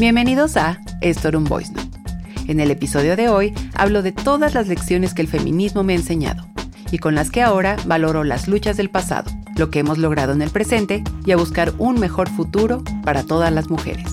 Bienvenidos 0.00 0.56
a 0.56 0.80
Esto 1.02 1.28
era 1.28 1.36
un 1.36 1.44
Voice 1.44 1.74
Note. 1.74 2.00
En 2.48 2.58
el 2.58 2.70
episodio 2.70 3.16
de 3.16 3.28
hoy 3.28 3.52
hablo 3.74 4.00
de 4.00 4.12
todas 4.12 4.54
las 4.54 4.66
lecciones 4.66 5.12
que 5.12 5.20
el 5.20 5.28
feminismo 5.28 5.82
me 5.82 5.92
ha 5.92 5.96
enseñado 5.96 6.46
y 6.90 6.96
con 6.96 7.14
las 7.14 7.30
que 7.30 7.42
ahora 7.42 7.76
valoro 7.84 8.24
las 8.24 8.48
luchas 8.48 8.78
del 8.78 8.88
pasado, 8.88 9.30
lo 9.56 9.70
que 9.70 9.80
hemos 9.80 9.98
logrado 9.98 10.32
en 10.32 10.40
el 10.40 10.48
presente 10.48 11.04
y 11.26 11.32
a 11.32 11.36
buscar 11.36 11.74
un 11.76 12.00
mejor 12.00 12.30
futuro 12.30 12.82
para 13.04 13.24
todas 13.24 13.52
las 13.52 13.68
mujeres. 13.68 14.09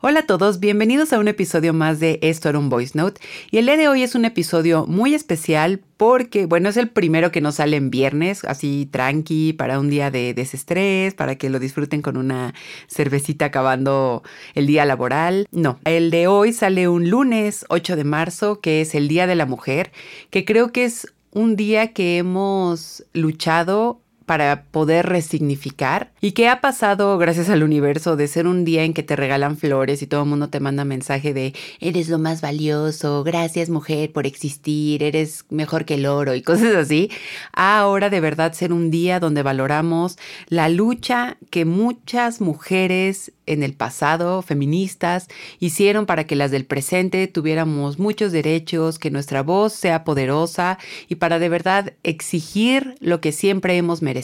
Hola 0.00 0.20
a 0.20 0.26
todos, 0.26 0.60
bienvenidos 0.60 1.12
a 1.12 1.18
un 1.18 1.26
episodio 1.26 1.74
más 1.74 1.98
de 1.98 2.20
Esto 2.22 2.48
era 2.48 2.60
un 2.60 2.68
Voice 2.70 2.96
Note. 2.96 3.20
Y 3.50 3.58
el 3.58 3.66
día 3.66 3.76
de 3.76 3.88
hoy 3.88 4.04
es 4.04 4.14
un 4.14 4.24
episodio 4.24 4.86
muy 4.86 5.12
especial 5.12 5.80
porque, 5.96 6.46
bueno, 6.46 6.68
es 6.68 6.76
el 6.76 6.88
primero 6.88 7.32
que 7.32 7.40
nos 7.40 7.56
sale 7.56 7.76
en 7.76 7.90
viernes, 7.90 8.44
así 8.44 8.88
tranqui, 8.92 9.54
para 9.54 9.80
un 9.80 9.90
día 9.90 10.12
de 10.12 10.34
desestrés, 10.34 11.14
para 11.14 11.34
que 11.34 11.50
lo 11.50 11.58
disfruten 11.58 12.00
con 12.00 12.16
una 12.16 12.54
cervecita 12.86 13.46
acabando 13.46 14.22
el 14.54 14.68
día 14.68 14.84
laboral. 14.84 15.48
No, 15.50 15.80
el 15.84 16.12
de 16.12 16.28
hoy 16.28 16.52
sale 16.52 16.86
un 16.86 17.10
lunes 17.10 17.66
8 17.68 17.96
de 17.96 18.04
marzo, 18.04 18.60
que 18.60 18.82
es 18.82 18.94
el 18.94 19.08
Día 19.08 19.26
de 19.26 19.34
la 19.34 19.46
Mujer, 19.46 19.90
que 20.30 20.44
creo 20.44 20.70
que 20.70 20.84
es 20.84 21.12
un 21.32 21.56
día 21.56 21.92
que 21.92 22.18
hemos 22.18 23.04
luchado 23.14 24.00
para 24.28 24.64
poder 24.70 25.06
resignificar 25.06 26.12
y 26.20 26.32
qué 26.32 26.48
ha 26.48 26.60
pasado 26.60 27.16
gracias 27.16 27.48
al 27.48 27.62
universo 27.62 28.14
de 28.14 28.28
ser 28.28 28.46
un 28.46 28.66
día 28.66 28.84
en 28.84 28.92
que 28.92 29.02
te 29.02 29.16
regalan 29.16 29.56
flores 29.56 30.02
y 30.02 30.06
todo 30.06 30.24
el 30.24 30.28
mundo 30.28 30.50
te 30.50 30.60
manda 30.60 30.84
mensaje 30.84 31.32
de 31.32 31.54
eres 31.80 32.10
lo 32.10 32.18
más 32.18 32.42
valioso, 32.42 33.24
gracias 33.24 33.70
mujer 33.70 34.12
por 34.12 34.26
existir, 34.26 35.02
eres 35.02 35.46
mejor 35.48 35.86
que 35.86 35.94
el 35.94 36.04
oro 36.04 36.34
y 36.34 36.42
cosas 36.42 36.76
así, 36.76 37.10
ahora 37.54 38.10
de 38.10 38.20
verdad 38.20 38.52
ser 38.52 38.72
un 38.72 38.90
día 38.90 39.18
donde 39.18 39.42
valoramos 39.42 40.18
la 40.48 40.68
lucha 40.68 41.38
que 41.48 41.64
muchas 41.64 42.42
mujeres 42.42 43.32
en 43.46 43.62
el 43.62 43.72
pasado, 43.72 44.42
feministas, 44.42 45.26
hicieron 45.58 46.04
para 46.04 46.24
que 46.24 46.36
las 46.36 46.50
del 46.50 46.66
presente 46.66 47.26
tuviéramos 47.28 47.98
muchos 47.98 48.30
derechos, 48.30 48.98
que 48.98 49.10
nuestra 49.10 49.42
voz 49.42 49.72
sea 49.72 50.04
poderosa 50.04 50.78
y 51.08 51.14
para 51.14 51.38
de 51.38 51.48
verdad 51.48 51.94
exigir 52.02 52.96
lo 53.00 53.22
que 53.22 53.32
siempre 53.32 53.78
hemos 53.78 54.02
merecido. 54.02 54.17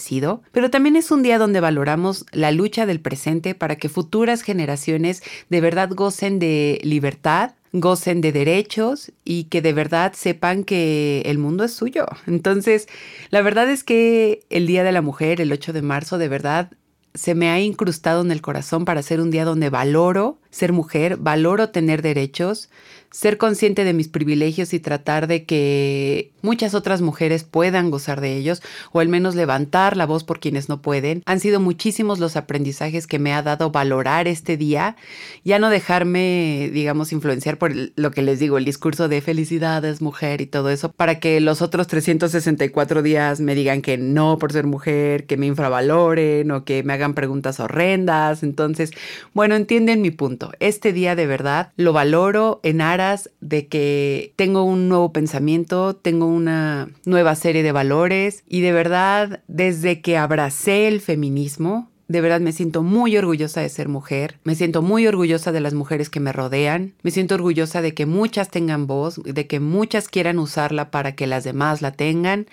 Pero 0.53 0.71
también 0.71 0.97
es 0.97 1.11
un 1.11 1.23
día 1.23 1.39
donde 1.39 1.61
valoramos 1.61 2.27
la 2.33 2.51
lucha 2.53 2.87
del 2.87 3.01
presente 3.01 3.55
para 3.55 3.77
que 3.77 3.89
futuras 3.89 4.43
generaciones 4.43 5.23
de 5.51 5.61
verdad 5.61 5.91
gocen 5.93 6.39
de 6.39 6.81
libertad, 6.83 7.53
gocen 7.73 8.21
de 8.21 8.33
derechos 8.33 9.13
y 9.25 9.45
que 9.45 9.63
de 9.63 9.73
verdad 9.73 10.13
sepan 10.15 10.65
que 10.65 11.23
el 11.27 11.39
mundo 11.39 11.65
es 11.65 11.75
suyo. 11.75 12.07
Entonces, 12.27 12.89
la 13.31 13.43
verdad 13.43 13.69
es 13.69 13.85
que 13.85 14.47
el 14.51 14.67
Día 14.67 14.85
de 14.85 14.93
la 14.93 15.03
Mujer, 15.03 15.41
el 15.41 15.53
8 15.53 15.73
de 15.73 15.83
marzo, 15.83 16.19
de 16.19 16.29
verdad 16.29 16.71
se 17.15 17.35
me 17.35 17.49
ha 17.49 17.61
incrustado 17.61 18.23
en 18.23 18.33
el 18.33 18.43
corazón 18.43 18.85
para 18.85 19.03
ser 19.03 19.21
un 19.21 19.31
día 19.31 19.45
donde 19.45 19.71
valoro 19.71 20.39
ser 20.55 20.73
mujer, 20.73 21.17
valoro 21.17 21.71
tener 21.71 22.01
derechos, 22.01 22.71
ser 23.11 23.39
consciente 23.39 23.85
de 23.85 23.93
mis 23.93 24.09
privilegios 24.09 24.73
y 24.73 24.81
tratar 24.81 25.29
de 25.29 25.45
que 25.45 26.33
muchas 26.43 26.75
otras 26.75 27.01
mujeres 27.01 27.45
puedan 27.45 27.91
gozar 27.91 28.21
de 28.21 28.37
ellos 28.37 28.61
o 28.91 28.99
al 28.99 29.09
menos 29.09 29.37
levantar 29.37 29.97
la 29.97 30.05
voz 30.05 30.25
por 30.25 30.41
quienes 30.41 30.69
no 30.69 30.83
pueden. 30.83 31.23
Han 31.25 31.39
sido 31.39 31.61
muchísimos 31.61 32.19
los 32.19 32.37
aprendizajes 32.37 33.07
que 33.07 33.21
me 33.21 33.33
ha 33.33 33.43
dado 33.43 33.71
valorar 33.71 34.27
este 34.27 34.57
día, 34.57 34.97
ya 35.45 35.61
no 35.61 35.71
dejarme, 35.71 36.71
digamos, 36.73 37.13
influenciar 37.13 37.57
por 37.57 37.73
lo 37.95 38.11
que 38.11 38.23
les 38.23 38.41
digo, 38.41 38.59
el 38.59 38.65
discurso 38.65 39.09
de 39.09 39.21
felicidades, 39.21 40.03
mujer 40.03 40.41
y 40.41 40.47
todo 40.47 40.71
eso, 40.71 40.91
para 40.91 41.21
que 41.21 41.41
los 41.41 41.63
otros 41.63 41.87
364 41.87 43.03
días 43.03 43.41
me 43.41 43.55
digan 43.55 43.81
que 43.81 43.97
no 43.97 44.39
por 44.39 44.53
ser 44.53 44.67
mujer, 44.67 45.27
que 45.27 45.37
me 45.37 45.47
infravaloren 45.47 46.51
o 46.51 46.65
que 46.65 46.83
me 46.83 46.93
hagan 46.93 47.15
preguntas 47.15 47.61
horrendas. 47.61 48.43
Entonces, 48.43 48.91
bueno, 49.35 49.55
entienden 49.55 50.03
mi 50.03 50.11
punto. 50.11 50.44
Este 50.61 50.93
día 50.93 51.17
de 51.17 51.27
verdad 51.27 51.73
lo 51.77 51.93
valoro 51.93 52.61
en 52.63 52.81
aras 52.81 53.31
de 53.41 53.69
que 53.69 54.33
tengo 54.37 54.65
un 54.65 54.89
nuevo 54.89 55.13
pensamiento, 55.13 55.97
tengo 55.97 56.27
una 56.27 56.89
nueva 57.05 57.35
serie 57.35 57.63
de 57.63 57.73
valores 57.73 58.45
y 58.49 58.61
de 58.61 58.73
verdad 58.73 59.43
desde 59.49 60.01
que 60.01 60.17
abracé 60.17 60.89
el 60.89 61.01
feminismo, 61.01 61.91
de 62.09 62.21
verdad 62.21 62.41
me 62.41 62.53
siento 62.53 62.83
muy 62.83 63.17
orgullosa 63.17 63.61
de 63.61 63.69
ser 63.69 63.89
mujer, 63.89 64.39
me 64.45 64.55
siento 64.55 64.83
muy 64.83 65.07
orgullosa 65.07 65.53
de 65.53 65.61
las 65.61 65.75
mujeres 65.75 66.11
que 66.11 66.21
me 66.21 66.33
rodean, 66.33 66.95
me 67.03 67.11
siento 67.11 67.35
orgullosa 67.35 67.83
de 67.83 67.95
que 67.95 68.07
muchas 68.07 68.51
tengan 68.51 68.87
voz, 68.87 69.21
de 69.25 69.47
que 69.47 69.61
muchas 69.61 70.09
quieran 70.09 70.39
usarla 70.39 70.91
para 70.91 71.15
que 71.15 71.27
las 71.27 71.45
demás 71.45 71.83
la 71.83 71.93
tengan. 71.93 72.47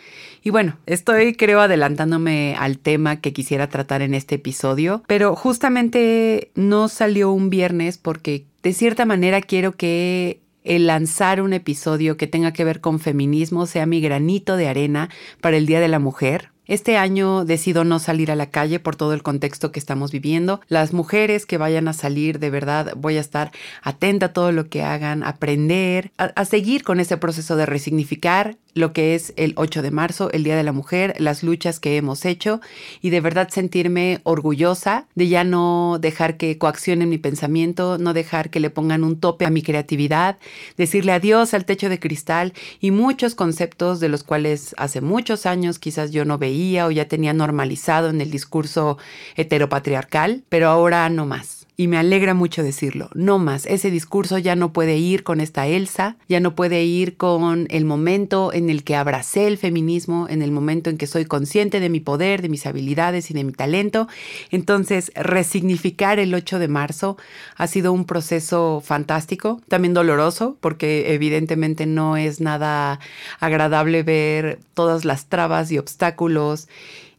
Y 0.43 0.49
bueno, 0.49 0.77
estoy 0.85 1.35
creo 1.35 1.61
adelantándome 1.61 2.55
al 2.57 2.77
tema 2.77 3.19
que 3.19 3.33
quisiera 3.33 3.67
tratar 3.67 4.01
en 4.01 4.13
este 4.13 4.35
episodio, 4.35 5.03
pero 5.07 5.35
justamente 5.35 6.51
no 6.55 6.87
salió 6.87 7.31
un 7.31 7.49
viernes 7.49 7.97
porque 7.97 8.45
de 8.63 8.73
cierta 8.73 9.05
manera 9.05 9.41
quiero 9.41 9.73
que 9.73 10.39
el 10.63 10.87
lanzar 10.87 11.41
un 11.41 11.53
episodio 11.53 12.17
que 12.17 12.27
tenga 12.27 12.53
que 12.53 12.63
ver 12.63 12.81
con 12.81 12.99
feminismo 12.99 13.65
sea 13.65 13.85
mi 13.85 13.99
granito 14.01 14.57
de 14.57 14.67
arena 14.67 15.09
para 15.41 15.57
el 15.57 15.65
Día 15.65 15.79
de 15.79 15.87
la 15.87 15.99
Mujer. 15.99 16.49
Este 16.67 16.95
año 16.95 17.43
decido 17.43 17.83
no 17.83 17.97
salir 17.97 18.29
a 18.29 18.35
la 18.35 18.51
calle 18.51 18.79
por 18.79 18.95
todo 18.95 19.13
el 19.13 19.23
contexto 19.23 19.71
que 19.71 19.79
estamos 19.79 20.11
viviendo. 20.11 20.61
Las 20.67 20.93
mujeres 20.93 21.47
que 21.47 21.57
vayan 21.57 21.87
a 21.87 21.93
salir, 21.93 22.37
de 22.37 22.51
verdad, 22.51 22.93
voy 22.95 23.17
a 23.17 23.19
estar 23.19 23.51
atenta 23.81 24.27
a 24.27 24.33
todo 24.33 24.51
lo 24.51 24.69
que 24.69 24.83
hagan, 24.83 25.23
aprender, 25.23 26.11
a, 26.17 26.45
seguir 26.45 26.83
con 26.83 26.99
ese 26.99 27.17
proceso 27.17 27.55
de 27.55 27.65
resignificar 27.65 28.57
lo 28.73 28.93
que 28.93 29.15
es 29.15 29.33
el 29.35 29.53
8 29.57 29.81
de 29.81 29.91
marzo, 29.91 30.31
el 30.31 30.45
Día 30.45 30.55
de 30.55 30.63
la 30.63 30.71
Mujer, 30.71 31.13
las 31.17 31.43
luchas 31.43 31.81
que 31.81 31.97
hemos 31.97 32.23
hecho 32.23 32.61
y 33.01 33.09
de 33.09 33.19
verdad 33.19 33.49
sentirme 33.49 34.21
orgullosa 34.23 35.07
de 35.13 35.27
ya 35.27 35.43
no 35.43 35.97
dejar 35.99 36.37
que 36.37 36.57
coaccionen 36.57 37.09
mi 37.09 37.17
pensamiento, 37.17 37.97
no 37.97 38.13
dejar 38.13 38.49
que 38.49 38.61
le 38.61 38.69
pongan 38.69 39.03
un 39.03 39.19
tope 39.19 39.45
a 39.45 39.49
mi 39.49 39.61
creatividad, 39.61 40.37
decirle 40.77 41.11
adiós 41.11 41.53
al 41.53 41.65
techo 41.65 41.89
de 41.89 41.99
cristal 41.99 42.53
y 42.79 42.91
muchos 42.91 43.35
conceptos 43.35 43.99
de 43.99 44.07
los 44.07 44.23
cuales 44.23 44.73
hace 44.77 45.01
muchos 45.01 45.45
años 45.45 45.77
quizás 45.77 46.11
yo 46.11 46.23
no 46.23 46.37
veía 46.37 46.50
o 46.87 46.91
ya 46.91 47.07
tenía 47.07 47.33
normalizado 47.33 48.09
en 48.09 48.21
el 48.21 48.31
discurso 48.31 48.97
heteropatriarcal, 49.35 50.43
pero 50.49 50.69
ahora 50.69 51.09
no 51.09 51.25
más. 51.25 51.60
Y 51.77 51.87
me 51.87 51.97
alegra 51.97 52.33
mucho 52.33 52.63
decirlo, 52.63 53.09
no 53.13 53.39
más, 53.39 53.65
ese 53.65 53.89
discurso 53.89 54.37
ya 54.37 54.55
no 54.55 54.73
puede 54.73 54.97
ir 54.97 55.23
con 55.23 55.39
esta 55.39 55.67
Elsa, 55.67 56.17
ya 56.27 56.39
no 56.39 56.53
puede 56.53 56.83
ir 56.83 57.15
con 57.15 57.65
el 57.69 57.85
momento 57.85 58.51
en 58.53 58.69
el 58.69 58.83
que 58.83 58.95
abracé 58.95 59.47
el 59.47 59.57
feminismo, 59.57 60.27
en 60.29 60.41
el 60.41 60.51
momento 60.51 60.89
en 60.89 60.97
que 60.97 61.07
soy 61.07 61.25
consciente 61.25 61.79
de 61.79 61.89
mi 61.89 62.01
poder, 62.01 62.41
de 62.41 62.49
mis 62.49 62.65
habilidades 62.65 63.31
y 63.31 63.33
de 63.33 63.45
mi 63.45 63.53
talento. 63.53 64.07
Entonces, 64.51 65.11
resignificar 65.15 66.19
el 66.19 66.35
8 66.35 66.59
de 66.59 66.67
marzo 66.67 67.17
ha 67.55 67.67
sido 67.67 67.93
un 67.93 68.05
proceso 68.05 68.83
fantástico, 68.85 69.61
también 69.69 69.93
doloroso, 69.93 70.57
porque 70.59 71.13
evidentemente 71.13 71.85
no 71.85 72.17
es 72.17 72.41
nada 72.41 72.99
agradable 73.39 74.03
ver 74.03 74.59
todas 74.73 75.05
las 75.05 75.27
trabas 75.27 75.71
y 75.71 75.77
obstáculos 75.77 76.67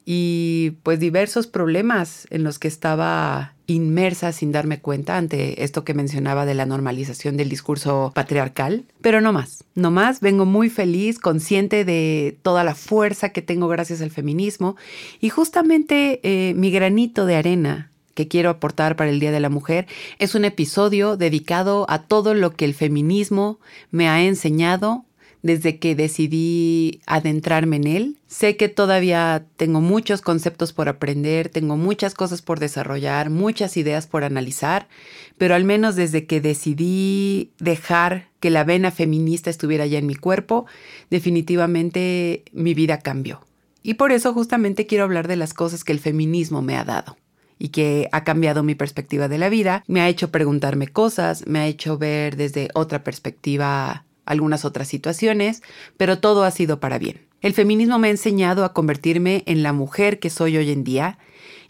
y 0.05 0.73
pues 0.83 0.99
diversos 1.01 1.47
problemas 1.47 2.27
en 2.31 2.45
los 2.45 2.59
que 2.59 2.69
estaba 2.69 3.55
inmersa 3.67 4.33
sin 4.33 4.53
darme 4.53 4.81
cuenta 4.81 5.17
ante 5.17 5.63
esto 5.65 5.85
que 5.85 5.95
mencionaba 5.95 6.45
de 6.47 6.55
la 6.55 6.67
normalización 6.67 7.37
del 7.37 7.49
discurso 7.49 8.13
patriarcal, 8.15 8.85
pero 9.01 9.21
no 9.21 9.33
más, 9.33 9.65
no 9.75 9.91
más, 9.91 10.21
vengo 10.21 10.45
muy 10.45 10.69
feliz, 10.69 11.19
consciente 11.19 11.85
de 11.85 12.37
toda 12.43 12.65
la 12.65 12.75
fuerza 12.75 13.31
que 13.31 13.43
tengo 13.43 13.69
gracias 13.69 14.01
al 14.01 14.11
feminismo. 14.11 14.77
Y 15.21 15.29
justamente 15.29 16.21
eh, 16.23 16.55
mi 16.55 16.71
granito 16.71 17.25
de 17.27 17.37
arena 17.37 17.91
que 18.15 18.29
quiero 18.29 18.51
aportar 18.51 18.97
para 18.97 19.11
el 19.11 19.21
Día 19.21 19.33
de 19.33 19.41
la 19.41 19.49
Mujer 19.49 19.87
es 20.19 20.35
un 20.35 20.45
episodio 20.45 21.17
dedicado 21.17 21.87
a 21.89 22.03
todo 22.03 22.35
lo 22.35 22.53
que 22.53 22.65
el 22.65 22.75
feminismo 22.75 23.59
me 23.91 24.09
ha 24.09 24.23
enseñado 24.23 25.05
desde 25.43 25.79
que 25.79 25.95
decidí 25.95 27.01
adentrarme 27.07 27.77
en 27.77 27.87
él. 27.87 28.17
Sé 28.27 28.57
que 28.57 28.69
todavía 28.69 29.45
tengo 29.57 29.81
muchos 29.81 30.23
conceptos 30.23 30.73
por 30.73 30.89
aprender, 30.89 31.49
tengo 31.49 31.77
muchas 31.77 32.15
cosas 32.15 32.43
por 32.43 32.61
desarrollar, 32.61 33.29
muchas 33.29 33.77
ideas 33.77 34.07
por 34.07 34.25
analizar, 34.25 34.89
pero 35.39 35.55
al 35.55 35.65
menos 35.65 35.97
desde 35.97 36.27
que 36.27 36.41
decidí 36.41 37.51
dejar 37.59 38.29
que 38.41 38.51
la 38.51 38.65
vena 38.65 38.91
feminista 38.91 39.51
estuviera 39.51 39.87
ya 39.87 39.99
en 39.99 40.07
mi 40.07 40.15
cuerpo, 40.15 40.67
definitivamente 41.11 42.45
mi 42.53 42.75
vida 42.75 42.99
cambió. 42.99 43.41
Y 43.83 43.95
por 43.95 44.13
eso 44.13 44.33
justamente 44.33 44.87
quiero 44.87 45.05
hablar 45.05 45.27
de 45.27 45.37
las 45.37 45.55
cosas 45.55 45.83
que 45.83 45.93
el 45.93 45.99
feminismo 45.99 46.63
me 46.63 46.77
ha 46.77 46.85
dado 46.85 47.17
y 47.59 47.69
que 47.69 48.09
ha 48.13 48.25
cambiado 48.25 48.63
mi 48.63 48.75
perspectiva 48.75 49.29
de 49.29 49.39
la 49.39 49.49
vida, 49.49 49.85
me 49.87 50.01
ha 50.01 50.09
hecho 50.09 50.31
preguntarme 50.31 50.89
cosas, 50.89 51.47
me 51.47 51.61
ha 51.61 51.67
hecho 51.67 51.99
ver 51.99 52.37
desde 52.37 52.69
otra 52.75 53.05
perspectiva 53.05 54.05
algunas 54.25 54.65
otras 54.65 54.89
situaciones, 54.89 55.63
pero 55.97 56.19
todo 56.19 56.45
ha 56.45 56.51
sido 56.51 56.81
para 56.81 56.99
bien. 56.99 57.27
El 57.41 57.55
feminismo 57.55 57.99
me 57.99 58.09
ha 58.09 58.13
enseñado 58.13 58.65
a 58.65 58.73
convertirme 58.73 59.43
en 59.47 59.63
la 59.63 59.73
mujer 59.73 60.21
que 60.21 60.31
soy 60.31 60.57
hoy 60.57 60.71
en 60.71 60.85
día, 60.85 61.19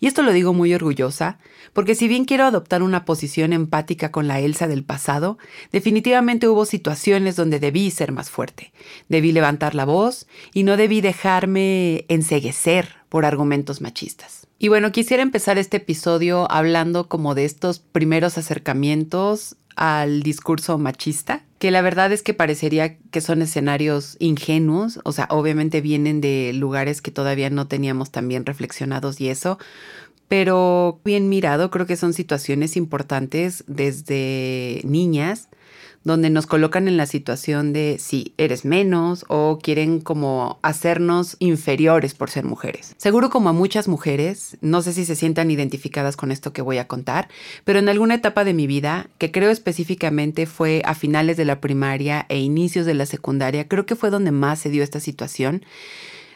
y 0.00 0.06
esto 0.06 0.22
lo 0.22 0.32
digo 0.32 0.52
muy 0.52 0.75
orgullosa, 0.75 1.38
porque 1.72 1.94
si 1.94 2.08
bien 2.08 2.25
quiero 2.25 2.44
adoptar 2.44 2.82
una 2.82 3.04
posición 3.04 3.52
empática 3.52 4.10
con 4.10 4.28
la 4.28 4.40
Elsa 4.40 4.66
del 4.66 4.84
pasado, 4.84 5.38
definitivamente 5.70 6.49
hubo 6.49 6.66
situaciones 6.66 7.37
donde 7.37 7.60
debí 7.60 7.90
ser 7.90 8.12
más 8.12 8.28
fuerte, 8.28 8.72
debí 9.08 9.32
levantar 9.32 9.75
la 9.75 9.84
voz 9.84 10.26
y 10.52 10.64
no 10.64 10.76
debí 10.76 11.00
dejarme 11.00 12.05
enseguecer 12.08 12.96
por 13.08 13.25
argumentos 13.25 13.81
machistas. 13.81 14.46
Y 14.58 14.69
bueno, 14.69 14.93
quisiera 14.93 15.22
empezar 15.22 15.56
este 15.56 15.78
episodio 15.78 16.50
hablando 16.50 17.08
como 17.08 17.34
de 17.34 17.44
estos 17.44 17.78
primeros 17.78 18.38
acercamientos 18.38 19.56
al 19.76 20.22
discurso 20.22 20.78
machista, 20.78 21.41
que 21.62 21.70
la 21.70 21.80
verdad 21.80 22.10
es 22.10 22.24
que 22.24 22.34
parecería 22.34 22.98
que 22.98 23.20
son 23.20 23.40
escenarios 23.40 24.16
ingenuos, 24.18 24.98
o 25.04 25.12
sea, 25.12 25.28
obviamente 25.30 25.80
vienen 25.80 26.20
de 26.20 26.50
lugares 26.52 27.00
que 27.00 27.12
todavía 27.12 27.50
no 27.50 27.68
teníamos 27.68 28.10
tan 28.10 28.26
bien 28.26 28.44
reflexionados 28.44 29.20
y 29.20 29.28
eso, 29.28 29.60
pero 30.26 31.00
bien 31.04 31.28
mirado, 31.28 31.70
creo 31.70 31.86
que 31.86 31.94
son 31.94 32.14
situaciones 32.14 32.76
importantes 32.76 33.62
desde 33.68 34.80
niñas 34.82 35.50
donde 36.04 36.31
nos 36.31 36.46
colocan 36.46 36.88
en 36.88 36.96
la 36.96 37.06
situación 37.06 37.72
de 37.72 37.96
si 37.99 38.34
eres 38.38 38.64
menos 38.64 39.25
o 39.28 39.58
quieren 39.62 40.00
como 40.00 40.58
hacernos 40.62 41.37
inferiores 41.38 42.14
por 42.14 42.31
ser 42.31 42.44
mujeres. 42.44 42.94
Seguro 42.96 43.31
como 43.31 43.49
a 43.49 43.52
muchas 43.52 43.88
mujeres, 43.88 44.56
no 44.60 44.82
sé 44.82 44.93
si 44.93 45.04
se 45.04 45.16
sientan 45.16 45.50
identificadas 45.50 46.16
con 46.16 46.32
esto 46.32 46.52
que 46.52 46.62
voy 46.62 46.78
a 46.78 46.88
contar, 46.88 47.28
pero 47.64 47.78
en 47.78 47.88
alguna 47.88 48.14
etapa 48.14 48.44
de 48.44 48.54
mi 48.54 48.66
vida, 48.66 49.08
que 49.19 49.31
creo 49.31 49.50
específicamente 49.50 50.46
fue 50.46 50.82
a 50.84 50.94
finales 50.94 51.37
de 51.37 51.44
la 51.44 51.60
primaria 51.60 52.26
e 52.28 52.38
inicios 52.38 52.87
de 52.87 52.94
la 52.94 53.06
secundaria, 53.06 53.69
creo 53.69 53.87
que 53.87 53.96
fue 53.96 54.10
donde 54.10 54.32
más 54.32 54.58
se 54.58 54.70
dio 54.70 54.82
esta 54.82 55.00
situación. 55.00 55.64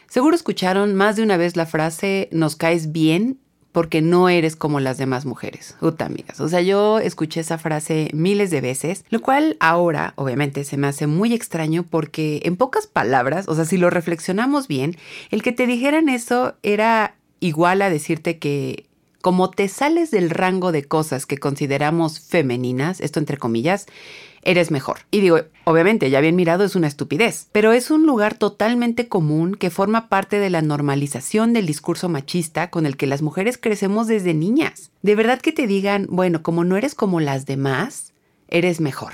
Seguro 0.09 0.35
escucharon 0.35 0.95
más 0.95 1.17
de 1.17 1.23
una 1.23 1.35
vez 1.35 1.57
la 1.57 1.65
frase 1.65 2.29
nos 2.31 2.55
caes 2.55 2.91
bien 2.93 3.39
porque 3.77 4.01
no 4.01 4.27
eres 4.27 4.55
como 4.55 4.79
las 4.79 4.97
demás 4.97 5.27
mujeres. 5.27 5.75
Uta, 5.81 6.07
amigas. 6.07 6.39
O 6.39 6.49
sea, 6.49 6.61
yo 6.61 6.97
escuché 6.97 7.41
esa 7.41 7.59
frase 7.59 8.09
miles 8.11 8.49
de 8.49 8.59
veces, 8.59 9.05
lo 9.11 9.21
cual 9.21 9.55
ahora, 9.59 10.13
obviamente, 10.15 10.63
se 10.63 10.77
me 10.77 10.87
hace 10.87 11.05
muy 11.05 11.31
extraño 11.31 11.83
porque 11.83 12.41
en 12.45 12.55
pocas 12.55 12.87
palabras, 12.87 13.47
o 13.47 13.53
sea, 13.53 13.65
si 13.65 13.77
lo 13.77 13.91
reflexionamos 13.91 14.67
bien, 14.67 14.97
el 15.29 15.43
que 15.43 15.51
te 15.51 15.67
dijeran 15.67 16.09
eso 16.09 16.55
era 16.63 17.13
igual 17.39 17.83
a 17.83 17.91
decirte 17.91 18.39
que 18.39 18.86
como 19.27 19.49
te 19.49 19.67
sales 19.67 20.09
del 20.09 20.29
rango 20.29 20.71
de 20.71 20.85
cosas 20.85 21.25
que 21.25 21.37
consideramos 21.37 22.21
femeninas, 22.21 23.01
esto 23.01 23.19
entre 23.19 23.35
comillas, 23.35 23.85
eres 24.41 24.71
mejor. 24.71 24.99
Y 25.11 25.19
digo, 25.19 25.39
obviamente, 25.65 26.09
ya 26.09 26.21
bien 26.21 26.37
mirado 26.37 26.63
es 26.63 26.77
una 26.77 26.87
estupidez, 26.87 27.49
pero 27.51 27.73
es 27.73 27.91
un 27.91 28.05
lugar 28.05 28.35
totalmente 28.35 29.09
común 29.09 29.55
que 29.55 29.69
forma 29.69 30.07
parte 30.07 30.39
de 30.39 30.49
la 30.49 30.61
normalización 30.61 31.51
del 31.51 31.65
discurso 31.65 32.07
machista 32.07 32.69
con 32.69 32.85
el 32.85 32.95
que 32.95 33.05
las 33.05 33.21
mujeres 33.21 33.57
crecemos 33.57 34.07
desde 34.07 34.33
niñas. 34.33 34.91
De 35.01 35.15
verdad 35.15 35.41
que 35.41 35.51
te 35.51 35.67
digan, 35.67 36.07
bueno, 36.09 36.41
como 36.41 36.63
no 36.63 36.77
eres 36.77 36.95
como 36.95 37.19
las 37.19 37.45
demás, 37.45 38.13
eres 38.47 38.79
mejor. 38.79 39.11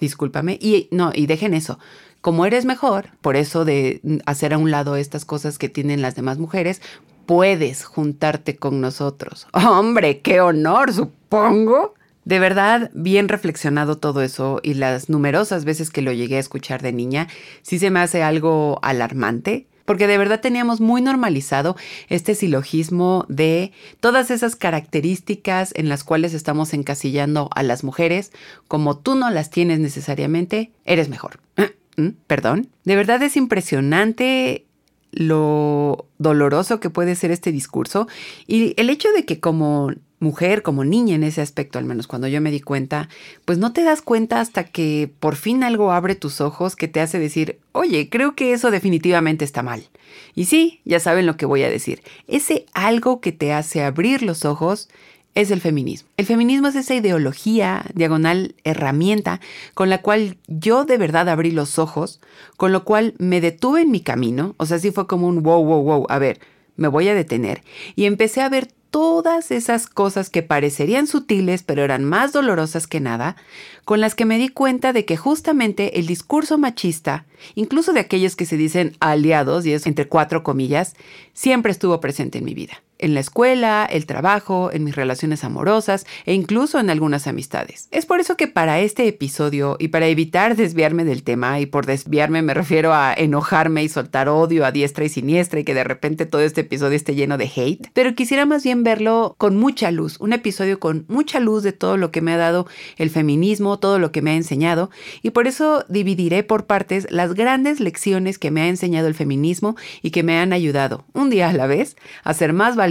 Discúlpame. 0.00 0.58
Y 0.62 0.88
no, 0.92 1.12
y 1.14 1.26
dejen 1.26 1.52
eso. 1.52 1.78
Como 2.22 2.46
eres 2.46 2.64
mejor, 2.64 3.10
por 3.20 3.36
eso 3.36 3.66
de 3.66 4.00
hacer 4.24 4.54
a 4.54 4.58
un 4.58 4.70
lado 4.70 4.96
estas 4.96 5.26
cosas 5.26 5.58
que 5.58 5.68
tienen 5.68 6.00
las 6.00 6.14
demás 6.14 6.38
mujeres, 6.38 6.80
puedes 7.26 7.84
juntarte 7.84 8.56
con 8.56 8.80
nosotros. 8.80 9.46
Hombre, 9.52 10.20
qué 10.20 10.40
honor, 10.40 10.92
supongo. 10.92 11.94
De 12.24 12.40
verdad, 12.40 12.90
bien 12.92 13.28
reflexionado 13.28 13.98
todo 13.98 14.20
eso 14.20 14.58
y 14.62 14.74
las 14.74 15.08
numerosas 15.08 15.64
veces 15.64 15.90
que 15.90 16.02
lo 16.02 16.12
llegué 16.12 16.38
a 16.38 16.40
escuchar 16.40 16.82
de 16.82 16.92
niña, 16.92 17.28
sí 17.62 17.78
se 17.78 17.90
me 17.90 18.00
hace 18.00 18.24
algo 18.24 18.80
alarmante, 18.82 19.68
porque 19.84 20.08
de 20.08 20.18
verdad 20.18 20.40
teníamos 20.40 20.80
muy 20.80 21.02
normalizado 21.02 21.76
este 22.08 22.34
silogismo 22.34 23.26
de 23.28 23.70
todas 24.00 24.32
esas 24.32 24.56
características 24.56 25.72
en 25.76 25.88
las 25.88 26.02
cuales 26.02 26.34
estamos 26.34 26.74
encasillando 26.74 27.48
a 27.54 27.62
las 27.62 27.84
mujeres, 27.84 28.32
como 28.66 28.98
tú 28.98 29.14
no 29.14 29.30
las 29.30 29.50
tienes 29.50 29.78
necesariamente, 29.78 30.72
eres 30.84 31.08
mejor. 31.08 31.38
¿Mm? 31.96 32.08
Perdón. 32.26 32.68
De 32.84 32.96
verdad 32.96 33.22
es 33.22 33.36
impresionante 33.36 34.66
lo 35.12 36.06
doloroso 36.18 36.80
que 36.80 36.90
puede 36.90 37.14
ser 37.14 37.30
este 37.30 37.52
discurso 37.52 38.06
y 38.46 38.74
el 38.76 38.90
hecho 38.90 39.10
de 39.12 39.24
que 39.24 39.40
como 39.40 39.92
mujer, 40.18 40.62
como 40.62 40.84
niña 40.84 41.14
en 41.14 41.24
ese 41.24 41.42
aspecto, 41.42 41.78
al 41.78 41.84
menos 41.84 42.06
cuando 42.06 42.26
yo 42.28 42.40
me 42.40 42.50
di 42.50 42.60
cuenta, 42.60 43.08
pues 43.44 43.58
no 43.58 43.72
te 43.72 43.82
das 43.82 44.02
cuenta 44.02 44.40
hasta 44.40 44.64
que 44.64 45.10
por 45.20 45.36
fin 45.36 45.62
algo 45.62 45.92
abre 45.92 46.14
tus 46.14 46.40
ojos 46.40 46.74
que 46.74 46.88
te 46.88 47.00
hace 47.00 47.18
decir, 47.18 47.58
oye, 47.72 48.08
creo 48.08 48.34
que 48.34 48.52
eso 48.52 48.70
definitivamente 48.70 49.44
está 49.44 49.62
mal. 49.62 49.88
Y 50.34 50.46
sí, 50.46 50.80
ya 50.84 51.00
saben 51.00 51.26
lo 51.26 51.36
que 51.36 51.46
voy 51.46 51.62
a 51.62 51.70
decir, 51.70 52.02
ese 52.28 52.66
algo 52.72 53.20
que 53.20 53.32
te 53.32 53.52
hace 53.52 53.82
abrir 53.82 54.22
los 54.22 54.44
ojos 54.44 54.88
es 55.36 55.50
el 55.50 55.60
feminismo. 55.60 56.08
El 56.16 56.24
feminismo 56.24 56.66
es 56.68 56.74
esa 56.76 56.94
ideología, 56.94 57.84
diagonal 57.94 58.54
herramienta, 58.64 59.40
con 59.74 59.90
la 59.90 60.00
cual 60.00 60.38
yo 60.48 60.86
de 60.86 60.96
verdad 60.96 61.28
abrí 61.28 61.52
los 61.52 61.78
ojos, 61.78 62.20
con 62.56 62.72
lo 62.72 62.84
cual 62.84 63.14
me 63.18 63.42
detuve 63.42 63.82
en 63.82 63.90
mi 63.90 64.00
camino, 64.00 64.54
o 64.56 64.64
sea, 64.64 64.78
sí 64.78 64.90
fue 64.90 65.06
como 65.06 65.28
un 65.28 65.42
wow, 65.42 65.62
wow, 65.62 65.82
wow, 65.82 66.06
a 66.08 66.18
ver, 66.18 66.40
me 66.76 66.88
voy 66.88 67.08
a 67.08 67.14
detener, 67.14 67.62
y 67.94 68.06
empecé 68.06 68.40
a 68.40 68.48
ver 68.48 68.72
todas 68.90 69.50
esas 69.50 69.88
cosas 69.88 70.30
que 70.30 70.42
parecerían 70.42 71.06
sutiles 71.06 71.62
pero 71.62 71.82
eran 71.82 72.02
más 72.02 72.32
dolorosas 72.32 72.86
que 72.86 73.00
nada, 73.00 73.36
con 73.84 74.00
las 74.00 74.14
que 74.14 74.24
me 74.24 74.38
di 74.38 74.48
cuenta 74.48 74.94
de 74.94 75.04
que 75.04 75.18
justamente 75.18 75.98
el 75.98 76.06
discurso 76.06 76.56
machista, 76.56 77.26
incluso 77.54 77.92
de 77.92 78.00
aquellos 78.00 78.36
que 78.36 78.46
se 78.46 78.56
dicen 78.56 78.96
aliados, 79.00 79.66
y 79.66 79.74
es 79.74 79.86
entre 79.86 80.08
cuatro 80.08 80.42
comillas, 80.42 80.94
siempre 81.34 81.72
estuvo 81.72 82.00
presente 82.00 82.38
en 82.38 82.46
mi 82.46 82.54
vida 82.54 82.80
en 82.98 83.14
la 83.14 83.20
escuela, 83.20 83.86
el 83.90 84.06
trabajo, 84.06 84.70
en 84.72 84.84
mis 84.84 84.96
relaciones 84.96 85.44
amorosas 85.44 86.06
e 86.24 86.34
incluso 86.34 86.78
en 86.78 86.90
algunas 86.90 87.26
amistades. 87.26 87.88
Es 87.90 88.06
por 88.06 88.20
eso 88.20 88.36
que 88.36 88.48
para 88.48 88.80
este 88.80 89.06
episodio 89.06 89.76
y 89.78 89.88
para 89.88 90.06
evitar 90.06 90.56
desviarme 90.56 91.04
del 91.04 91.22
tema, 91.22 91.60
y 91.60 91.66
por 91.66 91.86
desviarme 91.86 92.42
me 92.42 92.54
refiero 92.54 92.94
a 92.94 93.12
enojarme 93.14 93.84
y 93.84 93.88
soltar 93.88 94.28
odio 94.28 94.64
a 94.64 94.72
diestra 94.72 95.04
y 95.04 95.08
siniestra 95.08 95.60
y 95.60 95.64
que 95.64 95.74
de 95.74 95.84
repente 95.84 96.26
todo 96.26 96.42
este 96.42 96.62
episodio 96.62 96.96
esté 96.96 97.14
lleno 97.14 97.38
de 97.38 97.50
hate, 97.54 97.88
pero 97.92 98.14
quisiera 98.14 98.46
más 98.46 98.64
bien 98.64 98.82
verlo 98.82 99.34
con 99.38 99.56
mucha 99.56 99.90
luz, 99.90 100.16
un 100.20 100.32
episodio 100.32 100.80
con 100.80 101.04
mucha 101.08 101.40
luz 101.40 101.62
de 101.62 101.72
todo 101.72 101.96
lo 101.96 102.10
que 102.10 102.20
me 102.20 102.32
ha 102.32 102.36
dado 102.36 102.66
el 102.96 103.10
feminismo, 103.10 103.78
todo 103.78 103.98
lo 103.98 104.12
que 104.12 104.22
me 104.22 104.30
ha 104.30 104.36
enseñado, 104.36 104.90
y 105.22 105.30
por 105.30 105.46
eso 105.46 105.84
dividiré 105.88 106.42
por 106.42 106.66
partes 106.66 107.06
las 107.10 107.34
grandes 107.34 107.80
lecciones 107.80 108.38
que 108.38 108.50
me 108.50 108.62
ha 108.62 108.68
enseñado 108.68 109.08
el 109.08 109.14
feminismo 109.14 109.76
y 110.02 110.10
que 110.10 110.22
me 110.22 110.38
han 110.38 110.52
ayudado, 110.52 111.04
un 111.12 111.30
día 111.30 111.50
a 111.50 111.52
la 111.52 111.66
vez, 111.66 111.96
a 112.24 112.34
ser 112.34 112.52
más 112.52 112.76
valiente 112.76 112.85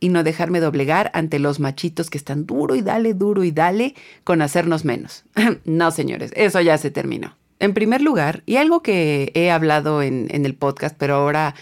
y 0.00 0.08
no 0.08 0.24
dejarme 0.24 0.60
doblegar 0.60 1.10
ante 1.14 1.38
los 1.38 1.60
machitos 1.60 2.10
que 2.10 2.18
están 2.18 2.46
duro 2.46 2.74
y 2.74 2.82
dale, 2.82 3.14
duro 3.14 3.44
y 3.44 3.50
dale 3.50 3.94
con 4.24 4.42
hacernos 4.42 4.84
menos. 4.84 5.24
no, 5.64 5.90
señores, 5.90 6.32
eso 6.34 6.60
ya 6.60 6.78
se 6.78 6.90
terminó. 6.90 7.36
En 7.58 7.72
primer 7.72 8.02
lugar, 8.02 8.42
y 8.44 8.56
algo 8.56 8.82
que 8.82 9.30
he 9.34 9.50
hablado 9.50 10.02
en, 10.02 10.28
en 10.30 10.44
el 10.44 10.54
podcast, 10.54 10.94
pero 10.98 11.14
ahora 11.14 11.54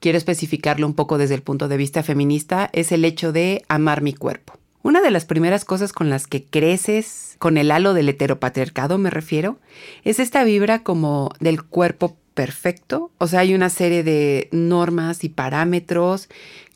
quiero 0.00 0.18
especificarlo 0.18 0.86
un 0.86 0.94
poco 0.94 1.16
desde 1.16 1.34
el 1.34 1.42
punto 1.42 1.68
de 1.68 1.76
vista 1.76 2.02
feminista, 2.02 2.68
es 2.72 2.92
el 2.92 3.04
hecho 3.04 3.32
de 3.32 3.64
amar 3.68 4.02
mi 4.02 4.12
cuerpo. 4.12 4.54
Una 4.82 5.00
de 5.00 5.10
las 5.10 5.24
primeras 5.24 5.64
cosas 5.64 5.92
con 5.92 6.10
las 6.10 6.26
que 6.26 6.44
creces, 6.44 7.36
con 7.38 7.58
el 7.58 7.70
halo 7.70 7.94
del 7.94 8.08
heteropatriarcado 8.08 8.98
me 8.98 9.10
refiero, 9.10 9.58
es 10.04 10.18
esta 10.18 10.44
vibra 10.44 10.82
como 10.82 11.30
del 11.40 11.62
cuerpo 11.62 12.16
perfecto. 12.38 13.10
O 13.18 13.26
sea, 13.26 13.40
hay 13.40 13.54
una 13.54 13.68
serie 13.68 14.04
de 14.04 14.48
normas 14.52 15.24
y 15.24 15.28
parámetros 15.28 16.28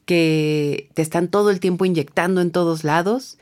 que 0.05 0.89
te 0.95 1.03
están 1.03 1.29
todo 1.29 1.51
el 1.51 1.61
tiempo 1.61 1.85
inyectando 1.85 2.41
en 2.41 2.51
todos 2.51 2.85
lados 2.85 3.39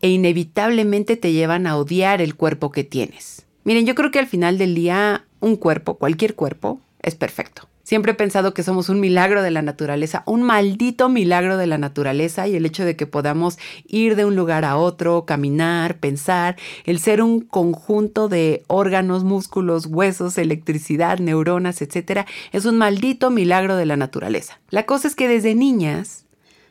e 0.00 0.08
inevitablemente 0.08 1.16
te 1.16 1.32
llevan 1.32 1.66
a 1.66 1.76
odiar 1.76 2.20
el 2.20 2.34
cuerpo 2.34 2.70
que 2.70 2.84
tienes. 2.84 3.46
Miren, 3.64 3.86
yo 3.86 3.94
creo 3.94 4.10
que 4.10 4.18
al 4.18 4.26
final 4.26 4.58
del 4.58 4.74
día 4.74 5.24
un 5.40 5.56
cuerpo, 5.56 5.94
cualquier 5.94 6.34
cuerpo, 6.34 6.80
es 7.02 7.14
perfecto. 7.14 7.68
Siempre 7.84 8.12
he 8.12 8.14
pensado 8.14 8.54
que 8.54 8.62
somos 8.62 8.88
un 8.88 8.98
milagro 8.98 9.42
de 9.42 9.50
la 9.50 9.60
naturaleza, 9.60 10.22
un 10.24 10.42
maldito 10.42 11.10
milagro 11.10 11.58
de 11.58 11.66
la 11.66 11.76
naturaleza 11.76 12.48
y 12.48 12.56
el 12.56 12.64
hecho 12.64 12.84
de 12.84 12.96
que 12.96 13.06
podamos 13.06 13.58
ir 13.86 14.16
de 14.16 14.24
un 14.24 14.36
lugar 14.36 14.64
a 14.64 14.78
otro, 14.78 15.26
caminar, 15.26 15.98
pensar, 15.98 16.56
el 16.86 16.98
ser 16.98 17.22
un 17.22 17.42
conjunto 17.42 18.28
de 18.28 18.62
órganos, 18.68 19.22
músculos, 19.22 19.84
huesos, 19.84 20.38
electricidad, 20.38 21.18
neuronas, 21.18 21.82
etcétera, 21.82 22.26
es 22.52 22.64
un 22.64 22.78
maldito 22.78 23.30
milagro 23.30 23.76
de 23.76 23.84
la 23.84 23.96
naturaleza. 23.96 24.58
La 24.70 24.86
cosa 24.86 25.06
es 25.06 25.14
que 25.14 25.28
desde 25.28 25.54
niñas 25.54 26.23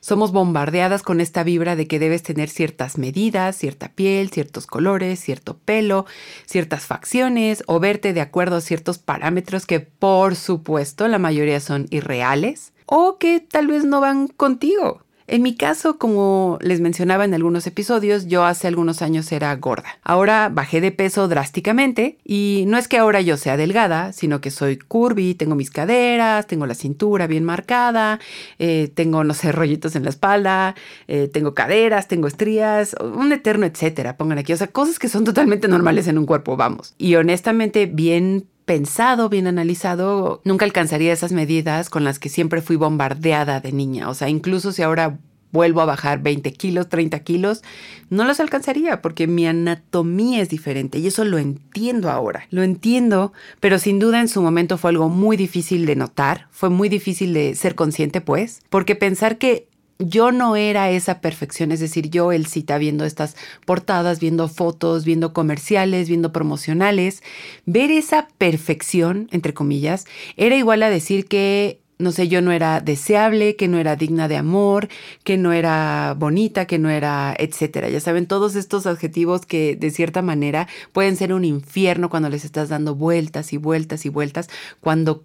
somos 0.03 0.33
bombardeadas 0.33 1.01
con 1.01 1.22
esta 1.22 1.43
vibra 1.43 1.77
de 1.77 1.88
que 1.88 1.98
debes 1.98 2.24
tener 2.24 2.50
ciertas 2.50 2.98
medidas, 2.98 3.55
cierta 3.55 3.88
piel, 3.88 4.29
ciertos 4.31 4.67
colores, 4.67 5.22
cierto 5.22 5.57
pelo, 5.57 6.05
ciertas 6.45 6.83
facciones 6.83 7.63
o 7.67 7.79
verte 7.79 8.12
de 8.12 8.19
acuerdo 8.19 8.57
a 8.57 8.62
ciertos 8.62 8.98
parámetros 8.98 9.65
que 9.65 9.79
por 9.79 10.36
supuesto 10.36 11.07
la 11.07 11.19
mayoría 11.19 11.62
son 11.62 11.88
irreales 11.89 12.74
o 12.86 13.17
que 13.17 13.39
tal 13.39 13.67
vez 13.67 13.86
no 13.86 14.01
van 14.01 14.27
contigo. 14.27 15.02
En 15.27 15.42
mi 15.42 15.56
caso, 15.56 15.98
como 15.98 16.58
les 16.62 16.82
mencionaba 16.82 17.25
en 17.25 17.34
algunos 17.34 17.65
episodios, 17.68 18.27
yo 18.27 18.44
hace 18.44 18.68
algunos 18.68 19.01
años 19.01 19.32
era 19.32 19.56
gorda. 19.56 19.98
Ahora 20.03 20.50
bajé 20.50 20.82
de 20.82 20.92
peso 20.92 21.27
drásticamente 21.27 22.18
y 22.24 22.65
no 22.68 22.77
es 22.77 22.88
que 22.88 22.98
ahora 22.98 23.22
yo 23.22 23.38
sea 23.38 23.58
delgada, 23.58 24.13
sino 24.13 24.42
que 24.42 24.51
soy 24.51 24.77
curvy, 24.77 25.34
tengo 25.36 25.56
mis 25.56 25.72
caderas, 25.72 26.48
tengo 26.48 26.65
la 26.65 26.75
cintura 26.75 27.27
bien 27.27 27.44
marcada, 27.44 28.20
eh, 28.60 28.92
tengo, 28.94 29.24
no 29.24 29.34
sé, 29.34 29.51
rollitos 29.51 29.96
en 29.96 30.03
la 30.03 30.10
espalda, 30.10 30.75
eh, 31.08 31.30
tengo 31.32 31.53
caderas, 31.53 32.08
tengo 32.08 32.27
estrías, 32.27 32.96
un 33.00 33.32
eterno 33.32 33.65
etcétera, 33.65 34.18
pongan 34.18 34.38
aquí. 34.38 34.53
O 34.53 34.58
sea, 34.58 34.68
cosas 34.68 35.00
que 35.00 35.10
son 35.10 35.24
totalmente 35.24 35.68
normales 35.68 36.08
en 36.08 36.18
un 36.18 36.25
cuerpo, 36.25 36.58
vamos. 36.58 36.96
Y 36.98 37.15
honestamente, 37.15 37.86
bien 37.86 38.48
pensado, 38.65 39.29
bien 39.29 39.48
analizado, 39.48 40.41
nunca 40.43 40.65
alcanzaría 40.65 41.13
esas 41.13 41.32
medidas 41.32 41.89
con 41.89 42.03
las 42.03 42.20
que 42.20 42.29
siempre 42.29 42.62
fui 42.62 42.75
bombardeada 42.75 43.60
de 43.60 43.72
niña. 43.72 44.10
O 44.10 44.13
sea, 44.13 44.29
incluso 44.29 44.72
si 44.72 44.82
ahora 44.82 45.20
vuelvo 45.53 45.82
a 45.82 45.86
bajar 45.86 46.22
20 46.22 46.51
kilos, 46.53 46.89
30 46.89 47.20
kilos, 47.20 47.62
no 48.10 48.25
los 48.25 48.39
alcanzaría 48.39 49.01
porque 49.01 49.27
mi 49.27 49.46
anatomía 49.46 50.41
es 50.41 50.50
diferente 50.50 50.98
y 50.98 51.08
eso 51.08 51.24
lo 51.24 51.38
entiendo 51.38 52.10
ahora. 52.10 52.48
Lo 52.50 52.63
entiendo, 52.63 53.32
pero 53.60 53.77
sin 53.77 54.00
duda 54.00 54.20
en 54.20 54.27
su 54.27 54.41
momento 54.41 54.77
fue 54.77 54.89
algo 54.89 55.10
muy 55.10 55.38
difícil 55.38 55.86
de 55.86 55.96
notar, 55.96 56.48
fue 56.50 56.70
muy 56.70 56.89
difícil 56.89 57.34
de 57.34 57.55
ser 57.55 57.75
consciente 57.75 58.20
pues, 58.20 58.62
porque 58.70 58.96
pensar 58.96 59.38
que 59.38 59.67
yo 60.00 60.31
no 60.31 60.55
era 60.55 60.89
esa 60.89 61.21
perfección, 61.21 61.71
es 61.71 61.79
decir, 61.79 62.09
yo, 62.09 62.31
el 62.31 62.47
cita, 62.47 62.77
viendo 62.77 63.05
estas 63.05 63.35
portadas, 63.65 64.19
viendo 64.19 64.47
fotos, 64.47 65.05
viendo 65.05 65.33
comerciales, 65.33 66.07
viendo 66.09 66.31
promocionales, 66.31 67.23
ver 67.65 67.91
esa 67.91 68.27
perfección, 68.38 69.27
entre 69.31 69.53
comillas, 69.53 70.05
era 70.35 70.55
igual 70.55 70.83
a 70.83 70.89
decir 70.89 71.25
que, 71.27 71.79
no 72.00 72.12
sé, 72.12 72.27
yo 72.27 72.41
no 72.41 72.51
era 72.51 72.81
deseable, 72.81 73.55
que 73.55 73.67
no 73.67 73.77
era 73.77 73.95
digna 73.95 74.27
de 74.27 74.38
amor, 74.38 74.89
que 75.23 75.38
no 75.38 75.53
era 75.53 76.15
bonita, 76.17 76.65
que 76.65 76.79
no 76.79 76.89
era, 76.89 77.35
etcétera. 77.38 77.89
Ya 77.89 78.00
saben, 78.00 78.25
todos 78.25 78.55
estos 78.55 78.88
adjetivos 78.88 79.45
que 79.45 79.75
de 79.75 79.91
cierta 79.91 80.21
manera 80.21 80.67
pueden 80.91 81.15
ser 81.15 81.33
un 81.33 81.45
infierno 81.45 82.09
cuando 82.09 82.29
les 82.29 82.45
estás 82.45 82.69
dando 82.69 82.95
vueltas 82.95 83.53
y 83.53 83.57
vueltas 83.57 84.05
y 84.05 84.09
vueltas, 84.09 84.50
cuando 84.81 85.23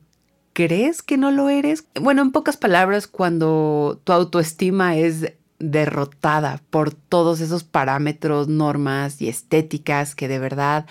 crees 0.58 1.02
que 1.02 1.16
no 1.16 1.30
lo 1.30 1.50
eres? 1.50 1.86
Bueno, 1.94 2.20
en 2.20 2.32
pocas 2.32 2.56
palabras, 2.56 3.06
cuando 3.06 4.00
tu 4.02 4.12
autoestima 4.12 4.96
es 4.96 5.34
derrotada 5.60 6.60
por 6.70 6.92
todos 6.92 7.40
esos 7.40 7.62
parámetros, 7.62 8.48
normas 8.48 9.22
y 9.22 9.28
estéticas 9.28 10.16
que 10.16 10.26
de 10.26 10.40
verdad 10.40 10.86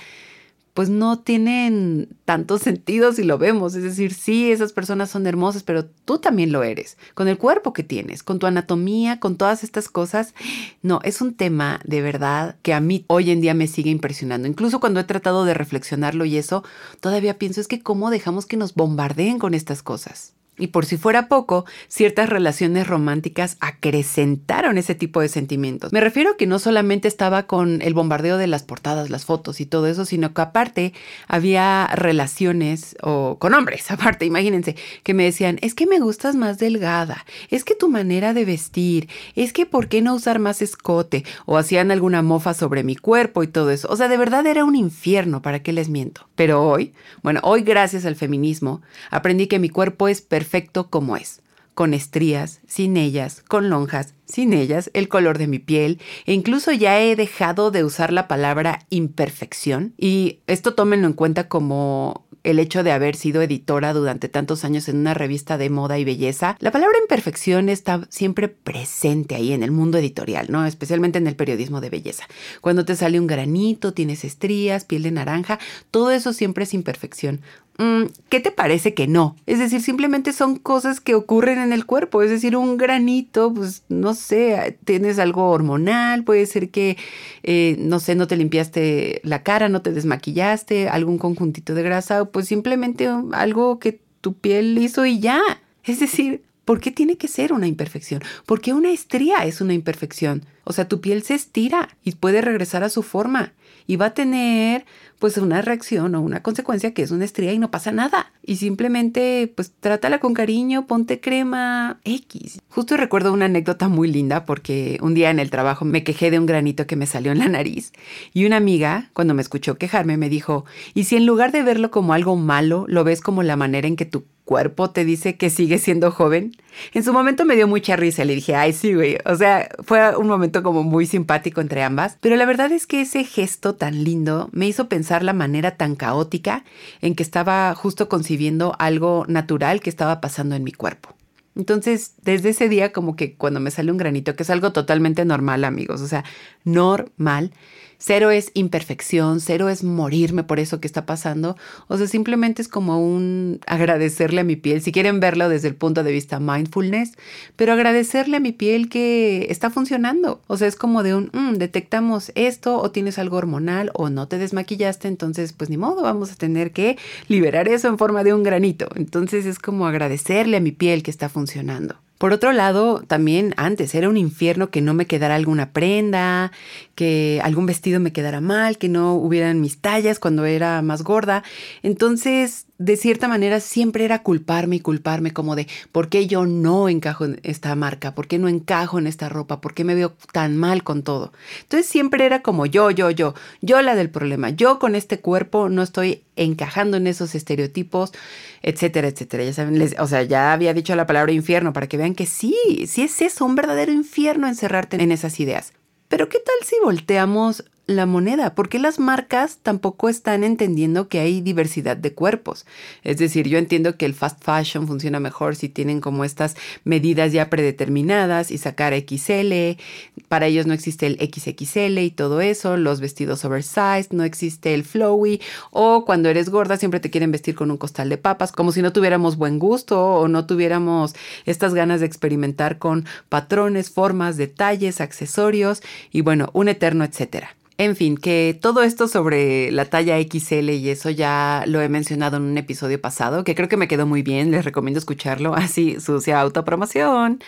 pues 0.77 0.89
no 0.89 1.17
tienen 1.17 2.07
tanto 2.23 2.59
sentido 2.59 3.11
si 3.11 3.23
lo 3.23 3.39
vemos. 3.39 3.73
Es 3.73 3.81
decir, 3.81 4.13
sí, 4.13 4.51
esas 4.51 4.73
personas 4.73 5.09
son 5.09 5.25
hermosas, 5.25 5.63
pero 5.63 5.85
tú 5.85 6.19
también 6.19 6.51
lo 6.51 6.61
eres, 6.61 6.99
con 7.15 7.27
el 7.27 7.39
cuerpo 7.39 7.73
que 7.73 7.81
tienes, 7.81 8.21
con 8.21 8.37
tu 8.37 8.45
anatomía, 8.45 9.19
con 9.19 9.37
todas 9.37 9.63
estas 9.63 9.89
cosas. 9.89 10.35
No, 10.83 10.99
es 11.01 11.19
un 11.19 11.33
tema 11.33 11.79
de 11.83 12.03
verdad 12.03 12.57
que 12.61 12.75
a 12.75 12.79
mí 12.79 13.05
hoy 13.07 13.31
en 13.31 13.41
día 13.41 13.55
me 13.55 13.65
sigue 13.65 13.89
impresionando. 13.89 14.47
Incluso 14.47 14.79
cuando 14.79 14.99
he 14.99 15.03
tratado 15.03 15.45
de 15.45 15.55
reflexionarlo 15.55 16.25
y 16.25 16.37
eso, 16.37 16.63
todavía 16.99 17.39
pienso 17.39 17.59
es 17.59 17.67
que 17.67 17.81
cómo 17.81 18.11
dejamos 18.11 18.45
que 18.45 18.55
nos 18.55 18.75
bombardeen 18.75 19.39
con 19.39 19.55
estas 19.55 19.81
cosas. 19.81 20.36
Y 20.59 20.67
por 20.67 20.85
si 20.85 20.97
fuera 20.97 21.27
poco, 21.27 21.65
ciertas 21.87 22.29
relaciones 22.29 22.87
románticas 22.87 23.57
acrecentaron 23.59 24.79
ese 24.79 24.95
tipo 24.95 25.21
de 25.21 25.29
sentimientos. 25.29 25.93
Me 25.93 26.01
refiero 26.01 26.31
a 26.31 26.37
que 26.37 26.47
no 26.47 26.57
solamente 26.57 27.07
estaba 27.07 27.43
con 27.43 27.81
el 27.83 27.93
bombardeo 27.93 28.37
de 28.37 28.47
las 28.47 28.63
portadas, 28.63 29.11
las 29.11 29.25
fotos 29.25 29.61
y 29.61 29.67
todo 29.67 29.85
eso, 29.85 30.05
sino 30.05 30.33
que 30.33 30.41
aparte 30.41 30.93
había 31.27 31.87
relaciones 31.93 32.95
o 33.03 33.37
con 33.39 33.53
hombres, 33.53 33.91
aparte, 33.91 34.25
imagínense, 34.25 34.75
que 35.03 35.13
me 35.13 35.25
decían, 35.25 35.59
es 35.61 35.75
que 35.75 35.85
me 35.85 35.99
gustas 35.99 36.35
más 36.35 36.57
delgada, 36.57 37.25
es 37.49 37.63
que 37.63 37.75
tu 37.75 37.87
manera 37.87 38.33
de 38.33 38.45
vestir, 38.45 39.09
es 39.35 39.53
que 39.53 39.67
por 39.67 39.87
qué 39.87 40.01
no 40.01 40.15
usar 40.15 40.39
más 40.39 40.63
escote, 40.63 41.23
o 41.45 41.57
hacían 41.57 41.91
alguna 41.91 42.23
mofa 42.23 42.55
sobre 42.55 42.83
mi 42.83 42.95
cuerpo 42.95 43.43
y 43.43 43.47
todo 43.47 43.69
eso. 43.69 43.87
O 43.91 43.95
sea, 43.95 44.07
de 44.07 44.17
verdad 44.17 44.45
era 44.47 44.65
un 44.65 44.75
infierno, 44.75 45.43
¿para 45.43 45.61
qué 45.61 45.71
les 45.71 45.89
miento? 45.89 46.27
Pero 46.35 46.63
hoy, 46.63 46.93
bueno, 47.21 47.41
hoy 47.43 47.61
gracias 47.61 48.05
al 48.05 48.15
feminismo, 48.15 48.81
aprendí 49.11 49.47
que 49.47 49.59
mi 49.59 49.69
cuerpo 49.69 50.07
es 50.07 50.21
perfecto 50.21 50.46
perfecto 50.47 50.89
como 50.89 51.17
es, 51.17 51.41
con 51.73 51.93
estrías, 51.93 52.61
sin 52.67 52.95
ellas, 52.95 53.43
con 53.49 53.69
lonjas, 53.69 54.13
sin 54.23 54.53
ellas, 54.53 54.89
el 54.93 55.09
color 55.09 55.37
de 55.37 55.47
mi 55.47 55.59
piel, 55.59 55.99
e 56.25 56.31
incluso 56.31 56.71
ya 56.71 57.01
he 57.01 57.17
dejado 57.17 57.69
de 57.69 57.83
usar 57.83 58.13
la 58.13 58.29
palabra 58.29 58.85
imperfección, 58.89 59.93
y 59.97 60.39
esto 60.47 60.73
tómenlo 60.73 61.05
en 61.05 61.13
cuenta 61.13 61.49
como 61.49 62.25
el 62.43 62.59
hecho 62.59 62.81
de 62.83 62.93
haber 62.93 63.17
sido 63.17 63.41
editora 63.41 63.91
durante 63.91 64.29
tantos 64.29 64.63
años 64.63 64.87
en 64.87 64.95
una 64.95 65.13
revista 65.13 65.57
de 65.57 65.69
moda 65.69 65.99
y 65.99 66.05
belleza, 66.05 66.55
la 66.61 66.71
palabra 66.71 66.97
imperfección 67.01 67.67
está 67.67 68.07
siempre 68.09 68.47
presente 68.47 69.35
ahí 69.35 69.51
en 69.51 69.63
el 69.63 69.71
mundo 69.71 69.97
editorial, 69.97 70.47
¿no? 70.49 70.65
Especialmente 70.65 71.17
en 71.17 71.27
el 71.27 71.35
periodismo 71.35 71.81
de 71.81 71.89
belleza. 71.89 72.25
Cuando 72.61 72.85
te 72.85 72.95
sale 72.95 73.19
un 73.19 73.27
granito, 73.27 73.93
tienes 73.93 74.23
estrías, 74.23 74.85
piel 74.85 75.03
de 75.03 75.11
naranja, 75.11 75.59
todo 75.91 76.11
eso 76.11 76.31
siempre 76.31 76.63
es 76.63 76.73
imperfección. 76.73 77.41
Mm, 77.79 78.05
¿qué 78.29 78.39
te 78.39 78.51
parece 78.51 78.95
que 78.95 79.07
no? 79.07 79.35
Es 79.45 79.59
decir, 79.59 79.81
simplemente 79.81 80.33
son 80.33 80.55
cosas 80.57 80.99
que 80.99 81.13
ocurren 81.13 81.59
en 81.59 81.73
el 81.73 81.85
cuerpo. 81.85 82.23
Es 82.23 82.31
decir, 82.31 82.57
un 82.57 82.77
granito, 82.77 83.53
pues 83.53 83.83
no 83.87 84.15
sé, 84.15 84.79
tienes 84.83 85.19
algo 85.19 85.51
hormonal, 85.51 86.23
puede 86.23 86.45
ser 86.47 86.69
que, 86.71 86.97
eh, 87.43 87.75
no 87.79 87.99
sé, 87.99 88.15
no 88.15 88.27
te 88.27 88.35
limpiaste 88.35 89.21
la 89.23 89.43
cara, 89.43 89.69
no 89.69 89.83
te 89.83 89.91
desmaquillaste, 89.91 90.89
algún 90.89 91.19
conjuntito 91.19 91.75
de 91.75 91.83
grasa, 91.83 92.25
pues 92.25 92.47
simplemente 92.47 93.09
algo 93.33 93.77
que 93.79 94.01
tu 94.21 94.33
piel 94.33 94.77
hizo 94.79 95.05
y 95.05 95.19
ya. 95.19 95.39
Es 95.83 95.99
decir, 95.99 96.43
¿por 96.67 96.81
qué 96.81 96.91
tiene 96.91 97.15
que 97.15 97.29
ser 97.29 97.53
una 97.53 97.65
imperfección? 97.65 98.21
¿Por 98.45 98.59
qué 98.59 98.73
una 98.73 98.91
estría 98.91 99.45
es 99.45 99.61
una 99.61 99.73
imperfección? 99.73 100.45
O 100.65 100.73
sea, 100.73 100.89
tu 100.89 100.99
piel 100.99 101.23
se 101.23 101.33
estira 101.33 101.87
y 102.03 102.11
puede 102.11 102.41
regresar 102.41 102.83
a 102.83 102.89
su 102.89 103.03
forma 103.03 103.53
y 103.87 103.95
va 103.95 104.07
a 104.07 104.13
tener 104.13 104.85
pues 105.17 105.37
una 105.37 105.61
reacción 105.61 106.13
o 106.13 106.19
una 106.19 106.43
consecuencia 106.43 106.93
que 106.93 107.03
es 107.03 107.11
una 107.11 107.23
estría 107.23 107.53
y 107.53 107.57
no 107.57 107.71
pasa 107.71 107.93
nada. 107.93 108.33
Y 108.43 108.57
simplemente 108.57 109.49
pues 109.55 109.71
trátala 109.79 110.19
con 110.19 110.33
cariño, 110.33 110.87
ponte 110.87 111.21
crema 111.21 112.01
X. 112.03 112.59
Justo 112.67 112.97
recuerdo 112.97 113.31
una 113.31 113.45
anécdota 113.45 113.87
muy 113.87 114.11
linda 114.11 114.45
porque 114.45 114.97
un 115.01 115.13
día 115.13 115.29
en 115.29 115.39
el 115.39 115.49
trabajo 115.49 115.85
me 115.85 116.03
quejé 116.03 116.31
de 116.31 116.37
un 116.39 116.45
granito 116.45 116.85
que 116.85 116.97
me 116.97 117.07
salió 117.07 117.31
en 117.31 117.39
la 117.39 117.47
nariz 117.47 117.93
y 118.33 118.45
una 118.45 118.57
amiga 118.57 119.09
cuando 119.13 119.33
me 119.33 119.41
escuchó 119.41 119.77
quejarme 119.77 120.17
me 120.17 120.27
dijo, 120.27 120.65
¿y 120.93 121.05
si 121.05 121.15
en 121.15 121.25
lugar 121.25 121.53
de 121.53 121.63
verlo 121.63 121.91
como 121.91 122.11
algo 122.11 122.35
malo, 122.35 122.83
lo 122.89 123.05
ves 123.05 123.21
como 123.21 123.41
la 123.41 123.55
manera 123.55 123.87
en 123.87 123.95
que 123.95 124.05
tu 124.05 124.25
cuerpo 124.47 124.89
te 124.89 125.05
dice 125.05 125.35
que 125.35 125.51
sigue 125.51 125.77
siendo 125.77 126.09
joven? 126.09 126.55
En 126.93 127.03
su 127.03 127.13
momento 127.13 127.45
me 127.45 127.55
dio 127.55 127.67
mucha 127.67 127.95
risa, 127.95 128.25
le 128.25 128.33
dije, 128.33 128.55
ay 128.55 128.73
sí, 128.73 128.93
güey. 128.95 129.17
O 129.25 129.35
sea, 129.35 129.69
fue 129.83 130.15
un 130.15 130.27
momento 130.27 130.63
como 130.63 130.83
muy 130.83 131.05
simpático 131.05 131.61
entre 131.61 131.83
ambas, 131.83 132.17
pero 132.21 132.35
la 132.37 132.45
verdad 132.45 132.71
es 132.71 132.87
que 132.87 133.01
ese 133.01 133.25
gesto 133.25 133.75
tan 133.75 134.03
lindo 134.03 134.49
me 134.53 134.65
hizo 134.67 134.87
pensar 134.89 135.21
la 135.21 135.33
manera 135.33 135.75
tan 135.75 135.95
caótica 135.95 136.63
en 137.01 137.13
que 137.13 137.23
estaba 137.23 137.75
justo 137.75 138.09
concibiendo 138.09 138.73
algo 138.79 139.25
natural 139.27 139.81
que 139.81 139.89
estaba 139.89 140.21
pasando 140.21 140.55
en 140.55 140.63
mi 140.63 140.71
cuerpo. 140.71 141.09
Entonces, 141.57 142.13
desde 142.21 142.49
ese 142.49 142.69
día, 142.69 142.93
como 142.93 143.15
que 143.15 143.35
cuando 143.35 143.59
me 143.59 143.71
sale 143.71 143.91
un 143.91 143.97
granito, 143.97 144.35
que 144.35 144.43
es 144.43 144.49
algo 144.49 144.71
totalmente 144.71 145.25
normal, 145.25 145.63
amigos, 145.63 146.01
o 146.01 146.07
sea, 146.07 146.23
normal, 146.63 147.51
Cero 147.99 148.29
es 148.29 148.51
imperfección, 148.53 149.39
cero 149.39 149.69
es 149.69 149.83
morirme 149.83 150.43
por 150.43 150.59
eso 150.59 150.79
que 150.79 150.87
está 150.87 151.05
pasando. 151.05 151.57
O 151.87 151.97
sea, 151.97 152.07
simplemente 152.07 152.61
es 152.61 152.67
como 152.67 153.03
un 153.03 153.59
agradecerle 153.65 154.41
a 154.41 154.43
mi 154.43 154.55
piel, 154.55 154.81
si 154.81 154.91
quieren 154.91 155.19
verlo 155.19 155.49
desde 155.49 155.67
el 155.67 155.75
punto 155.75 156.03
de 156.03 156.11
vista 156.11 156.39
mindfulness, 156.39 157.13
pero 157.55 157.73
agradecerle 157.73 158.37
a 158.37 158.39
mi 158.39 158.51
piel 158.51 158.89
que 158.89 159.47
está 159.49 159.69
funcionando. 159.69 160.41
O 160.47 160.57
sea, 160.57 160.67
es 160.67 160.75
como 160.75 161.03
de 161.03 161.15
un, 161.15 161.31
mm, 161.33 161.53
detectamos 161.55 162.31
esto 162.35 162.79
o 162.79 162.91
tienes 162.91 163.17
algo 163.17 163.37
hormonal 163.37 163.91
o 163.93 164.09
no 164.09 164.27
te 164.27 164.37
desmaquillaste, 164.37 165.07
entonces 165.07 165.53
pues 165.53 165.69
ni 165.69 165.77
modo, 165.77 166.03
vamos 166.03 166.31
a 166.31 166.35
tener 166.35 166.71
que 166.71 166.97
liberar 167.27 167.67
eso 167.67 167.87
en 167.87 167.97
forma 167.97 168.23
de 168.23 168.33
un 168.33 168.43
granito. 168.43 168.89
Entonces 168.95 169.45
es 169.45 169.59
como 169.59 169.87
agradecerle 169.87 170.57
a 170.57 170.61
mi 170.61 170.71
piel 170.71 171.03
que 171.03 171.11
está 171.11 171.29
funcionando. 171.29 171.95
Por 172.17 172.33
otro 172.33 172.51
lado, 172.51 173.03
también 173.05 173.53
antes 173.57 173.93
era 173.95 174.09
un 174.09 174.17
infierno 174.17 174.69
que 174.69 174.81
no 174.81 174.93
me 174.93 175.05
quedara 175.05 175.35
alguna 175.35 175.71
prenda, 175.71 176.51
que 176.95 177.39
algún 177.43 177.65
vestido 177.65 177.99
me 177.99 178.13
quedara 178.13 178.41
mal, 178.41 178.77
que 178.77 178.89
no 178.89 179.13
hubieran 179.15 179.61
mis 179.61 179.79
tallas 179.79 180.19
cuando 180.19 180.45
era 180.45 180.81
más 180.81 181.03
gorda. 181.03 181.43
Entonces, 181.83 182.66
de 182.79 182.95
cierta 182.95 183.27
manera 183.27 183.59
siempre 183.59 184.05
era 184.05 184.21
culparme 184.21 184.77
y 184.77 184.79
culparme 184.79 185.33
como 185.33 185.55
de 185.55 185.67
por 185.91 186.09
qué 186.09 186.27
yo 186.27 186.45
no 186.45 186.89
encajo 186.89 187.25
en 187.25 187.39
esta 187.43 187.73
marca, 187.75 188.13
por 188.13 188.27
qué 188.27 188.37
no 188.37 188.47
encajo 188.47 188.99
en 188.99 189.07
esta 189.07 189.29
ropa, 189.29 189.61
por 189.61 189.73
qué 189.73 189.83
me 189.83 189.95
veo 189.95 190.13
tan 190.31 190.57
mal 190.57 190.83
con 190.83 191.03
todo. 191.03 191.33
Entonces 191.61 191.87
siempre 191.87 192.25
era 192.25 192.41
como 192.41 192.65
yo, 192.65 192.91
yo, 192.91 193.09
yo, 193.09 193.33
yo 193.61 193.81
la 193.81 193.95
del 193.95 194.09
problema, 194.09 194.51
yo 194.51 194.77
con 194.77 194.95
este 194.95 195.19
cuerpo 195.19 195.69
no 195.69 195.81
estoy 195.81 196.23
encajando 196.35 196.97
en 196.97 197.07
esos 197.07 197.33
estereotipos, 197.33 198.13
etcétera, 198.61 199.07
etcétera. 199.07 199.43
Ya 199.43 199.53
saben, 199.53 199.93
o 199.97 200.07
sea, 200.07 200.21
ya 200.23 200.53
había 200.53 200.73
dicho 200.73 200.95
la 200.95 201.07
palabra 201.07 201.31
infierno 201.31 201.73
para 201.73 201.87
que 201.87 201.97
vean 201.97 202.13
que 202.13 202.27
sí, 202.27 202.55
sí 202.87 203.01
es 203.01 203.21
eso, 203.21 203.45
un 203.45 203.55
verdadero 203.55 203.91
infierno 203.91 204.47
encerrarte 204.47 205.01
en 205.01 205.11
esas 205.11 205.39
ideas. 205.39 205.73
Pero 206.07 206.29
¿qué 206.29 206.37
tal 206.39 206.55
si 206.65 206.75
volteamos 206.83 207.65
la 207.87 208.05
moneda, 208.05 208.53
porque 208.53 208.79
las 208.79 208.99
marcas 208.99 209.59
tampoco 209.63 210.09
están 210.09 210.43
entendiendo 210.43 211.07
que 211.07 211.19
hay 211.19 211.39
diversidad 211.39 211.95
de 211.95 212.13
cuerpos. 212.13 212.65
Es 213.03 213.17
decir, 213.17 213.47
yo 213.47 213.57
entiendo 213.57 213.95
que 213.95 214.05
el 214.05 214.13
fast 214.13 214.43
fashion 214.43 214.87
funciona 214.87 215.21
mejor 215.21 215.55
si 215.55 215.69
tienen 215.69 216.01
como 216.01 216.25
estas 216.25 216.57
medidas 216.83 217.31
ya 217.31 217.49
predeterminadas 217.49 218.51
y 218.51 218.57
sacar 218.57 218.93
XL. 218.93 219.79
Para 220.27 220.47
ellos 220.47 220.67
no 220.67 220.73
existe 220.73 221.07
el 221.07 221.15
XXL 221.15 221.99
y 221.99 222.11
todo 222.11 222.41
eso, 222.41 222.75
los 222.75 222.99
vestidos 222.99 223.45
oversized, 223.45 224.11
no 224.11 224.25
existe 224.25 224.73
el 224.73 224.83
flowy 224.83 225.41
o 225.71 226.03
cuando 226.03 226.27
eres 226.27 226.49
gorda 226.49 226.75
siempre 226.75 226.99
te 226.99 227.09
quieren 227.09 227.31
vestir 227.31 227.55
con 227.55 227.71
un 227.71 227.77
costal 227.77 228.09
de 228.09 228.17
papas, 228.17 228.51
como 228.51 228.73
si 228.73 228.81
no 228.81 228.91
tuviéramos 228.91 229.37
buen 229.37 229.59
gusto 229.59 230.03
o 230.03 230.27
no 230.27 230.45
tuviéramos 230.45 231.15
estas 231.45 231.73
ganas 231.73 232.01
de 232.01 232.05
experimentar 232.05 232.79
con 232.79 233.05
patrones, 233.29 233.89
formas, 233.89 234.35
detalles, 234.35 234.99
accesorios 234.99 235.81
y 236.11 236.19
bueno, 236.19 236.49
un 236.51 236.67
eterno 236.67 237.05
etcétera. 237.05 237.55
En 237.79 237.95
fin, 237.95 238.17
que 238.17 238.57
todo 238.59 238.81
esto 238.81 239.07
sobre 239.07 239.71
la 239.71 239.85
talla 239.85 240.17
XL 240.19 240.71
y 240.71 240.89
eso 240.89 241.11
ya 241.11 241.63
lo 241.67 241.79
he 241.79 241.89
mencionado 241.89 242.37
en 242.37 242.43
un 242.43 242.57
episodio 242.57 242.99
pasado, 242.99 243.43
que 243.43 243.53
creo 243.53 243.69
que 243.69 243.77
me 243.77 243.87
quedó 243.87 244.07
muy 244.07 244.23
bien, 244.23 244.49
les 244.49 244.65
recomiendo 244.65 244.97
escucharlo, 244.97 245.53
así 245.55 245.99
sucia 245.99 246.41
autopromoción. 246.41 247.39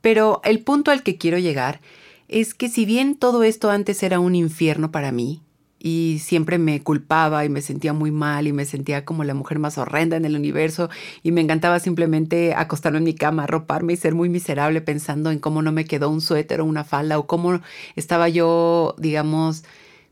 Pero 0.00 0.40
el 0.44 0.60
punto 0.60 0.90
al 0.90 1.02
que 1.04 1.16
quiero 1.16 1.38
llegar 1.38 1.80
es 2.28 2.54
que 2.54 2.68
si 2.68 2.86
bien 2.86 3.16
todo 3.16 3.44
esto 3.44 3.70
antes 3.70 4.02
era 4.02 4.20
un 4.20 4.34
infierno 4.34 4.90
para 4.90 5.12
mí, 5.12 5.42
y 5.78 6.20
siempre 6.22 6.58
me 6.58 6.82
culpaba 6.82 7.44
y 7.44 7.48
me 7.48 7.62
sentía 7.62 7.92
muy 7.92 8.10
mal 8.10 8.46
y 8.46 8.52
me 8.52 8.64
sentía 8.64 9.04
como 9.04 9.24
la 9.24 9.34
mujer 9.34 9.58
más 9.58 9.78
horrenda 9.78 10.16
en 10.16 10.24
el 10.24 10.36
universo 10.36 10.90
y 11.22 11.32
me 11.32 11.40
encantaba 11.40 11.78
simplemente 11.78 12.54
acostarme 12.54 12.98
en 12.98 13.04
mi 13.04 13.14
cama, 13.14 13.44
arroparme 13.44 13.92
y 13.92 13.96
ser 13.96 14.14
muy 14.14 14.28
miserable 14.28 14.80
pensando 14.80 15.30
en 15.30 15.38
cómo 15.38 15.62
no 15.62 15.72
me 15.72 15.84
quedó 15.84 16.10
un 16.10 16.20
suéter 16.20 16.60
o 16.60 16.64
una 16.64 16.84
falda 16.84 17.18
o 17.18 17.26
cómo 17.26 17.60
estaba 17.96 18.28
yo, 18.28 18.94
digamos, 18.98 19.64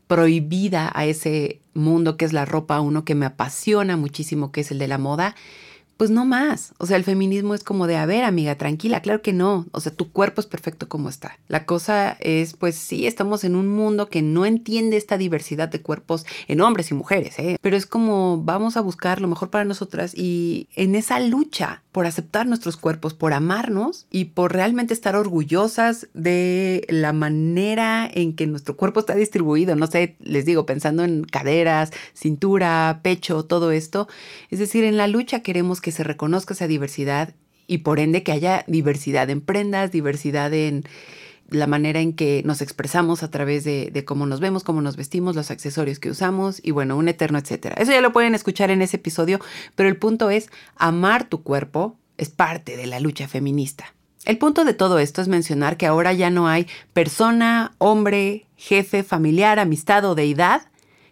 prohibida 0.07 0.91
a 0.95 1.05
ese 1.05 1.59
mundo 1.73 2.17
que 2.17 2.25
es 2.25 2.33
la 2.33 2.45
ropa, 2.45 2.79
uno 2.79 3.03
que 3.03 3.15
me 3.15 3.25
apasiona 3.25 3.97
muchísimo, 3.97 4.51
que 4.51 4.61
es 4.61 4.71
el 4.71 4.79
de 4.79 4.87
la 4.87 4.97
moda 4.97 5.35
pues 5.97 6.11
no 6.11 6.25
más. 6.25 6.73
O 6.77 6.85
sea, 6.85 6.95
el 6.95 7.03
feminismo 7.03 7.53
es 7.53 7.63
como 7.63 7.87
de, 7.87 7.97
a 7.97 8.05
ver, 8.05 8.23
amiga, 8.23 8.55
tranquila, 8.55 9.01
claro 9.01 9.21
que 9.21 9.33
no. 9.33 9.65
O 9.71 9.79
sea, 9.79 9.91
tu 9.91 10.11
cuerpo 10.11 10.39
es 10.39 10.47
perfecto 10.47 10.87
como 10.87 11.09
está. 11.09 11.39
La 11.47 11.65
cosa 11.65 12.15
es, 12.19 12.53
pues 12.53 12.75
sí, 12.75 13.07
estamos 13.07 13.43
en 13.43 13.55
un 13.55 13.67
mundo 13.67 14.09
que 14.09 14.21
no 14.21 14.45
entiende 14.45 14.97
esta 14.97 15.17
diversidad 15.17 15.69
de 15.69 15.81
cuerpos 15.81 16.25
en 16.47 16.61
hombres 16.61 16.91
y 16.91 16.93
mujeres, 16.93 17.39
¿eh? 17.39 17.57
Pero 17.61 17.75
es 17.75 17.85
como, 17.85 18.41
vamos 18.43 18.77
a 18.77 18.81
buscar 18.81 19.21
lo 19.21 19.27
mejor 19.27 19.49
para 19.49 19.65
nosotras 19.65 20.13
y 20.15 20.67
en 20.75 20.95
esa 20.95 21.19
lucha 21.19 21.81
por 21.91 22.05
aceptar 22.05 22.45
nuestros 22.45 22.77
cuerpos, 22.77 23.15
por 23.15 23.33
amarnos 23.33 24.05
y 24.11 24.25
por 24.25 24.53
realmente 24.53 24.93
estar 24.93 25.15
orgullosas 25.15 26.07
de 26.13 26.85
la 26.89 27.11
manera 27.11 28.07
en 28.13 28.35
que 28.35 28.45
nuestro 28.45 28.77
cuerpo 28.77 28.99
está 28.99 29.15
distribuido. 29.15 29.75
No 29.75 29.87
sé, 29.87 30.15
les 30.19 30.45
digo, 30.45 30.67
pensando 30.67 31.03
en 31.03 31.23
caderas, 31.23 31.91
cintura, 32.13 32.99
pecho, 33.01 33.45
todo 33.45 33.71
esto. 33.71 34.07
Es 34.51 34.59
decir, 34.59 34.83
en 34.83 34.95
la 34.95 35.07
lucha 35.07 35.39
queremos 35.39 35.81
que 35.87 35.93
se 35.93 36.03
reconozca 36.03 36.53
esa 36.53 36.67
diversidad 36.67 37.33
y 37.65 37.77
por 37.77 38.01
ende 38.01 38.21
que 38.21 38.33
haya 38.33 38.65
diversidad 38.67 39.29
en 39.29 39.39
prendas, 39.39 39.89
diversidad 39.89 40.53
en 40.53 40.83
la 41.49 41.65
manera 41.65 42.01
en 42.01 42.11
que 42.11 42.41
nos 42.43 42.61
expresamos 42.61 43.23
a 43.23 43.31
través 43.31 43.63
de, 43.63 44.03
cómo 44.05 44.25
nos 44.25 44.41
vemos, 44.41 44.65
cómo 44.65 44.81
nos 44.81 44.97
vestimos, 44.97 45.33
los 45.33 45.49
accesorios 45.49 45.99
que 45.99 46.09
usamos 46.09 46.59
y 46.61 46.71
bueno, 46.71 46.97
un 46.97 47.07
eterno 47.07 47.39
etcétera. 47.39 47.75
Eso 47.79 47.93
ya 47.93 48.01
lo 48.01 48.11
pueden 48.11 48.35
escuchar 48.35 48.69
en 48.69 48.81
ese 48.81 48.97
episodio, 48.97 49.39
pero 49.75 49.87
el 49.87 49.95
punto 49.95 50.29
es 50.29 50.49
amar 50.75 51.29
tu 51.29 51.41
cuerpo 51.41 51.95
es 52.17 52.27
parte 52.27 52.75
de 52.75 52.85
la 52.85 52.99
lucha 52.99 53.29
feminista. 53.29 53.93
El 54.25 54.37
punto 54.37 54.65
de 54.65 54.73
todo 54.73 54.99
esto 54.99 55.21
es 55.21 55.29
mencionar 55.29 55.77
que 55.77 55.85
ahora 55.85 56.11
ya 56.11 56.29
no 56.29 56.49
hay 56.49 56.67
persona, 56.91 57.75
hombre, 57.77 58.45
jefe, 58.57 59.03
familiar, 59.03 59.57
amistad 59.57 60.03
o 60.03 60.15
deidad 60.15 60.63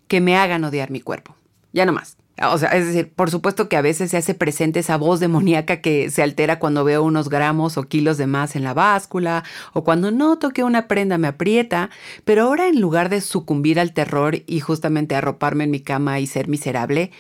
que 0.10 0.20
me 0.20 0.36
hagan 0.36 0.66
odiar 0.66 0.92
mi 0.92 1.00
cuerpo. 1.00 1.34
Ya 1.72 1.86
no 1.86 1.94
más. 1.94 2.18
O 2.42 2.58
sea, 2.58 2.70
es 2.70 2.86
decir, 2.88 3.14
por 3.14 3.32
supuesto 3.32 3.70
que 3.70 3.78
a 3.78 3.82
veces 3.82 4.12
se 4.12 4.18
hace 4.18 4.34
presente 4.34 4.82
esa 4.82 4.98
voz 4.98 5.22
demoníaca 5.22 5.80
que 5.80 6.10
se 6.10 6.22
altera 6.22 6.60
cuando 6.60 6.84
veo 6.84 7.02
unos 7.02 7.30
gramos 7.30 7.78
o 7.78 7.84
kilos 7.84 8.18
de 8.18 8.28
más 8.28 8.58
en 8.58 8.64
la 8.66 8.74
báscula 8.74 9.46
o 9.72 9.86
cuando 9.86 10.12
noto 10.12 10.50
que 10.50 10.64
una 10.64 10.88
prenda 10.88 11.18
me 11.18 11.30
aprieta, 11.30 11.90
pero 12.26 12.44
ahora 12.44 12.68
en 12.68 12.82
lugar 12.82 13.08
de 13.10 13.22
sucumbir 13.22 13.80
al 13.80 13.94
terror 13.94 14.44
y 14.48 14.60
justamente 14.60 15.16
arroparme 15.16 15.64
en 15.64 15.72
mi 15.72 15.80
cama 15.80 16.20
y 16.20 16.28
ser 16.28 16.50
miserable, 16.50 17.12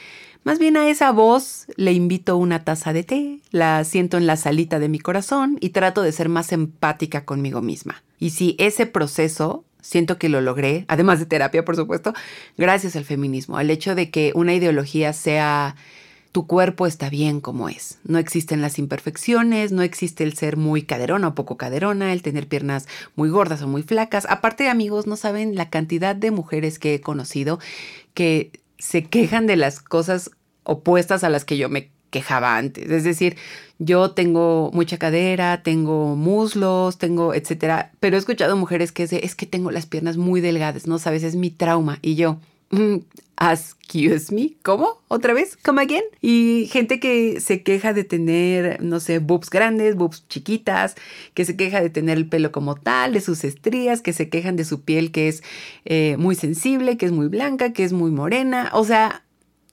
más 0.45 0.59
bien 0.59 0.77
a 0.77 0.89
esa 0.89 1.11
voz 1.11 1.65
le 1.75 1.91
invito 1.91 2.37
una 2.37 2.63
taza 2.63 2.93
de 2.93 3.03
té, 3.03 3.39
la 3.49 3.83
siento 3.83 4.17
en 4.17 4.27
la 4.27 4.37
salita 4.37 4.77
de 4.77 4.89
mi 4.89 4.99
corazón 4.99 5.57
y 5.59 5.69
trato 5.69 6.03
de 6.03 6.11
ser 6.11 6.29
más 6.29 6.51
empática 6.51 7.25
conmigo 7.25 7.63
misma. 7.63 8.03
Y 8.19 8.29
si 8.29 8.55
ese 8.59 8.85
proceso 8.85 9.64
Siento 9.85 10.17
que 10.17 10.29
lo 10.29 10.41
logré, 10.41 10.83
además 10.87 11.19
de 11.19 11.27
terapia, 11.27 11.63
por 11.63 11.75
supuesto, 11.75 12.15
gracias 12.57 12.95
al 12.95 13.05
feminismo, 13.05 13.59
al 13.59 13.69
hecho 13.69 13.93
de 13.93 14.09
que 14.09 14.31
una 14.33 14.55
ideología 14.55 15.13
sea 15.13 15.75
tu 16.31 16.47
cuerpo 16.47 16.87
está 16.87 17.11
bien 17.11 17.39
como 17.39 17.69
es. 17.69 17.99
No 18.03 18.17
existen 18.17 18.63
las 18.63 18.79
imperfecciones, 18.79 19.71
no 19.71 19.83
existe 19.83 20.23
el 20.23 20.33
ser 20.33 20.57
muy 20.57 20.81
caderona 20.81 21.27
o 21.27 21.35
poco 21.35 21.55
caderona, 21.55 22.13
el 22.13 22.23
tener 22.23 22.47
piernas 22.47 22.87
muy 23.15 23.29
gordas 23.29 23.61
o 23.61 23.67
muy 23.67 23.83
flacas. 23.83 24.25
Aparte, 24.27 24.69
amigos, 24.69 25.05
no 25.05 25.17
saben 25.17 25.55
la 25.55 25.69
cantidad 25.69 26.15
de 26.15 26.31
mujeres 26.31 26.79
que 26.79 26.95
he 26.95 26.99
conocido 27.01 27.59
que 28.15 28.59
se 28.79 29.03
quejan 29.03 29.45
de 29.45 29.55
las 29.55 29.81
cosas 29.81 30.31
opuestas 30.63 31.23
a 31.23 31.29
las 31.29 31.45
que 31.45 31.57
yo 31.57 31.69
me 31.69 31.91
quejaba 32.15 32.55
antes. 32.55 32.89
Es 32.89 33.03
decir, 33.03 33.35
yo 33.77 34.11
tengo 34.11 34.71
mucha 34.73 34.97
cadera, 34.97 35.63
tengo 35.63 36.15
muslos, 36.15 36.97
tengo 36.97 37.33
etcétera, 37.33 37.91
pero 37.99 38.15
he 38.15 38.19
escuchado 38.19 38.55
mujeres 38.55 38.93
que 38.93 39.03
dicen, 39.03 39.19
es 39.21 39.35
que 39.35 39.45
tengo 39.45 39.69
las 39.69 39.85
piernas 39.85 40.15
muy 40.15 40.39
delgadas, 40.39 40.87
no 40.87 40.97
sabes, 40.97 41.23
es 41.23 41.35
mi 41.35 41.49
trauma. 41.49 41.99
Y 42.01 42.15
yo, 42.15 42.37
mm, 42.69 42.99
excuse 43.51 44.33
me, 44.33 44.53
¿cómo? 44.63 45.01
¿Otra 45.09 45.33
vez? 45.33 45.57
¿Come 45.57 45.81
again? 45.81 46.05
Y 46.21 46.69
gente 46.71 47.01
que 47.01 47.41
se 47.41 47.63
queja 47.63 47.91
de 47.91 48.05
tener, 48.05 48.81
no 48.81 49.01
sé, 49.01 49.19
boobs 49.19 49.49
grandes, 49.49 49.97
boobs 49.97 50.25
chiquitas, 50.29 50.95
que 51.33 51.43
se 51.43 51.57
queja 51.57 51.81
de 51.81 51.89
tener 51.89 52.17
el 52.17 52.29
pelo 52.29 52.53
como 52.53 52.75
tal, 52.75 53.11
de 53.11 53.19
sus 53.19 53.43
estrías, 53.43 54.01
que 54.01 54.13
se 54.13 54.29
quejan 54.29 54.55
de 54.55 54.63
su 54.63 54.83
piel 54.83 55.11
que 55.11 55.27
es 55.27 55.43
eh, 55.83 56.15
muy 56.17 56.35
sensible, 56.35 56.95
que 56.95 57.07
es 57.07 57.11
muy 57.11 57.27
blanca, 57.27 57.73
que 57.73 57.83
es 57.83 57.91
muy 57.91 58.09
morena. 58.09 58.69
O 58.71 58.85
sea, 58.85 59.25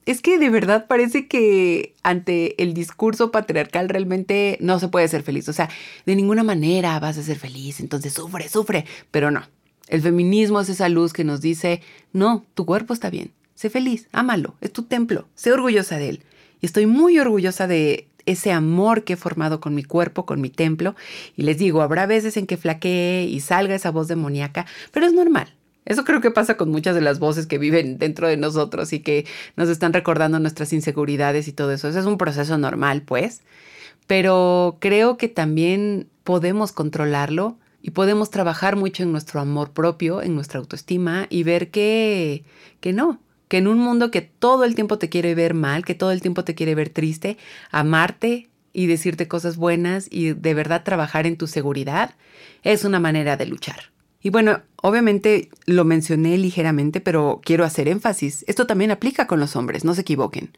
es 0.05 0.21
que 0.21 0.37
de 0.37 0.49
verdad 0.49 0.87
parece 0.87 1.27
que 1.27 1.93
ante 2.03 2.61
el 2.61 2.73
discurso 2.73 3.31
patriarcal 3.31 3.89
realmente 3.89 4.57
no 4.61 4.79
se 4.79 4.87
puede 4.87 5.07
ser 5.07 5.23
feliz. 5.23 5.47
O 5.49 5.53
sea, 5.53 5.69
de 6.05 6.15
ninguna 6.15 6.43
manera 6.43 6.99
vas 6.99 7.17
a 7.17 7.23
ser 7.23 7.37
feliz, 7.37 7.79
entonces 7.79 8.13
sufre, 8.13 8.49
sufre. 8.49 8.85
Pero 9.11 9.31
no, 9.31 9.43
el 9.87 10.01
feminismo 10.01 10.59
es 10.59 10.69
esa 10.69 10.89
luz 10.89 11.13
que 11.13 11.23
nos 11.23 11.41
dice, 11.41 11.81
no, 12.11 12.45
tu 12.53 12.65
cuerpo 12.65 12.93
está 12.93 13.09
bien, 13.09 13.31
sé 13.55 13.69
feliz, 13.69 14.07
ámalo, 14.11 14.55
es 14.61 14.71
tu 14.71 14.83
templo, 14.83 15.27
sé 15.35 15.51
orgullosa 15.51 15.97
de 15.97 16.09
él. 16.09 16.23
Y 16.61 16.65
estoy 16.65 16.85
muy 16.85 17.19
orgullosa 17.19 17.67
de 17.67 18.07
ese 18.25 18.51
amor 18.51 19.03
que 19.03 19.13
he 19.13 19.17
formado 19.17 19.59
con 19.59 19.75
mi 19.75 19.83
cuerpo, 19.83 20.25
con 20.25 20.39
mi 20.39 20.49
templo. 20.49 20.95
Y 21.35 21.43
les 21.43 21.57
digo, 21.57 21.81
habrá 21.81 22.05
veces 22.05 22.37
en 22.37 22.47
que 22.47 22.57
flaquee 22.57 23.25
y 23.25 23.39
salga 23.41 23.75
esa 23.75 23.91
voz 23.91 24.07
demoníaca, 24.07 24.65
pero 24.91 25.05
es 25.05 25.13
normal. 25.13 25.53
Eso 25.85 26.03
creo 26.03 26.21
que 26.21 26.31
pasa 26.31 26.57
con 26.57 26.69
muchas 26.69 26.95
de 26.95 27.01
las 27.01 27.19
voces 27.19 27.45
que 27.45 27.57
viven 27.57 27.97
dentro 27.97 28.27
de 28.27 28.37
nosotros 28.37 28.93
y 28.93 28.99
que 28.99 29.25
nos 29.55 29.69
están 29.69 29.93
recordando 29.93 30.39
nuestras 30.39 30.73
inseguridades 30.73 31.47
y 31.47 31.53
todo 31.53 31.71
eso. 31.71 31.87
Ese 31.87 31.99
es 31.99 32.05
un 32.05 32.17
proceso 32.17 32.57
normal, 32.57 33.01
pues. 33.01 33.41
Pero 34.07 34.77
creo 34.79 35.17
que 35.17 35.27
también 35.27 36.09
podemos 36.23 36.71
controlarlo 36.71 37.57
y 37.81 37.91
podemos 37.91 38.29
trabajar 38.29 38.75
mucho 38.75 39.03
en 39.03 39.11
nuestro 39.11 39.39
amor 39.39 39.71
propio, 39.71 40.21
en 40.21 40.35
nuestra 40.35 40.59
autoestima 40.59 41.27
y 41.29 41.43
ver 41.43 41.69
que, 41.69 42.45
que 42.79 42.93
no, 42.93 43.19
que 43.49 43.57
en 43.57 43.67
un 43.67 43.77
mundo 43.77 44.09
que 44.09 44.21
todo 44.21 44.63
el 44.63 44.73
tiempo 44.73 44.97
te 44.97 45.09
quiere 45.09 45.35
ver 45.35 45.53
mal, 45.53 45.83
que 45.83 45.95
todo 45.95 46.11
el 46.11 46.21
tiempo 46.21 46.43
te 46.45 46.55
quiere 46.55 46.75
ver 46.75 46.89
triste, 46.89 47.37
amarte 47.71 48.49
y 48.71 48.87
decirte 48.87 49.27
cosas 49.27 49.57
buenas 49.57 50.07
y 50.09 50.33
de 50.33 50.53
verdad 50.53 50.83
trabajar 50.83 51.27
en 51.27 51.37
tu 51.37 51.45
seguridad 51.47 52.15
es 52.63 52.85
una 52.85 52.99
manera 52.99 53.37
de 53.37 53.45
luchar. 53.45 53.91
Y 54.21 54.29
bueno, 54.29 54.61
obviamente 54.83 55.49
lo 55.65 55.85
mencioné 55.85 56.37
ligeramente, 56.37 56.99
pero 56.99 57.39
quiero 57.43 57.63
hacer 57.63 57.87
énfasis. 57.87 58.43
Esto 58.47 58.67
también 58.67 58.91
aplica 58.91 59.27
con 59.27 59.39
los 59.39 59.55
hombres, 59.55 59.85
no 59.85 59.95
se 59.95 60.01
equivoquen. 60.01 60.51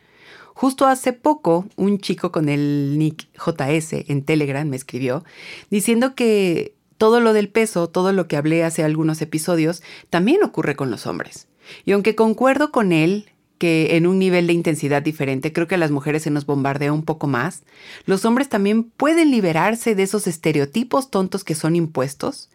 Justo 0.56 0.88
hace 0.88 1.14
poco, 1.14 1.68
un 1.76 2.00
chico 2.00 2.32
con 2.32 2.50
el 2.50 2.98
nick 2.98 3.28
JS 3.34 4.10
en 4.10 4.24
Telegram 4.24 4.68
me 4.68 4.78
escribió 4.78 5.24
diciendo 5.70 6.16
que 6.16 6.74
todo 6.98 7.20
lo 7.20 7.34
del 7.34 7.50
peso, 7.50 7.88
todo 7.88 8.14
lo 8.14 8.28
que 8.28 8.36
hablé 8.36 8.64
hace 8.64 8.84
algunos 8.84 9.22
episodios, 9.22 9.84
también 10.10 10.44
ocurre 10.44 10.76
con 10.76 10.90
los 10.90 11.06
hombres. 11.06 11.48
Y 11.86 11.92
aunque 11.92 12.16
concuerdo 12.16 12.72
con 12.72 12.94
él 12.94 13.30
que 13.60 13.96
en 13.96 14.08
un 14.08 14.18
nivel 14.18 14.48
de 14.48 14.54
intensidad 14.54 15.04
diferente, 15.04 15.54
creo 15.54 15.68
que 15.68 15.76
a 15.76 15.78
las 15.80 15.92
mujeres 15.92 16.24
se 16.24 16.32
nos 16.32 16.48
bombardea 16.48 16.92
un 16.92 17.06
poco 17.06 17.28
más, 17.28 17.62
los 18.06 18.26
hombres 18.26 18.50
también 18.50 18.84
pueden 18.84 19.30
liberarse 19.30 19.94
de 19.94 20.02
esos 20.02 20.26
estereotipos 20.26 21.12
tontos 21.12 21.44
que 21.44 21.54
son 21.54 21.76
impuestos 21.76 22.50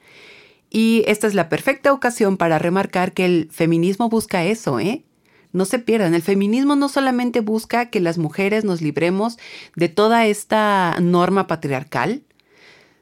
y 0.71 1.03
esta 1.07 1.27
es 1.27 1.35
la 1.35 1.49
perfecta 1.49 1.93
ocasión 1.93 2.37
para 2.37 2.59
remarcar 2.61 3.13
que 3.13 3.25
el 3.25 3.49
feminismo 3.51 4.09
busca 4.09 4.45
eso, 4.45 4.79
¿eh? 4.79 5.05
No 5.53 5.65
se 5.65 5.81
pierdan, 5.81 6.15
el 6.15 6.23
feminismo 6.23 6.77
no 6.77 6.89
solamente 6.89 7.41
busca 7.41 7.91
que 7.91 7.99
las 7.99 8.19
mujeres 8.19 8.65
nos 8.65 8.81
libremos 8.81 9.37
de 9.75 9.89
toda 9.89 10.27
esta 10.27 10.97
norma 11.01 11.49
patriarcal, 11.49 12.23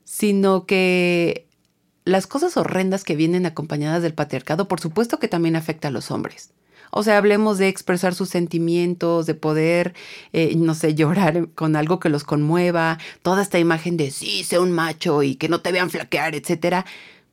sino 0.05 0.65
que 0.65 1.47
las 2.07 2.27
cosas 2.27 2.57
horrendas 2.57 3.05
que 3.05 3.17
vienen 3.17 3.45
acompañadas 3.45 4.03
del 4.03 4.15
patriarcado, 4.15 4.67
por 4.67 4.81
supuesto 4.81 5.19
que 5.19 5.29
también 5.29 5.57
afecta 5.57 5.89
a 5.89 5.91
los 5.91 6.11
hombres. 6.11 6.55
O 6.91 7.03
sea, 7.03 7.19
hablemos 7.19 7.59
de 7.59 7.69
expresar 7.69 8.15
sus 8.15 8.31
sentimientos, 8.31 9.27
de 9.27 9.35
poder, 9.35 9.93
eh, 10.33 10.55
no 10.57 10.75
sé, 10.75 10.95
llorar 10.95 11.51
con 11.51 11.77
algo 11.77 12.01
que 12.01 12.09
los 12.09 12.25
conmueva, 12.25 12.97
toda 13.21 13.43
esta 13.43 13.59
imagen 13.59 13.99
de 13.99 14.11
sí, 14.11 14.43
sé 14.43 14.59
un 14.59 14.73
macho 14.73 15.23
y 15.23 15.35
que 15.35 15.51
no 15.51 15.61
te 15.61 15.71
vean 15.71 15.91
flaquear, 15.91 16.35
etcétera 16.35 16.87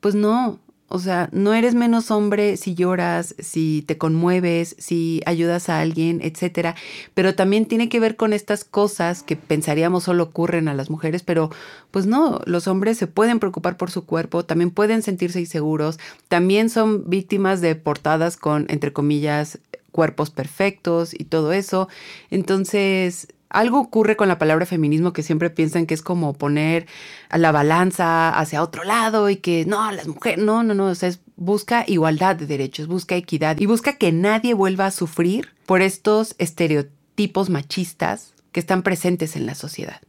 pues 0.06 0.14
no, 0.14 0.60
o 0.88 1.00
sea, 1.00 1.30
no 1.32 1.56
eres 1.56 1.74
menos 1.74 2.12
hombre 2.12 2.58
si 2.58 2.76
lloras, 2.76 3.34
si 3.40 3.84
te 3.88 3.98
conmueves, 3.98 4.76
si 4.78 5.24
ayudas 5.26 5.68
a 5.68 5.80
alguien, 5.80 6.20
etcétera. 6.22 6.76
Pero 7.16 7.34
también 7.34 7.66
tiene 7.66 7.90
que 7.90 8.00
ver 8.00 8.16
con 8.16 8.32
estas 8.32 8.66
cosas 8.66 9.24
que 9.24 9.36
pensaríamos 9.36 10.04
solo 10.04 10.26
ocurren 10.26 10.68
a 10.68 10.76
las 10.76 10.92
mujeres, 10.92 11.24
pero 11.24 11.50
pues 11.90 12.06
no, 12.06 12.40
los 12.46 12.68
hombres 12.68 13.00
se 13.00 13.08
pueden 13.08 13.40
preocupar 13.40 13.78
por 13.78 13.90
su 13.90 14.06
cuerpo, 14.06 14.46
también 14.46 14.70
pueden 14.70 15.02
sentirse 15.02 15.40
inseguros, 15.40 15.98
también 16.28 16.70
son 16.70 17.10
víctimas 17.10 17.62
de 17.62 17.74
portadas 17.74 18.38
con, 18.38 18.68
entre 18.70 18.94
comillas, 18.94 19.58
cuerpos 19.92 20.30
perfectos 20.30 21.16
y 21.20 21.24
todo 21.24 21.52
eso. 21.52 21.88
Entonces, 22.30 23.30
Algo 23.56 23.80
ocurre 23.80 24.18
con 24.18 24.28
la 24.28 24.38
palabra 24.38 24.66
feminismo 24.66 25.14
que 25.14 25.24
siempre 25.24 25.50
piensan 25.50 25.86
que 25.86 25.94
es 25.94 26.02
como 26.02 26.34
poner 26.34 26.88
a 27.30 27.38
la 27.38 27.54
balanza 27.54 28.38
hacia 28.38 28.62
otro 28.62 28.84
lado 28.84 29.30
y 29.30 29.38
que 29.38 29.66
no, 29.66 29.94
las 29.94 30.08
mujeres, 30.08 30.44
no, 30.44 30.62
no, 30.62 30.74
no, 30.74 30.88
o 30.88 30.96
sea, 30.96 31.10
busca 31.38 31.86
igualdad 31.88 32.36
de 32.36 32.48
derechos, 32.48 32.88
busca 32.88 33.16
equidad 33.16 33.58
y 33.58 33.66
busca 33.66 33.94
que 33.94 34.12
nadie 34.12 34.54
vuelva 34.54 34.88
a 34.88 34.92
sufrir 34.92 35.54
por 35.66 35.82
estos 35.82 36.36
estereotipos 36.38 37.50
machistas 37.50 38.34
que 38.52 38.60
están 38.60 38.84
presentes 38.84 39.38
en 39.38 39.46
la 39.46 39.56
sociedad. 39.56 40.02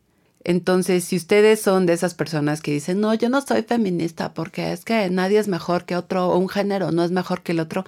Entonces, 0.43 1.05
si 1.05 1.15
ustedes 1.15 1.63
son 1.63 1.87
de 1.87 1.93
esas 1.93 2.15
personas 2.15 2.61
que 2.61 2.73
dicen, 2.73 3.01
no, 3.01 3.15
yo 3.15 3.29
no 3.29 3.43
soy 3.43 3.63
feminista 3.63 4.35
porque 4.35 4.73
es 4.73 4.85
que 4.85 5.09
nadie 5.09 5.39
es 5.39 5.47
mejor 5.47 5.85
que 5.85 5.95
otro 5.95 6.31
o 6.31 6.37
un 6.37 6.49
género 6.49 6.91
no 6.91 7.05
es 7.05 7.13
mejor 7.13 7.43
que 7.43 7.53
el 7.53 7.61
otro, 7.61 7.85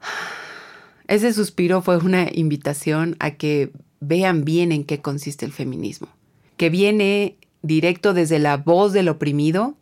ese 1.06 1.32
suspiro 1.32 1.80
fue 1.80 1.98
una 1.98 2.26
invitación 2.32 3.14
a 3.20 3.30
que 3.30 3.70
vean 4.06 4.44
bien 4.44 4.72
en 4.72 4.84
qué 4.84 5.00
consiste 5.00 5.44
el 5.44 5.52
feminismo, 5.52 6.08
que 6.56 6.70
viene 6.70 7.36
directo 7.62 8.14
desde 8.14 8.38
la 8.38 8.56
voz 8.56 8.92
del 8.92 9.08
oprimido, 9.08 9.76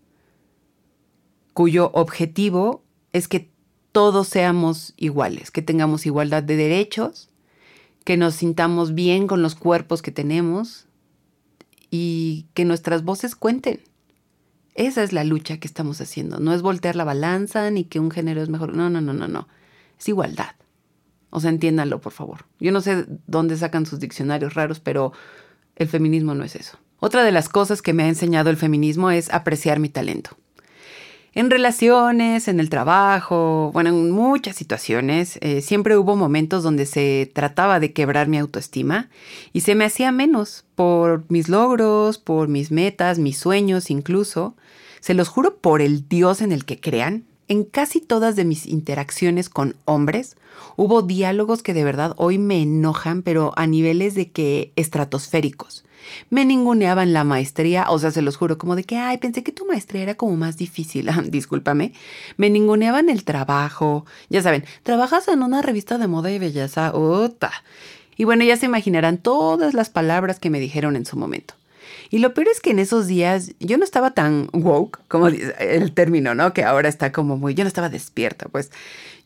cuyo 1.53 1.91
objetivo 1.93 2.83
es 3.13 3.29
que 3.29 3.51
todos 3.93 4.29
seamos 4.29 4.95
iguales, 4.97 5.51
que 5.51 5.63
tengamos 5.63 6.07
igualdad 6.07 6.43
de 6.43 6.57
derechos, 6.57 7.29
que 8.05 8.17
nos 8.17 8.35
sintamos 8.35 8.95
bien 8.95 9.27
con 9.27 9.43
los 9.43 9.55
cuerpos 9.55 10.03
que 10.03 10.11
tenemos 10.11 10.87
y 11.91 12.47
que 12.55 12.65
nuestras 12.65 13.05
voces 13.05 13.37
cuenten. 13.37 13.81
Esa 14.75 15.05
es 15.05 15.13
la 15.13 15.23
lucha 15.23 15.59
que 15.59 15.69
estamos 15.69 16.01
haciendo. 16.01 16.41
No 16.41 16.53
es 16.53 16.61
voltear 16.61 16.97
la 16.97 17.05
balanza 17.05 17.71
ni 17.71 17.85
que 17.85 18.01
un 18.01 18.11
género 18.11 18.43
es 18.43 18.49
mejor. 18.49 18.75
No, 18.75 18.91
no, 18.91 19.01
no, 19.01 19.13
no, 19.13 19.29
no. 19.29 19.47
Es 19.99 20.09
igualdad. 20.09 20.57
O 21.35 21.41
sea, 21.41 21.51
entiéndanlo, 21.51 22.01
por 22.01 22.13
favor. 22.13 22.45
Yo 22.61 22.71
no 22.71 22.81
sé 22.81 23.07
dónde 23.27 23.57
sacan 23.57 23.87
sus 23.87 23.99
diccionarios 23.99 24.55
raros, 24.55 24.79
pero 24.79 25.13
el 25.75 25.89
feminismo 25.89 26.33
no 26.37 26.45
es 26.45 26.55
eso. 26.55 26.79
Otra 27.01 27.25
de 27.25 27.33
las 27.33 27.49
cosas 27.49 27.83
que 27.83 27.93
me 27.93 28.05
ha 28.05 28.09
enseñado 28.09 28.51
el 28.51 28.57
feminismo 28.57 29.11
es 29.11 29.35
apreciar 29.35 29.81
mi 29.81 29.89
talento. 29.89 30.31
En 31.33 31.51
relaciones, 31.51 32.47
en 32.47 32.61
el 32.61 32.71
trabajo, 32.71 33.73
bueno, 33.75 33.91
en 33.91 34.13
muchas 34.13 34.55
situaciones, 34.55 35.41
eh, 35.41 35.61
siempre 35.61 35.97
hubo 35.97 36.15
momentos 36.15 36.63
donde 36.63 36.87
se 36.87 37.29
trataba 37.35 37.81
de 37.81 37.93
quebrar 37.93 38.29
mi 38.29 38.39
autoestima 38.39 39.11
y 39.53 39.63
se 39.63 39.75
me 39.75 39.85
hacía 39.85 40.13
menos 40.13 40.65
por 40.77 41.25
mis 41.29 41.49
logros, 41.49 42.19
por 42.19 42.47
mis 42.47 42.71
metas, 42.71 43.19
mis 43.19 43.39
sueños 43.39 43.91
incluso. 43.91 44.55
Se 45.01 45.15
los 45.15 45.27
juro 45.27 45.57
por 45.57 45.83
el 45.83 46.09
Dios 46.09 46.41
en 46.41 46.53
el 46.53 46.65
que 46.65 46.79
crean, 46.81 47.25
en 47.49 47.65
casi 47.65 48.01
todas 48.01 48.37
de 48.37 48.45
mis 48.45 48.67
interacciones 48.67 49.49
con 49.49 49.77
hombres 49.85 50.37
hubo 50.77 51.03
diálogos 51.03 51.63
que 51.63 51.75
de 51.75 51.85
verdad 51.85 52.15
hoy 52.17 52.39
me 52.39 52.63
enojan, 52.63 53.23
pero 53.23 53.53
a 53.57 53.67
niveles 53.67 54.15
de 54.15 54.31
que 54.31 54.73
estratosféricos. 54.77 55.85
Me 56.31 56.45
ninguneaban 56.45 57.13
la 57.13 57.25
maestría, 57.25 57.87
o 57.91 57.99
sea, 57.99 58.11
se 58.11 58.23
los 58.23 58.37
juro, 58.37 58.59
como 58.59 58.77
de 58.77 58.85
que, 58.85 58.99
ay, 58.99 59.19
pensé 59.19 59.43
que 59.43 59.53
tu 59.53 59.65
maestría 59.65 60.03
era 60.03 60.15
como 60.15 60.37
más 60.37 60.57
difícil, 60.57 61.11
discúlpame. 61.31 61.93
Me 62.37 62.51
ninguneaban 62.51 63.09
el 63.09 63.25
trabajo, 63.25 64.05
ya 64.29 64.43
saben, 64.43 64.65
trabajas 64.83 65.29
en 65.29 65.43
una 65.43 65.63
revista 65.63 65.99
de 65.99 66.07
moda 66.07 66.31
y 66.31 66.39
belleza, 66.39 66.95
¡ota! 66.95 67.53
Y 68.17 68.25
bueno, 68.25 68.45
ya 68.45 68.57
se 68.57 68.67
imaginarán 68.67 69.19
todas 69.19 69.75
las 69.75 69.91
palabras 69.91 70.39
que 70.39 70.51
me 70.51 70.61
dijeron 70.61 70.95
en 70.95 71.07
su 71.07 71.17
momento. 71.17 71.55
Y 72.11 72.19
lo 72.19 72.35
peor 72.35 72.49
es 72.49 72.61
que 72.61 72.71
en 72.71 72.79
esos 72.79 73.07
días 73.07 73.53
yo 73.61 73.79
no 73.79 73.85
estaba 73.85 74.13
tan 74.13 74.49
woke, 74.53 75.01
como 75.09 75.29
el 75.29 75.93
término, 75.93 76.35
¿no? 76.35 76.53
Que 76.53 76.65
ahora 76.65 76.89
está 76.89 77.13
como 77.13 77.37
muy, 77.37 77.55
yo 77.55 77.65
no 77.65 77.69
estaba 77.69 77.89
despierta, 77.89 78.47
pues 78.49 78.71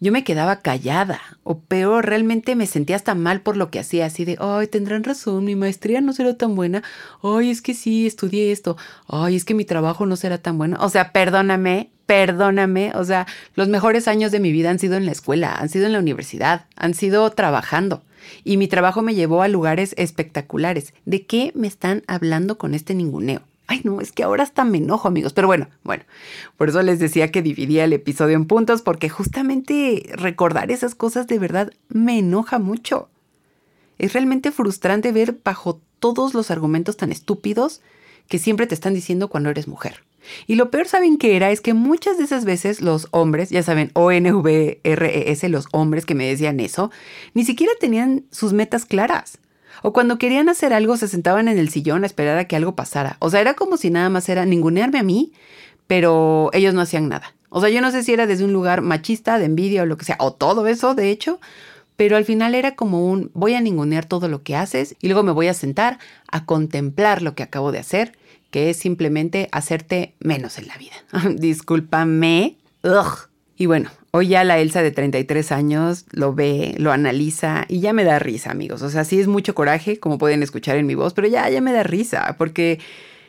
yo 0.00 0.12
me 0.12 0.24
quedaba 0.24 0.60
callada. 0.60 1.20
O 1.42 1.58
peor, 1.58 2.06
realmente 2.06 2.54
me 2.54 2.66
sentía 2.66 2.96
hasta 2.96 3.14
mal 3.14 3.40
por 3.40 3.56
lo 3.56 3.70
que 3.70 3.80
hacía, 3.80 4.06
así 4.06 4.24
de, 4.24 4.36
ay, 4.40 4.68
tendrán 4.68 5.04
razón, 5.04 5.44
mi 5.44 5.56
maestría 5.56 6.00
no 6.00 6.12
será 6.12 6.34
tan 6.34 6.54
buena. 6.54 6.82
Ay, 7.22 7.50
es 7.50 7.62
que 7.62 7.74
sí, 7.74 8.06
estudié 8.06 8.52
esto. 8.52 8.76
Ay, 9.08 9.36
es 9.36 9.44
que 9.44 9.54
mi 9.54 9.64
trabajo 9.64 10.06
no 10.06 10.16
será 10.16 10.38
tan 10.38 10.58
bueno. 10.58 10.78
O 10.80 10.88
sea, 10.88 11.12
perdóname, 11.12 11.90
perdóname. 12.06 12.92
O 12.94 13.04
sea, 13.04 13.26
los 13.54 13.68
mejores 13.68 14.08
años 14.08 14.30
de 14.32 14.40
mi 14.40 14.52
vida 14.52 14.70
han 14.70 14.78
sido 14.78 14.96
en 14.96 15.06
la 15.06 15.12
escuela, 15.12 15.54
han 15.56 15.68
sido 15.68 15.86
en 15.86 15.92
la 15.92 15.98
universidad, 15.98 16.66
han 16.76 16.94
sido 16.94 17.28
trabajando 17.30 18.02
y 18.44 18.57
mi 18.57 18.68
trabajo 18.68 19.02
me 19.02 19.14
llevó 19.14 19.42
a 19.42 19.48
lugares 19.48 19.94
espectaculares. 19.96 20.94
¿De 21.04 21.26
qué 21.26 21.52
me 21.54 21.66
están 21.66 22.02
hablando 22.07 22.59
con 22.59 22.74
este 22.74 22.94
ninguneo? 22.94 23.42
Ay, 23.66 23.83
no, 23.85 24.00
es 24.00 24.12
que 24.12 24.22
ahora 24.22 24.44
hasta 24.44 24.64
me 24.64 24.78
enojo, 24.78 25.09
amigos. 25.09 25.35
Pero 25.35 25.46
bueno, 25.46 25.68
bueno, 25.85 26.04
por 26.57 26.70
eso 26.70 26.81
les 26.83 26.98
decía 26.98 27.31
que 27.31 27.42
dividía 27.42 27.85
el 27.85 27.92
episodio 27.92 28.37
en 28.37 28.46
puntos, 28.46 28.81
porque 28.81 29.11
justamente 29.11 30.11
recordar 30.14 30.70
esas 30.70 30.94
cosas 30.94 31.26
de 31.26 31.38
verdad 31.38 31.70
me 31.88 32.18
enoja 32.18 32.59
mucho. 32.59 33.11
Es 33.98 34.14
realmente 34.14 34.52
frustrante 34.52 35.12
ver 35.12 35.38
bajo 35.44 35.81
todos 35.98 36.33
los 36.33 36.50
argumentos 36.50 36.96
tan 36.96 37.12
estúpidos 37.12 37.83
que 38.28 38.38
siempre 38.38 38.66
te 38.66 38.74
están 38.74 38.94
diciendo 38.94 39.28
cuando 39.28 39.50
eres 39.50 39.68
mujer. 39.68 40.02
Y 40.46 40.56
lo 40.56 40.70
peor, 40.70 40.86
¿saben 40.86 41.16
qué 41.16 41.36
era? 41.36 41.50
Es 41.50 41.60
que 41.60 41.74
muchas 41.74 42.18
de 42.18 42.24
esas 42.24 42.44
veces 42.44 42.80
los 42.80 43.08
hombres, 43.10 43.50
ya 43.50 43.62
saben, 43.62 43.90
O-N-V-R-E-S, 43.94 45.48
los 45.48 45.66
hombres 45.72 46.04
que 46.04 46.14
me 46.14 46.28
decían 46.28 46.60
eso, 46.60 46.90
ni 47.34 47.44
siquiera 47.44 47.72
tenían 47.80 48.24
sus 48.30 48.52
metas 48.52 48.84
claras. 48.84 49.38
O 49.82 49.92
cuando 49.92 50.18
querían 50.18 50.48
hacer 50.48 50.72
algo 50.72 50.96
se 50.96 51.08
sentaban 51.08 51.48
en 51.48 51.58
el 51.58 51.68
sillón 51.68 52.02
a 52.02 52.06
esperar 52.06 52.36
a 52.38 52.46
que 52.46 52.56
algo 52.56 52.74
pasara. 52.74 53.16
O 53.20 53.30
sea, 53.30 53.40
era 53.40 53.54
como 53.54 53.76
si 53.76 53.90
nada 53.90 54.08
más 54.08 54.28
era 54.28 54.44
ningunearme 54.44 54.98
a 54.98 55.04
mí, 55.04 55.32
pero 55.86 56.50
ellos 56.52 56.74
no 56.74 56.80
hacían 56.80 57.08
nada. 57.08 57.34
O 57.48 57.60
sea, 57.60 57.70
yo 57.70 57.80
no 57.80 57.90
sé 57.90 58.02
si 58.02 58.12
era 58.12 58.26
desde 58.26 58.44
un 58.44 58.52
lugar 58.52 58.82
machista, 58.82 59.38
de 59.38 59.46
envidia 59.46 59.82
o 59.82 59.86
lo 59.86 59.96
que 59.96 60.04
sea, 60.04 60.16
o 60.20 60.32
todo 60.32 60.66
eso, 60.66 60.94
de 60.94 61.10
hecho, 61.10 61.40
pero 61.98 62.16
al 62.16 62.24
final 62.24 62.54
era 62.54 62.76
como 62.76 63.04
un 63.11 63.30
voy 63.34 63.54
a 63.54 63.61
ningunear 63.61 64.06
todo 64.06 64.28
lo 64.28 64.44
que 64.44 64.54
haces 64.54 64.94
y 65.02 65.08
luego 65.08 65.24
me 65.24 65.32
voy 65.32 65.48
a 65.48 65.54
sentar 65.54 65.98
a 66.30 66.46
contemplar 66.46 67.22
lo 67.22 67.34
que 67.34 67.42
acabo 67.42 67.72
de 67.72 67.80
hacer 67.80 68.12
que 68.50 68.70
es 68.70 68.76
simplemente 68.76 69.48
hacerte 69.52 70.14
menos 70.20 70.58
en 70.58 70.68
la 70.68 70.78
vida. 70.78 70.94
Discúlpame. 71.37 72.56
Y 73.56 73.66
bueno, 73.66 73.90
hoy 74.12 74.28
ya 74.28 74.44
la 74.44 74.58
Elsa 74.58 74.82
de 74.82 74.92
33 74.92 75.52
años 75.52 76.06
lo 76.12 76.32
ve, 76.32 76.76
lo 76.78 76.92
analiza 76.92 77.64
y 77.68 77.80
ya 77.80 77.92
me 77.92 78.04
da 78.04 78.20
risa, 78.20 78.52
amigos. 78.52 78.82
O 78.82 78.90
sea, 78.90 79.04
sí 79.04 79.18
es 79.18 79.26
mucho 79.26 79.54
coraje, 79.54 79.98
como 79.98 80.18
pueden 80.18 80.42
escuchar 80.42 80.76
en 80.76 80.87
mi 80.87 80.94
voz, 80.94 81.12
pero 81.12 81.26
ya, 81.26 81.50
ya 81.50 81.61
me 81.61 81.72
da 81.72 81.82
risa, 81.82 82.37
porque 82.38 82.78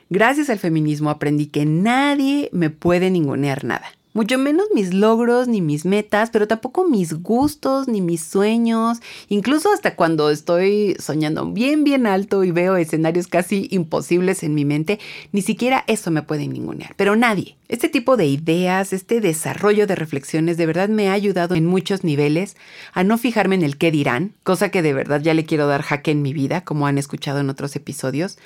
gracias 0.10 0.50
al 0.52 0.60
feminismo 0.60 1.10
aprendí 1.10 1.48
que 1.48 1.66
nadie 1.66 2.50
me 2.54 2.70
puede 2.70 3.10
ningunear 3.10 3.64
nada. 3.64 3.88
Mucho 4.14 4.40
menos 4.40 4.66
mis 4.74 4.92
logros 4.92 5.48
ni 5.48 5.62
mis 5.62 5.86
metas, 5.86 6.32
pero 6.32 6.48
tampoco 6.48 6.88
mis 6.88 7.14
gustos 7.14 7.88
ni 7.88 8.02
mis 8.02 8.24
sueños. 8.24 8.98
Incluso 9.28 9.72
hasta 9.72 9.96
cuando 9.96 10.32
estoy 10.32 10.96
soñando 10.98 11.46
bien, 11.46 11.84
bien 11.84 12.08
alto 12.08 12.44
y 12.44 12.52
veo 12.52 12.76
escenarios 12.76 13.28
casi 13.28 13.68
imposibles 13.70 14.42
en 14.42 14.56
mi 14.56 14.66
mente, 14.66 15.00
ni 15.32 15.44
siquiera 15.44 15.84
eso 15.86 16.10
me 16.10 16.24
puede 16.24 16.48
ningunear. 16.48 16.96
Pero 16.98 17.16
nadie. 17.16 17.56
Este 17.68 17.88
tipo 17.88 18.18
de 18.18 18.26
ideas, 18.26 18.94
este 18.94 19.22
desarrollo 19.22 19.86
de 19.86 19.96
reflexiones 19.96 20.58
de 20.58 20.66
verdad 20.66 20.90
me 20.90 21.10
ha 21.10 21.14
ayudado 21.14 21.54
en 21.54 21.68
muchos 21.68 22.04
niveles 22.04 22.58
a 22.94 23.04
no 23.04 23.20
fijarme 23.20 23.54
en 23.54 23.62
el 23.62 23.78
qué 23.78 23.92
dirán, 23.92 24.34
cosa 24.42 24.70
que 24.70 24.82
de 24.82 24.94
verdad 24.94 25.22
ya 25.22 25.36
le 25.36 25.46
quiero 25.46 25.68
dar 25.68 25.84
jaque 25.84 26.10
en 26.10 26.24
mi 26.24 26.34
vida, 26.34 26.62
como 26.62 26.88
han 26.88 26.98
escuchado 26.98 27.42
en 27.42 27.50
otros 27.52 27.76
episodios, 27.76 28.40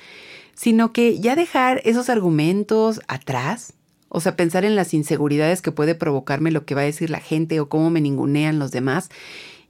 sino 0.54 0.92
que 0.92 1.18
ya 1.20 1.36
dejar 1.36 1.80
esos 1.84 2.10
argumentos 2.10 3.00
atrás 3.08 3.72
o 4.14 4.20
sea, 4.20 4.36
pensar 4.36 4.64
en 4.64 4.76
las 4.76 4.94
inseguridades 4.94 5.60
que 5.60 5.72
puede 5.72 5.96
provocarme 5.96 6.52
lo 6.52 6.64
que 6.64 6.76
va 6.76 6.82
a 6.82 6.84
decir 6.84 7.10
la 7.10 7.18
gente 7.18 7.58
o 7.58 7.68
cómo 7.68 7.90
me 7.90 8.00
ningunean 8.00 8.60
los 8.60 8.70
demás. 8.70 9.10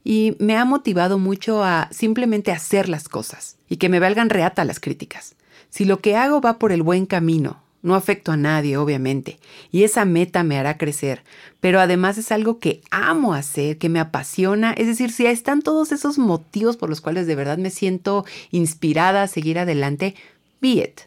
Y 0.03 0.35
me 0.37 0.55
ha 0.55 0.65
motivado 0.65 1.17
mucho 1.17 1.63
a 1.63 1.89
simplemente 1.91 2.51
hacer 2.51 2.87
las 2.87 3.09
cosas 3.09 3.57
y 3.67 3.77
que 3.77 3.89
me 3.89 3.99
valgan 3.99 4.29
reata 4.29 4.63
las 4.63 4.79
críticas. 4.79 5.33
Si 5.71 5.83
lo 5.83 5.99
que 5.99 6.15
hago 6.15 6.41
va 6.41 6.59
por 6.59 6.71
el 6.71 6.83
buen 6.83 7.07
camino, 7.07 7.63
no 7.81 7.95
afecto 7.95 8.31
a 8.31 8.37
nadie, 8.37 8.77
obviamente, 8.77 9.39
y 9.71 9.81
esa 9.81 10.05
meta 10.05 10.43
me 10.43 10.59
hará 10.59 10.77
crecer, 10.77 11.23
pero 11.59 11.79
además 11.79 12.19
es 12.19 12.31
algo 12.31 12.59
que 12.59 12.81
amo 12.91 13.33
hacer, 13.33 13.79
que 13.79 13.89
me 13.89 13.99
apasiona, 13.99 14.73
es 14.73 14.85
decir, 14.85 15.11
si 15.11 15.25
están 15.25 15.63
todos 15.63 15.91
esos 15.91 16.19
motivos 16.19 16.77
por 16.77 16.89
los 16.89 17.01
cuales 17.01 17.25
de 17.25 17.35
verdad 17.35 17.57
me 17.57 17.71
siento 17.71 18.25
inspirada 18.51 19.23
a 19.23 19.27
seguir 19.27 19.57
adelante, 19.57 20.13
be 20.61 20.69
it. 20.69 21.01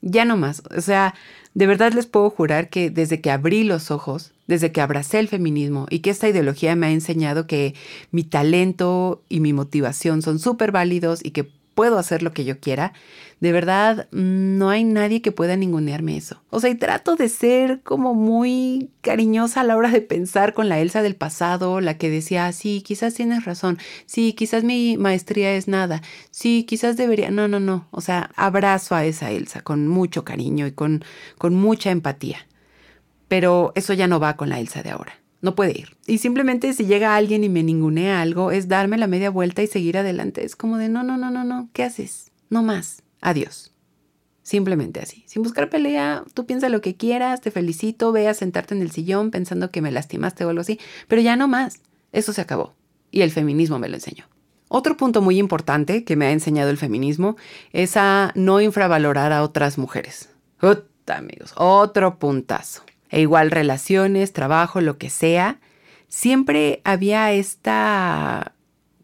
Ya 0.00 0.24
no 0.24 0.38
más, 0.38 0.62
o 0.74 0.80
sea, 0.80 1.14
de 1.54 1.66
verdad 1.66 1.92
les 1.92 2.06
puedo 2.06 2.30
jurar 2.30 2.70
que 2.70 2.90
desde 2.90 3.20
que 3.20 3.30
abrí 3.30 3.64
los 3.64 3.90
ojos, 3.90 4.32
desde 4.46 4.72
que 4.72 4.80
abracé 4.80 5.18
el 5.18 5.28
feminismo 5.28 5.86
y 5.90 6.00
que 6.00 6.10
esta 6.10 6.28
ideología 6.28 6.76
me 6.76 6.86
ha 6.86 6.90
enseñado 6.90 7.46
que 7.46 7.74
mi 8.10 8.24
talento 8.24 9.22
y 9.28 9.40
mi 9.40 9.52
motivación 9.52 10.22
son 10.22 10.38
súper 10.38 10.72
válidos 10.72 11.24
y 11.24 11.30
que 11.30 11.50
puedo 11.74 11.98
hacer 11.98 12.22
lo 12.22 12.32
que 12.32 12.44
yo 12.44 12.58
quiera, 12.60 12.92
de 13.40 13.50
verdad 13.50 14.08
no 14.12 14.70
hay 14.70 14.84
nadie 14.84 15.20
que 15.20 15.32
pueda 15.32 15.56
ningunearme 15.56 16.16
eso. 16.16 16.42
O 16.50 16.60
sea, 16.60 16.70
y 16.70 16.76
trato 16.76 17.16
de 17.16 17.28
ser 17.28 17.80
como 17.82 18.14
muy 18.14 18.90
cariñosa 19.00 19.62
a 19.62 19.64
la 19.64 19.76
hora 19.76 19.90
de 19.90 20.00
pensar 20.00 20.54
con 20.54 20.68
la 20.68 20.78
Elsa 20.78 21.02
del 21.02 21.16
pasado, 21.16 21.80
la 21.80 21.98
que 21.98 22.08
decía, 22.08 22.46
ah, 22.46 22.52
sí, 22.52 22.82
quizás 22.82 23.14
tienes 23.14 23.44
razón, 23.44 23.78
sí, 24.06 24.32
quizás 24.32 24.62
mi 24.62 24.96
maestría 24.96 25.54
es 25.54 25.66
nada, 25.66 26.02
sí, 26.30 26.64
quizás 26.68 26.96
debería, 26.96 27.30
no, 27.30 27.48
no, 27.48 27.58
no, 27.58 27.88
o 27.90 28.00
sea, 28.00 28.30
abrazo 28.36 28.94
a 28.94 29.04
esa 29.04 29.30
Elsa 29.32 29.62
con 29.62 29.88
mucho 29.88 30.24
cariño 30.24 30.66
y 30.66 30.72
con, 30.72 31.04
con 31.38 31.54
mucha 31.54 31.90
empatía. 31.90 32.46
Pero 33.28 33.72
eso 33.74 33.94
ya 33.94 34.06
no 34.06 34.20
va 34.20 34.36
con 34.36 34.50
la 34.50 34.60
Elsa 34.60 34.82
de 34.82 34.90
ahora. 34.90 35.21
No 35.42 35.54
puede 35.54 35.78
ir. 35.78 35.96
Y 36.06 36.18
simplemente 36.18 36.72
si 36.72 36.86
llega 36.86 37.16
alguien 37.16 37.44
y 37.44 37.48
me 37.48 37.62
ningunea 37.62 38.22
algo, 38.22 38.50
es 38.50 38.68
darme 38.68 38.96
la 38.96 39.08
media 39.08 39.28
vuelta 39.28 39.62
y 39.62 39.66
seguir 39.66 39.98
adelante. 39.98 40.44
Es 40.44 40.56
como 40.56 40.78
de, 40.78 40.88
no, 40.88 41.02
no, 41.02 41.18
no, 41.18 41.30
no, 41.30 41.44
no, 41.44 41.68
¿qué 41.74 41.82
haces? 41.82 42.30
No 42.48 42.62
más. 42.62 43.02
Adiós. 43.20 43.72
Simplemente 44.42 45.00
así. 45.00 45.24
Sin 45.26 45.42
buscar 45.42 45.68
pelea, 45.68 46.24
tú 46.32 46.46
piensa 46.46 46.68
lo 46.68 46.80
que 46.80 46.96
quieras, 46.96 47.40
te 47.40 47.50
felicito, 47.50 48.12
ve 48.12 48.28
a 48.28 48.34
sentarte 48.34 48.74
en 48.74 48.82
el 48.82 48.90
sillón 48.90 49.30
pensando 49.30 49.70
que 49.70 49.82
me 49.82 49.92
lastimaste 49.92 50.44
o 50.44 50.48
algo 50.48 50.62
así, 50.62 50.80
pero 51.08 51.20
ya 51.20 51.36
no 51.36 51.48
más. 51.48 51.80
Eso 52.12 52.32
se 52.32 52.40
acabó. 52.40 52.74
Y 53.10 53.20
el 53.20 53.30
feminismo 53.30 53.78
me 53.78 53.88
lo 53.88 53.96
enseñó. 53.96 54.24
Otro 54.68 54.96
punto 54.96 55.20
muy 55.20 55.38
importante 55.38 56.04
que 56.04 56.16
me 56.16 56.26
ha 56.26 56.32
enseñado 56.32 56.70
el 56.70 56.78
feminismo 56.78 57.36
es 57.72 57.96
a 57.96 58.32
no 58.34 58.60
infravalorar 58.60 59.32
a 59.32 59.42
otras 59.42 59.76
mujeres. 59.76 60.30
Amigos, 61.06 61.52
otro 61.56 62.18
puntazo. 62.18 62.82
E 63.12 63.20
igual 63.20 63.52
relaciones, 63.52 64.32
trabajo, 64.32 64.80
lo 64.80 64.98
que 64.98 65.10
sea, 65.10 65.60
siempre 66.08 66.80
había 66.84 67.32
esta 67.32 68.54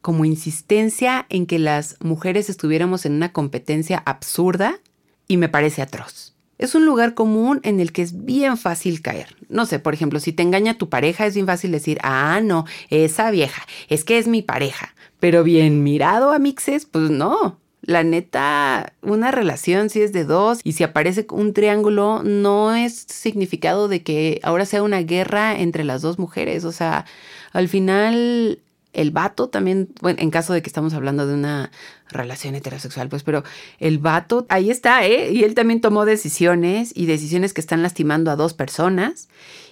como 0.00 0.24
insistencia 0.24 1.26
en 1.28 1.46
que 1.46 1.58
las 1.58 1.96
mujeres 2.00 2.48
estuviéramos 2.48 3.04
en 3.04 3.12
una 3.12 3.32
competencia 3.32 4.02
absurda 4.06 4.80
y 5.28 5.36
me 5.36 5.48
parece 5.48 5.82
atroz. 5.82 6.34
Es 6.56 6.74
un 6.74 6.86
lugar 6.86 7.14
común 7.14 7.60
en 7.62 7.78
el 7.78 7.92
que 7.92 8.02
es 8.02 8.24
bien 8.24 8.56
fácil 8.56 9.00
caer. 9.02 9.36
No 9.48 9.66
sé, 9.66 9.78
por 9.78 9.94
ejemplo, 9.94 10.18
si 10.18 10.32
te 10.32 10.42
engaña 10.42 10.78
tu 10.78 10.88
pareja, 10.88 11.26
es 11.26 11.34
bien 11.34 11.46
fácil 11.46 11.70
decir, 11.70 11.98
ah, 12.02 12.40
no, 12.42 12.64
esa 12.90 13.30
vieja, 13.30 13.62
es 13.88 14.04
que 14.04 14.18
es 14.18 14.26
mi 14.26 14.42
pareja. 14.42 14.94
Pero 15.20 15.44
bien 15.44 15.82
mirado, 15.82 16.32
amixes, 16.32 16.86
pues 16.86 17.10
no. 17.10 17.60
La 17.88 18.04
neta, 18.04 18.92
una 19.00 19.30
relación 19.30 19.88
si 19.88 20.02
es 20.02 20.12
de 20.12 20.24
dos 20.24 20.60
y 20.62 20.72
si 20.72 20.84
aparece 20.84 21.26
un 21.30 21.54
triángulo 21.54 22.22
no 22.22 22.74
es 22.74 23.06
significado 23.08 23.88
de 23.88 24.02
que 24.02 24.40
ahora 24.42 24.66
sea 24.66 24.82
una 24.82 25.00
guerra 25.00 25.58
entre 25.58 25.84
las 25.84 26.02
dos 26.02 26.18
mujeres. 26.18 26.66
O 26.66 26.72
sea, 26.72 27.06
al 27.50 27.66
final 27.66 28.58
el 28.98 29.12
vato 29.12 29.48
también, 29.48 29.88
bueno, 30.00 30.18
en 30.20 30.30
caso 30.30 30.52
de 30.52 30.60
que 30.60 30.68
estamos 30.68 30.92
hablando 30.92 31.24
de 31.24 31.34
una 31.34 31.70
relación 32.10 32.56
heterosexual, 32.56 33.08
pues, 33.08 33.22
pero 33.22 33.44
el 33.78 33.98
vato 33.98 34.44
ahí 34.48 34.70
está, 34.70 35.06
¿eh? 35.06 35.30
Y 35.30 35.44
él 35.44 35.54
también 35.54 35.80
tomó 35.80 36.04
decisiones 36.04 36.92
y 36.96 37.06
decisiones 37.06 37.54
que 37.54 37.60
están 37.60 37.82
lastimando 37.82 38.32
a 38.32 38.36
dos 38.36 38.54
personas 38.54 39.28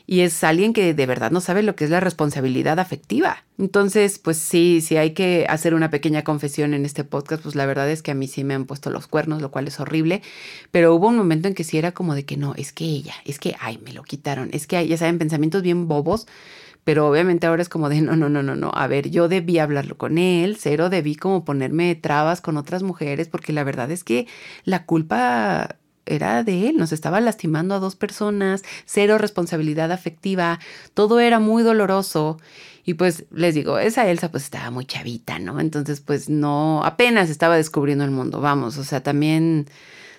y 0.07 0.21
es 0.21 0.45
alguien 0.45 0.73
que 0.73 0.95
de 0.95 1.07
verdad 1.07 1.33
no 1.33 1.41
sabe 1.41 1.65
lo 1.65 1.75
que 1.75 1.85
es 1.85 1.91
la 1.91 1.99
responsabilidad 1.99 2.79
afectiva. 2.79 3.45
Entonces, 3.59 4.21
pues 4.21 4.37
sí, 4.37 4.81
sí 4.81 4.97
hay 4.97 5.12
que 5.12 5.47
hacer 5.49 5.75
una 5.75 5.91
pequeña 5.91 6.23
confesión 6.23 6.73
en 6.73 6.85
este 6.85 7.03
podcast, 7.03 7.43
pues 7.43 7.57
la 7.57 7.67
verdad 7.67 7.91
es 7.91 8.03
que 8.03 8.12
a 8.12 8.15
mí 8.15 8.29
sí 8.29 8.45
me 8.45 8.55
han 8.55 8.67
puesto 8.67 8.91
los 8.91 9.09
cuernos, 9.09 9.43
lo 9.43 9.51
cual 9.51 9.67
es 9.67 9.81
horrible, 9.81 10.23
pero 10.71 10.95
hubo 10.95 11.09
un 11.09 11.17
momento 11.17 11.49
en 11.49 11.55
que 11.55 11.65
sí 11.65 11.79
era 11.79 11.91
como 11.91 12.15
de 12.15 12.25
que 12.25 12.37
no, 12.37 12.55
es 12.55 12.73
que 12.73 12.85
ella, 12.85 13.15
es 13.25 13.41
que, 13.41 13.57
ay, 13.59 13.79
me 13.79 13.93
lo 13.93 14.05
quitaron, 14.05 14.51
es 14.53 14.69
que, 14.69 14.87
ya 14.87 14.97
saben, 14.97 15.19
pensamientos 15.19 15.62
bien 15.62 15.89
bobos 15.89 16.29
pero 16.87 17.09
obviamente 17.09 17.49
ahora 17.49 17.62
es 17.62 17.68
como 17.68 17.88
de, 17.88 18.01
no, 18.01 18.14
no, 18.14 18.29
no, 18.29 18.44
no, 18.44 18.55
no, 18.55 18.70
a 18.72 18.87
ver, 18.87 19.11
yo 19.11 19.27
debí 19.27 19.59
hablarlo 19.59 19.99
con 19.99 20.18
él, 20.18 20.57
cero 20.57 20.88
debí 20.88 21.16
como 21.16 21.44
ponerme 21.44 21.96
trabas 21.96 22.40
con 22.40 22.57
otras 22.57 22.85
mujeres, 22.85 23.27
porque 23.27 23.53
la 23.53 23.64
verdad 23.64 23.90
es 23.90 24.05
que 24.05 24.29
la 24.62 24.87
culpa 24.87 25.79
era 26.05 26.44
de 26.44 26.68
él, 26.68 26.77
nos 26.77 26.92
estaba 26.92 27.20
lastimando 27.20 27.75
a 27.75 27.81
dos 27.81 27.96
personas, 27.96 28.62
cero 28.85 29.18
responsabilidad 29.18 29.90
afectiva, 29.90 30.61
todo 30.94 31.18
era 31.18 31.40
muy 31.40 31.64
doloroso. 31.64 32.38
Y 32.85 32.94
pues 32.94 33.25
les 33.33 33.57
digo, 33.57 33.81
esa 33.81 34.09
Elsa 34.09 34.31
pues 34.31 34.44
estaba 34.44 34.70
muy 34.70 34.87
chavita, 34.87 35.40
¿no? 35.40 35.59
Entonces 35.59 36.01
pues 36.01 36.29
no, 36.29 36.85
apenas 36.85 37.31
estaba 37.31 37.57
descubriendo 37.57 38.05
el 38.05 38.12
mundo, 38.12 38.40
vamos, 38.40 38.79
o 38.79 38.85
sea, 38.85 39.03
también 39.03 39.66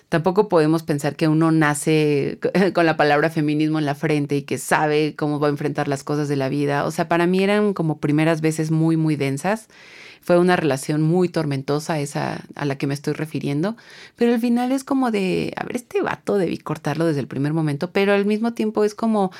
Tampoco 0.08 0.48
podemos 0.48 0.82
pensar 0.82 1.16
que 1.16 1.28
uno 1.28 1.50
nace 1.50 2.38
con 2.74 2.86
la 2.86 2.96
palabra 2.96 3.28
feminismo 3.28 3.78
en 3.78 3.84
la 3.84 3.94
frente 3.94 4.36
y 4.36 4.42
que 4.42 4.56
sabe 4.56 5.14
cómo 5.16 5.38
va 5.38 5.48
a 5.48 5.50
enfrentar 5.50 5.86
las 5.86 6.02
cosas 6.02 6.28
de 6.28 6.36
la 6.36 6.48
vida. 6.48 6.84
O 6.86 6.90
sea, 6.90 7.08
para 7.08 7.26
mí 7.26 7.42
eran 7.42 7.74
como 7.74 7.98
primeras 7.98 8.40
veces 8.40 8.70
muy, 8.70 8.96
muy 8.96 9.16
densas. 9.16 9.68
Fue 10.22 10.38
una 10.38 10.56
relación 10.56 11.02
muy 11.02 11.28
tormentosa 11.28 12.00
esa 12.00 12.42
a 12.54 12.64
la 12.64 12.76
que 12.76 12.86
me 12.86 12.94
estoy 12.94 13.12
refiriendo. 13.12 13.76
Pero 14.16 14.32
al 14.32 14.40
final 14.40 14.72
es 14.72 14.82
como 14.82 15.10
de, 15.10 15.52
a 15.56 15.64
ver, 15.64 15.76
este 15.76 16.00
vato 16.00 16.38
debí 16.38 16.58
cortarlo 16.58 17.04
desde 17.04 17.20
el 17.20 17.28
primer 17.28 17.52
momento, 17.52 17.90
pero 17.90 18.12
al 18.14 18.24
mismo 18.24 18.54
tiempo 18.54 18.84
es 18.84 18.94
como 18.94 19.30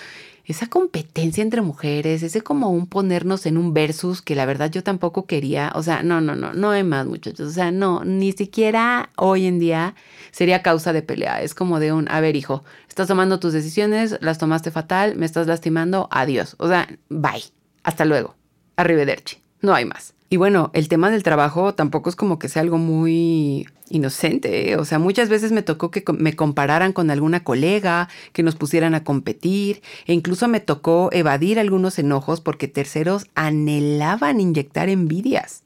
esa 0.48 0.66
competencia 0.66 1.42
entre 1.42 1.60
mujeres, 1.60 2.22
ese 2.22 2.40
como 2.40 2.70
un 2.70 2.86
ponernos 2.86 3.44
en 3.44 3.58
un 3.58 3.74
versus 3.74 4.22
que 4.22 4.34
la 4.34 4.46
verdad 4.46 4.70
yo 4.70 4.82
tampoco 4.82 5.26
quería, 5.26 5.70
o 5.74 5.82
sea, 5.82 6.02
no, 6.02 6.22
no, 6.22 6.34
no, 6.34 6.54
no 6.54 6.70
hay 6.70 6.84
más 6.84 7.06
muchachos, 7.06 7.48
o 7.48 7.52
sea, 7.52 7.70
no, 7.70 8.02
ni 8.04 8.32
siquiera 8.32 9.10
hoy 9.16 9.46
en 9.46 9.58
día 9.58 9.94
sería 10.30 10.62
causa 10.62 10.94
de 10.94 11.02
pelea, 11.02 11.42
es 11.42 11.54
como 11.54 11.80
de 11.80 11.92
un, 11.92 12.08
a 12.10 12.20
ver 12.20 12.34
hijo, 12.34 12.64
estás 12.88 13.08
tomando 13.08 13.38
tus 13.38 13.52
decisiones, 13.52 14.16
las 14.22 14.38
tomaste 14.38 14.70
fatal, 14.70 15.16
me 15.16 15.26
estás 15.26 15.46
lastimando, 15.46 16.08
adiós, 16.10 16.56
o 16.58 16.66
sea, 16.66 16.88
bye, 17.10 17.44
hasta 17.82 18.06
luego, 18.06 18.34
arrivederci, 18.76 19.42
no 19.60 19.74
hay 19.74 19.84
más. 19.84 20.17
Y 20.30 20.36
bueno, 20.36 20.70
el 20.74 20.88
tema 20.88 21.10
del 21.10 21.22
trabajo 21.22 21.74
tampoco 21.74 22.10
es 22.10 22.16
como 22.16 22.38
que 22.38 22.48
sea 22.48 22.60
algo 22.60 22.76
muy 22.76 23.66
inocente. 23.88 24.72
¿eh? 24.72 24.76
O 24.76 24.84
sea, 24.84 24.98
muchas 24.98 25.30
veces 25.30 25.52
me 25.52 25.62
tocó 25.62 25.90
que 25.90 26.04
me 26.12 26.36
compararan 26.36 26.92
con 26.92 27.10
alguna 27.10 27.44
colega, 27.44 28.08
que 28.32 28.42
nos 28.42 28.54
pusieran 28.54 28.94
a 28.94 29.04
competir, 29.04 29.80
e 30.06 30.12
incluso 30.12 30.46
me 30.46 30.60
tocó 30.60 31.08
evadir 31.12 31.58
algunos 31.58 31.98
enojos 31.98 32.42
porque 32.42 32.68
terceros 32.68 33.26
anhelaban 33.34 34.40
inyectar 34.40 34.90
envidias. 34.90 35.64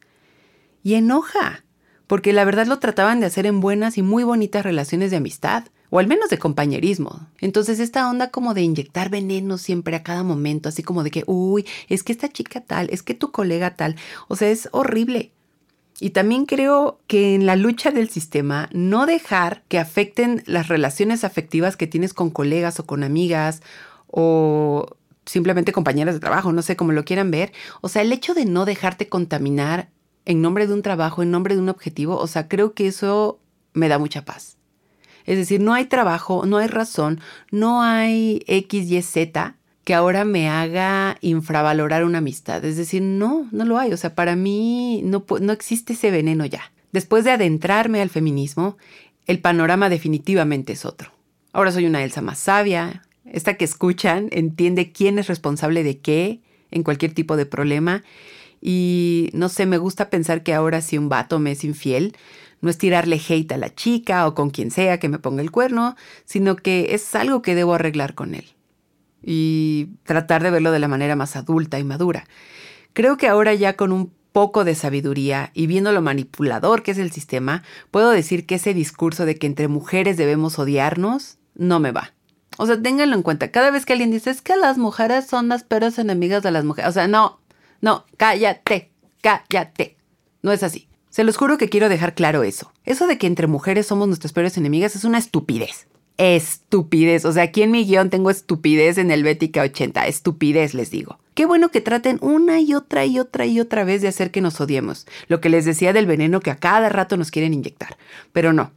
Y 0.84 0.94
enoja, 0.94 1.64
porque 2.06 2.32
la 2.32 2.44
verdad 2.44 2.66
lo 2.66 2.78
trataban 2.78 3.18
de 3.18 3.26
hacer 3.26 3.46
en 3.46 3.60
buenas 3.60 3.98
y 3.98 4.02
muy 4.02 4.22
bonitas 4.22 4.64
relaciones 4.64 5.10
de 5.10 5.16
amistad 5.16 5.64
o 5.92 5.98
al 5.98 6.06
menos 6.06 6.30
de 6.30 6.38
compañerismo. 6.38 7.28
Entonces 7.42 7.78
esta 7.78 8.08
onda 8.08 8.30
como 8.30 8.54
de 8.54 8.62
inyectar 8.62 9.10
veneno 9.10 9.58
siempre 9.58 9.94
a 9.94 10.02
cada 10.02 10.22
momento, 10.22 10.70
así 10.70 10.82
como 10.82 11.04
de 11.04 11.10
que, 11.10 11.22
uy, 11.26 11.66
es 11.90 12.02
que 12.02 12.12
esta 12.12 12.30
chica 12.30 12.62
tal, 12.62 12.88
es 12.90 13.02
que 13.02 13.12
tu 13.12 13.30
colega 13.30 13.76
tal, 13.76 13.96
o 14.26 14.34
sea, 14.34 14.48
es 14.48 14.70
horrible. 14.72 15.32
Y 16.00 16.10
también 16.10 16.46
creo 16.46 16.98
que 17.08 17.34
en 17.34 17.44
la 17.44 17.56
lucha 17.56 17.90
del 17.90 18.08
sistema, 18.08 18.70
no 18.72 19.04
dejar 19.04 19.64
que 19.68 19.78
afecten 19.78 20.42
las 20.46 20.68
relaciones 20.68 21.24
afectivas 21.24 21.76
que 21.76 21.86
tienes 21.86 22.14
con 22.14 22.30
colegas 22.30 22.80
o 22.80 22.86
con 22.86 23.04
amigas 23.04 23.60
o 24.06 24.96
simplemente 25.26 25.72
compañeras 25.72 26.14
de 26.14 26.20
trabajo, 26.20 26.52
no 26.52 26.62
sé 26.62 26.74
cómo 26.74 26.92
lo 26.92 27.04
quieran 27.04 27.30
ver. 27.30 27.52
O 27.82 27.90
sea, 27.90 28.00
el 28.00 28.12
hecho 28.12 28.32
de 28.32 28.46
no 28.46 28.64
dejarte 28.64 29.10
contaminar 29.10 29.90
en 30.24 30.40
nombre 30.40 30.66
de 30.66 30.72
un 30.72 30.80
trabajo, 30.80 31.22
en 31.22 31.30
nombre 31.30 31.54
de 31.54 31.60
un 31.60 31.68
objetivo, 31.68 32.16
o 32.16 32.26
sea, 32.26 32.48
creo 32.48 32.72
que 32.72 32.86
eso 32.86 33.40
me 33.74 33.88
da 33.88 33.98
mucha 33.98 34.24
paz. 34.24 34.56
Es 35.26 35.36
decir, 35.36 35.60
no 35.60 35.74
hay 35.74 35.86
trabajo, 35.86 36.46
no 36.46 36.58
hay 36.58 36.66
razón, 36.66 37.20
no 37.50 37.82
hay 37.82 38.42
X, 38.46 38.90
Y, 38.90 39.02
Z 39.02 39.56
que 39.84 39.94
ahora 39.94 40.24
me 40.24 40.48
haga 40.48 41.18
infravalorar 41.20 42.04
una 42.04 42.18
amistad. 42.18 42.64
Es 42.64 42.76
decir, 42.76 43.02
no, 43.02 43.48
no 43.50 43.64
lo 43.64 43.78
hay. 43.78 43.92
O 43.92 43.96
sea, 43.96 44.14
para 44.14 44.36
mí 44.36 45.00
no, 45.04 45.24
no 45.40 45.52
existe 45.52 45.94
ese 45.94 46.10
veneno 46.10 46.46
ya. 46.46 46.72
Después 46.92 47.24
de 47.24 47.32
adentrarme 47.32 48.00
al 48.00 48.10
feminismo, 48.10 48.76
el 49.26 49.40
panorama 49.40 49.88
definitivamente 49.88 50.74
es 50.74 50.84
otro. 50.84 51.10
Ahora 51.52 51.72
soy 51.72 51.86
una 51.86 52.04
Elsa 52.04 52.22
más 52.22 52.38
sabia. 52.38 53.02
Esta 53.24 53.54
que 53.54 53.64
escuchan 53.64 54.28
entiende 54.30 54.92
quién 54.92 55.18
es 55.18 55.26
responsable 55.26 55.82
de 55.82 55.98
qué 55.98 56.40
en 56.70 56.82
cualquier 56.82 57.12
tipo 57.12 57.36
de 57.36 57.46
problema. 57.46 58.04
Y 58.60 59.30
no 59.32 59.48
sé, 59.48 59.66
me 59.66 59.78
gusta 59.78 60.10
pensar 60.10 60.42
que 60.42 60.54
ahora 60.54 60.80
si 60.80 60.96
un 60.96 61.08
vato 61.08 61.40
me 61.40 61.52
es 61.52 61.64
infiel, 61.64 62.16
no 62.62 62.70
es 62.70 62.78
tirarle 62.78 63.20
hate 63.28 63.52
a 63.52 63.58
la 63.58 63.74
chica 63.74 64.26
o 64.26 64.34
con 64.34 64.48
quien 64.48 64.70
sea 64.70 64.98
que 64.98 65.10
me 65.10 65.18
ponga 65.18 65.42
el 65.42 65.50
cuerno, 65.50 65.96
sino 66.24 66.56
que 66.56 66.94
es 66.94 67.14
algo 67.14 67.42
que 67.42 67.54
debo 67.54 67.74
arreglar 67.74 68.14
con 68.14 68.34
él 68.34 68.46
y 69.22 69.90
tratar 70.04 70.42
de 70.42 70.50
verlo 70.50 70.72
de 70.72 70.78
la 70.78 70.88
manera 70.88 71.16
más 71.16 71.36
adulta 71.36 71.78
y 71.78 71.84
madura. 71.84 72.26
Creo 72.92 73.16
que 73.16 73.28
ahora 73.28 73.54
ya 73.54 73.76
con 73.76 73.92
un 73.92 74.12
poco 74.32 74.64
de 74.64 74.74
sabiduría 74.74 75.50
y 75.54 75.66
viendo 75.66 75.92
lo 75.92 76.02
manipulador 76.02 76.82
que 76.82 76.92
es 76.92 76.98
el 76.98 77.12
sistema, 77.12 77.62
puedo 77.90 78.10
decir 78.10 78.46
que 78.46 78.56
ese 78.56 78.74
discurso 78.74 79.26
de 79.26 79.36
que 79.36 79.46
entre 79.46 79.68
mujeres 79.68 80.16
debemos 80.16 80.58
odiarnos 80.58 81.38
no 81.54 81.80
me 81.80 81.92
va. 81.92 82.12
O 82.58 82.66
sea, 82.66 82.80
ténganlo 82.80 83.16
en 83.16 83.22
cuenta. 83.22 83.50
Cada 83.50 83.70
vez 83.70 83.86
que 83.86 83.92
alguien 83.92 84.10
dice 84.10 84.30
es 84.30 84.42
que 84.42 84.56
las 84.56 84.78
mujeres 84.78 85.26
son 85.26 85.48
las 85.48 85.64
peores 85.64 85.98
enemigas 85.98 86.42
de 86.42 86.50
las 86.50 86.64
mujeres. 86.64 86.90
O 86.90 86.92
sea, 86.92 87.08
no, 87.08 87.40
no, 87.80 88.04
cállate, 88.16 88.90
cállate. 89.20 89.96
No 90.42 90.52
es 90.52 90.62
así. 90.62 90.88
Se 91.12 91.24
los 91.24 91.36
juro 91.36 91.58
que 91.58 91.68
quiero 91.68 91.90
dejar 91.90 92.14
claro 92.14 92.42
eso. 92.42 92.72
Eso 92.86 93.06
de 93.06 93.18
que 93.18 93.26
entre 93.26 93.46
mujeres 93.46 93.86
somos 93.86 94.08
nuestras 94.08 94.32
peores 94.32 94.56
enemigas 94.56 94.96
es 94.96 95.04
una 95.04 95.18
estupidez. 95.18 95.86
Estupidez. 96.16 97.26
O 97.26 97.32
sea, 97.32 97.42
aquí 97.42 97.60
en 97.60 97.70
mi 97.70 97.84
guion 97.84 98.08
tengo 98.08 98.30
estupidez 98.30 98.96
en 98.96 99.10
el 99.10 99.22
Bética 99.22 99.60
80. 99.60 100.06
Estupidez, 100.06 100.72
les 100.72 100.90
digo. 100.90 101.18
Qué 101.34 101.44
bueno 101.44 101.68
que 101.68 101.82
traten 101.82 102.16
una 102.22 102.60
y 102.60 102.72
otra 102.72 103.04
y 103.04 103.18
otra 103.18 103.44
y 103.44 103.60
otra 103.60 103.84
vez 103.84 104.00
de 104.00 104.08
hacer 104.08 104.30
que 104.30 104.40
nos 104.40 104.58
odiemos. 104.62 105.06
Lo 105.28 105.42
que 105.42 105.50
les 105.50 105.66
decía 105.66 105.92
del 105.92 106.06
veneno 106.06 106.40
que 106.40 106.50
a 106.50 106.56
cada 106.56 106.88
rato 106.88 107.18
nos 107.18 107.30
quieren 107.30 107.52
inyectar. 107.52 107.98
Pero 108.32 108.54
no. 108.54 108.72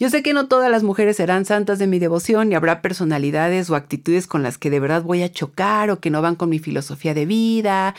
Yo 0.00 0.08
sé 0.08 0.22
que 0.22 0.32
no 0.32 0.48
todas 0.48 0.70
las 0.70 0.82
mujeres 0.82 1.18
serán 1.18 1.44
santas 1.44 1.78
de 1.78 1.86
mi 1.86 1.98
devoción 1.98 2.50
y 2.50 2.54
habrá 2.54 2.80
personalidades 2.80 3.68
o 3.68 3.76
actitudes 3.76 4.26
con 4.26 4.42
las 4.42 4.56
que 4.56 4.70
de 4.70 4.80
verdad 4.80 5.02
voy 5.02 5.22
a 5.22 5.30
chocar 5.30 5.90
o 5.90 6.00
que 6.00 6.08
no 6.08 6.22
van 6.22 6.36
con 6.36 6.48
mi 6.48 6.58
filosofía 6.58 7.12
de 7.12 7.26
vida 7.26 7.94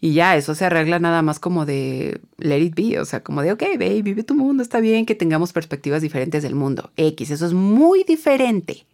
y 0.00 0.12
ya, 0.12 0.36
eso 0.36 0.54
se 0.54 0.64
arregla 0.64 0.98
nada 0.98 1.22
más 1.22 1.38
como 1.38 1.66
de 1.66 2.20
let 2.38 2.60
it 2.60 2.74
be, 2.74 2.98
o 3.00 3.04
sea, 3.04 3.22
como 3.22 3.42
de, 3.42 3.52
ok, 3.52 3.62
baby, 3.78 4.02
vive 4.02 4.22
tu 4.22 4.34
mundo, 4.34 4.62
está 4.62 4.80
bien 4.80 5.06
que 5.06 5.14
tengamos 5.14 5.52
perspectivas 5.52 6.02
diferentes 6.02 6.42
del 6.42 6.54
mundo. 6.54 6.90
X, 6.96 7.30
eso 7.30 7.46
es 7.46 7.52
muy 7.52 8.04
diferente 8.04 8.86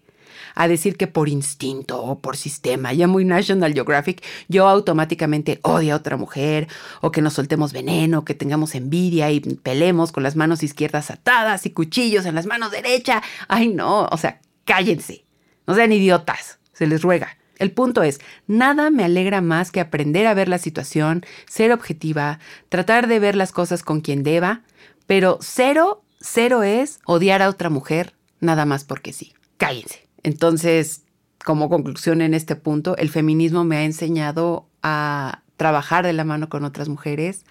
a 0.55 0.69
decir 0.69 0.97
que 0.97 1.07
por 1.07 1.29
instinto 1.29 2.03
o 2.03 2.19
por 2.19 2.37
sistema, 2.37 2.93
ya 2.93 3.07
muy 3.07 3.25
National 3.25 3.73
Geographic, 3.73 4.23
yo 4.49 4.69
automáticamente 4.69 5.61
odio 5.63 5.95
a 5.95 5.97
otra 5.97 6.17
mujer, 6.17 6.69
o 7.01 7.11
que 7.11 7.23
nos 7.23 7.35
soltemos 7.35 7.73
veneno, 7.73 8.25
que 8.25 8.35
tengamos 8.35 8.75
envidia 8.75 9.31
y 9.31 9.41
pelemos 9.41 10.13
con 10.13 10.23
las 10.23 10.37
manos 10.37 10.63
izquierdas 10.63 11.11
atadas 11.11 11.67
y 11.67 11.71
cuchillos 11.71 12.27
en 12.27 12.35
las 12.35 12.47
manos 12.47 12.71
derecha. 12.71 13.23
Ay, 13.49 13.69
no, 13.69 14.07
o 14.07 14.17
sea, 14.17 14.41
cállense. 14.65 15.25
No 15.67 15.75
sean 15.75 15.93
idiotas, 15.93 16.59
se 16.73 16.87
les 16.87 17.03
ruega. 17.03 17.37
El 17.63 17.71
punto 17.71 18.03
es, 18.03 18.21
nada 18.49 18.91
me 18.91 19.05
alegra 19.05 19.41
más 19.41 19.71
que 19.71 19.79
aprender 19.79 20.27
a 20.27 20.35
ver 20.35 20.49
la 20.49 20.59
situación, 20.59 21.25
ser 21.47 21.71
objetiva, 21.71 22.41
tratar 22.69 23.07
de 23.07 23.21
ver 23.21 23.37
las 23.37 23.53
cosas 23.53 23.85
con 23.85 24.01
quien 24.01 24.25
deba, 24.25 24.63
pero 25.07 25.39
cero, 25.41 26.03
cero 26.21 26.65
es 26.65 26.99
odiar 27.07 27.41
a 27.41 27.49
otra 27.49 27.71
mujer 27.71 28.15
nada 28.41 28.65
más 28.65 28.83
porque 28.83 29.13
sí. 29.13 29.33
Cállense. 29.59 30.09
Entonces, 30.25 31.03
como 31.45 31.69
conclusión 31.69 32.21
en 32.21 32.35
este 32.35 32.57
punto, 32.57 32.97
el 32.97 33.11
feminismo 33.11 33.63
me 33.63 33.77
ha 33.77 33.85
enseñado 33.85 34.67
a 34.83 35.43
trabajar 35.57 36.05
de 36.05 36.15
la 36.15 36.25
mano 36.25 36.49
con 36.49 36.65
otras 36.65 36.89
mujeres, 36.89 37.45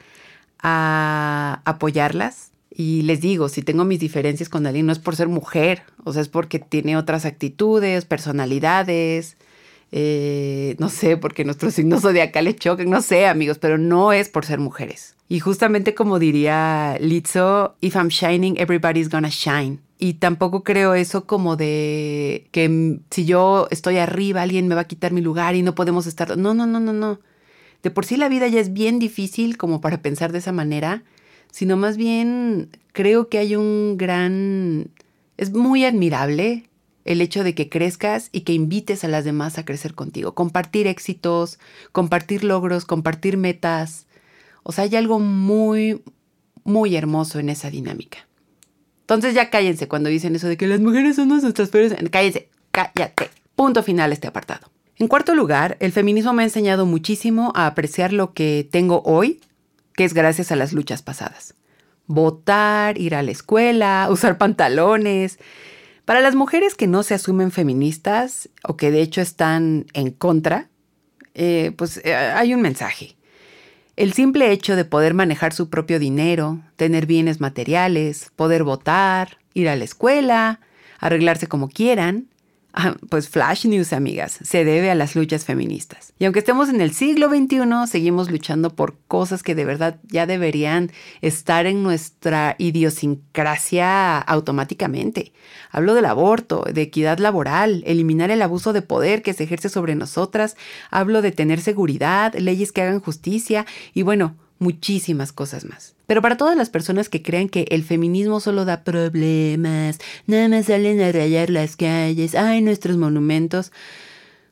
a 0.60 1.62
apoyarlas. 1.64 2.52
Y 2.70 3.04
les 3.04 3.22
digo, 3.22 3.48
si 3.48 3.62
tengo 3.62 3.86
mis 3.86 4.02
diferencias 4.02 4.50
con 4.50 4.68
alguien, 4.68 4.88
no 4.88 4.92
es 4.92 5.00
por 5.00 5.16
ser 5.16 5.30
mujer, 5.30 5.84
o 6.04 6.12
sea, 6.12 6.22
es 6.22 6.28
porque 6.28 6.60
tiene 6.60 6.98
otras 6.98 7.24
actitudes, 7.24 8.04
personalidades, 8.04 9.38
eh, 9.92 10.76
no 10.80 10.90
sé, 10.90 11.18
porque 11.18 11.44
nuestros 11.44 11.74
signos 11.74 12.02
zodiacales 12.02 12.56
chocan, 12.56 12.90
no 12.90 13.02
sé, 13.02 13.28
amigos, 13.28 13.58
pero 13.60 13.78
no 13.78 14.14
es 14.14 14.30
por 14.30 14.46
ser 14.46 14.60
mujeres. 14.60 15.16
Y 15.28 15.40
justamente 15.40 15.94
como 15.94 16.20
diría 16.20 16.98
Lizzo, 17.00 17.76
if 17.82 17.96
I'm 17.96 18.08
shining, 18.08 18.56
everybody's 18.58 19.10
gonna 19.10 19.30
shine. 19.30 19.80
Y 19.98 20.16
tampoco 20.16 20.64
creo 20.64 20.96
eso 20.96 21.26
como 21.26 21.58
de 21.58 22.48
que 22.52 23.00
si 23.12 23.26
yo 23.26 23.68
estoy 23.70 23.98
arriba, 23.98 24.42
alguien 24.42 24.68
me 24.68 24.76
va 24.76 24.82
a 24.82 24.88
quitar 24.88 25.12
mi 25.12 25.22
lugar 25.22 25.56
y 25.56 25.62
no 25.62 25.76
podemos 25.76 26.08
estar. 26.08 26.38
No, 26.38 26.54
no, 26.54 26.66
no, 26.66 26.80
no, 26.80 26.92
no. 26.92 27.20
De 27.84 27.92
por 27.92 28.06
sí 28.06 28.18
la 28.18 28.30
vida 28.30 28.48
ya 28.48 28.60
es 28.60 28.74
bien 28.74 28.98
difícil 28.98 29.58
como 29.58 29.80
para 29.80 30.02
pensar 30.02 30.32
de 30.32 30.40
esa 30.40 30.52
manera, 30.52 31.04
sino 31.52 31.78
más 31.78 31.98
bien 31.98 32.70
creo 32.94 33.30
que 33.30 33.38
hay 33.38 33.56
un 33.56 33.96
gran... 33.98 34.90
Es 35.38 35.54
muy 35.54 35.86
admirable 35.86 36.70
el 37.06 37.22
hecho 37.22 37.44
de 37.44 37.56
que 37.56 37.70
crezcas 37.70 38.30
y 38.32 38.42
que 38.42 38.54
invites 38.54 39.04
a 39.04 39.08
las 39.08 39.26
demás 39.26 39.58
a 39.58 39.66
crecer 39.66 39.94
contigo. 39.94 40.34
Compartir 40.34 40.88
éxitos, 40.88 41.60
compartir 41.92 42.44
logros, 42.44 42.86
compartir 42.86 43.38
metas. 43.38 44.06
O 44.64 44.72
sea, 44.72 44.84
hay 44.84 44.96
algo 44.96 45.20
muy, 45.20 46.04
muy 46.64 46.96
hermoso 46.96 47.40
en 47.40 47.50
esa 47.50 47.70
dinámica. 47.70 48.28
Entonces 49.02 49.34
ya 49.34 49.50
cállense 49.50 49.88
cuando 49.88 50.10
dicen 50.10 50.36
eso 50.36 50.48
de 50.48 50.58
que 50.58 50.68
las 50.68 50.80
mujeres 50.80 51.18
son 51.18 51.28
nuestras 51.28 51.70
peores. 51.70 51.96
Cállense, 52.12 52.50
cállate. 52.72 53.30
Punto 53.56 53.84
final 53.84 54.14
este 54.14 54.28
apartado. 54.28 54.72
En 55.02 55.08
cuarto 55.08 55.34
lugar, 55.34 55.78
el 55.80 55.92
feminismo 55.92 56.32
me 56.32 56.44
ha 56.44 56.46
enseñado 56.46 56.86
muchísimo 56.86 57.52
a 57.56 57.66
apreciar 57.66 58.14
lo 58.14 58.34
que 58.34 58.68
tengo 58.70 59.02
hoy, 59.04 59.42
que 59.96 60.04
es 60.04 60.14
gracias 60.14 60.52
a 60.52 60.56
las 60.56 60.74
luchas 60.74 61.02
pasadas. 61.02 61.56
Votar, 62.06 63.00
ir 63.00 63.16
a 63.16 63.24
la 63.24 63.32
escuela, 63.32 64.08
usar 64.12 64.38
pantalones, 64.38 65.40
para 66.06 66.22
las 66.22 66.36
mujeres 66.36 66.76
que 66.76 66.88
no 66.88 67.04
se 67.04 67.14
asumen 67.14 67.52
feministas 67.52 68.50
o 68.64 68.78
que 68.78 68.92
de 68.92 69.02
hecho 69.02 69.22
están 69.22 69.86
en 69.94 70.12
contra, 70.12 70.70
eh, 71.34 71.74
pues 71.78 72.02
eh, 72.04 72.16
hay 72.16 72.54
un 72.54 72.62
mensaje. 72.62 73.16
El 73.96 74.14
simple 74.14 74.52
hecho 74.52 74.76
de 74.76 74.86
poder 74.86 75.14
manejar 75.14 75.54
su 75.54 75.70
propio 75.70 76.00
dinero, 76.00 76.60
tener 76.76 77.06
bienes 77.06 77.40
materiales, 77.40 78.32
poder 78.36 78.64
votar, 78.64 79.38
ir 79.54 79.70
a 79.70 79.76
la 79.76 79.84
escuela, 79.84 80.60
arreglarse 81.00 81.48
como 81.48 81.70
quieran, 81.70 82.31
pues 83.10 83.30
flash 83.30 83.66
news, 83.66 83.94
amigas, 83.94 84.40
se 84.44 84.64
debe 84.64 84.92
a 84.92 84.96
las 84.96 85.16
luchas 85.16 85.46
feministas. 85.46 86.14
Y 86.20 86.26
aunque 86.26 86.40
estemos 86.40 86.70
en 86.70 86.82
el 86.82 86.94
siglo 86.94 87.30
XXI, 87.30 87.88
seguimos 87.88 88.32
luchando 88.32 88.76
por 88.76 88.98
cosas 89.08 89.44
que 89.44 89.56
de 89.56 89.66
verdad 89.66 90.00
ya 90.04 90.26
deberían 90.26 90.92
estar 91.22 91.66
en 91.66 91.84
nuestra 91.84 92.56
idiosincrasia 92.58 94.20
automáticamente. 94.20 95.34
Hablo 95.70 95.94
del 95.94 96.06
aborto, 96.06 96.64
de 96.72 96.82
equidad 96.84 97.20
laboral, 97.20 97.84
eliminar 97.86 98.32
el 98.32 98.42
abuso 98.42 98.74
de 98.74 98.82
poder 98.82 99.22
que 99.22 99.34
se 99.34 99.44
ejerce 99.44 99.70
sobre 99.70 99.96
nosotras, 99.96 100.56
hablo 100.90 101.22
de 101.22 101.32
tener 101.32 101.62
seguridad, 101.62 102.34
leyes 102.36 102.72
que 102.72 102.82
hagan 102.82 103.02
justicia 103.02 103.66
y 103.94 104.04
bueno, 104.04 104.36
muchísimas 104.62 105.34
cosas 105.34 105.66
más. 105.66 105.96
Pero 106.06 106.22
para 106.22 106.38
todas 106.38 106.56
las 106.56 106.70
personas 106.70 107.10
que 107.10 107.24
crean 107.24 107.50
que 107.50 107.66
el 107.72 107.84
feminismo 107.84 108.40
solo 108.40 108.64
da 108.64 108.84
problemas, 108.84 109.98
nada 110.28 110.48
más 110.48 110.68
salen 110.68 111.02
a 111.02 111.12
rayar 111.12 111.50
las 111.50 111.76
calles, 111.76 112.36
ay, 112.36 112.62
nuestros 112.62 112.96
monumentos. 112.96 113.72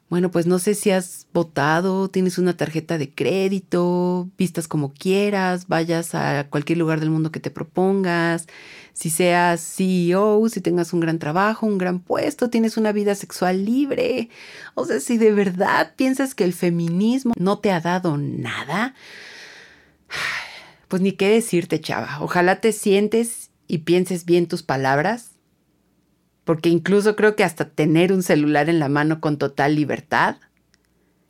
Bueno, 0.10 0.32
pues 0.32 0.48
no 0.48 0.58
sé 0.58 0.74
si 0.74 0.90
has 0.90 1.28
votado, 1.32 2.10
tienes 2.10 2.40
una 2.40 2.58
tarjeta 2.58 2.98
de 2.98 3.14
crédito, 3.14 4.28
vistas 4.40 4.68
como 4.68 4.92
quieras, 4.92 5.68
vayas 5.68 6.16
a 6.16 6.48
cualquier 6.50 6.80
lugar 6.80 7.00
del 7.00 7.12
mundo 7.12 7.32
que 7.32 7.40
te 7.40 7.52
propongas, 7.52 8.48
si 8.94 9.12
seas 9.12 9.62
CEO, 9.62 10.50
si 10.50 10.62
tengas 10.62 10.94
un 10.94 11.02
gran 11.02 11.20
trabajo, 11.20 11.68
un 11.68 11.78
gran 11.78 12.00
puesto, 12.00 12.50
tienes 12.50 12.76
una 12.78 12.92
vida 12.92 13.14
sexual 13.14 13.64
libre. 13.64 14.30
O 14.74 14.86
sea, 14.86 15.00
si 15.00 15.20
de 15.20 15.32
verdad 15.32 15.94
piensas 15.96 16.34
que 16.34 16.46
el 16.46 16.54
feminismo 16.54 17.34
no 17.38 17.60
te 17.60 17.72
ha 17.72 17.80
dado 17.80 18.18
nada, 18.18 18.96
pues 20.88 21.02
ni 21.02 21.12
qué 21.12 21.30
decirte, 21.30 21.80
chava. 21.80 22.18
Ojalá 22.22 22.62
te 22.62 22.72
sientes 22.72 23.52
y 23.68 23.80
pienses 23.80 24.26
bien 24.26 24.48
tus 24.48 24.64
palabras, 24.64 25.32
porque 26.44 26.70
incluso 26.70 27.16
creo 27.16 27.36
que 27.36 27.44
hasta 27.44 27.70
tener 27.70 28.12
un 28.12 28.24
celular 28.24 28.70
en 28.70 28.80
la 28.80 28.90
mano 28.90 29.22
con 29.22 29.38
total 29.38 29.76
libertad 29.76 30.38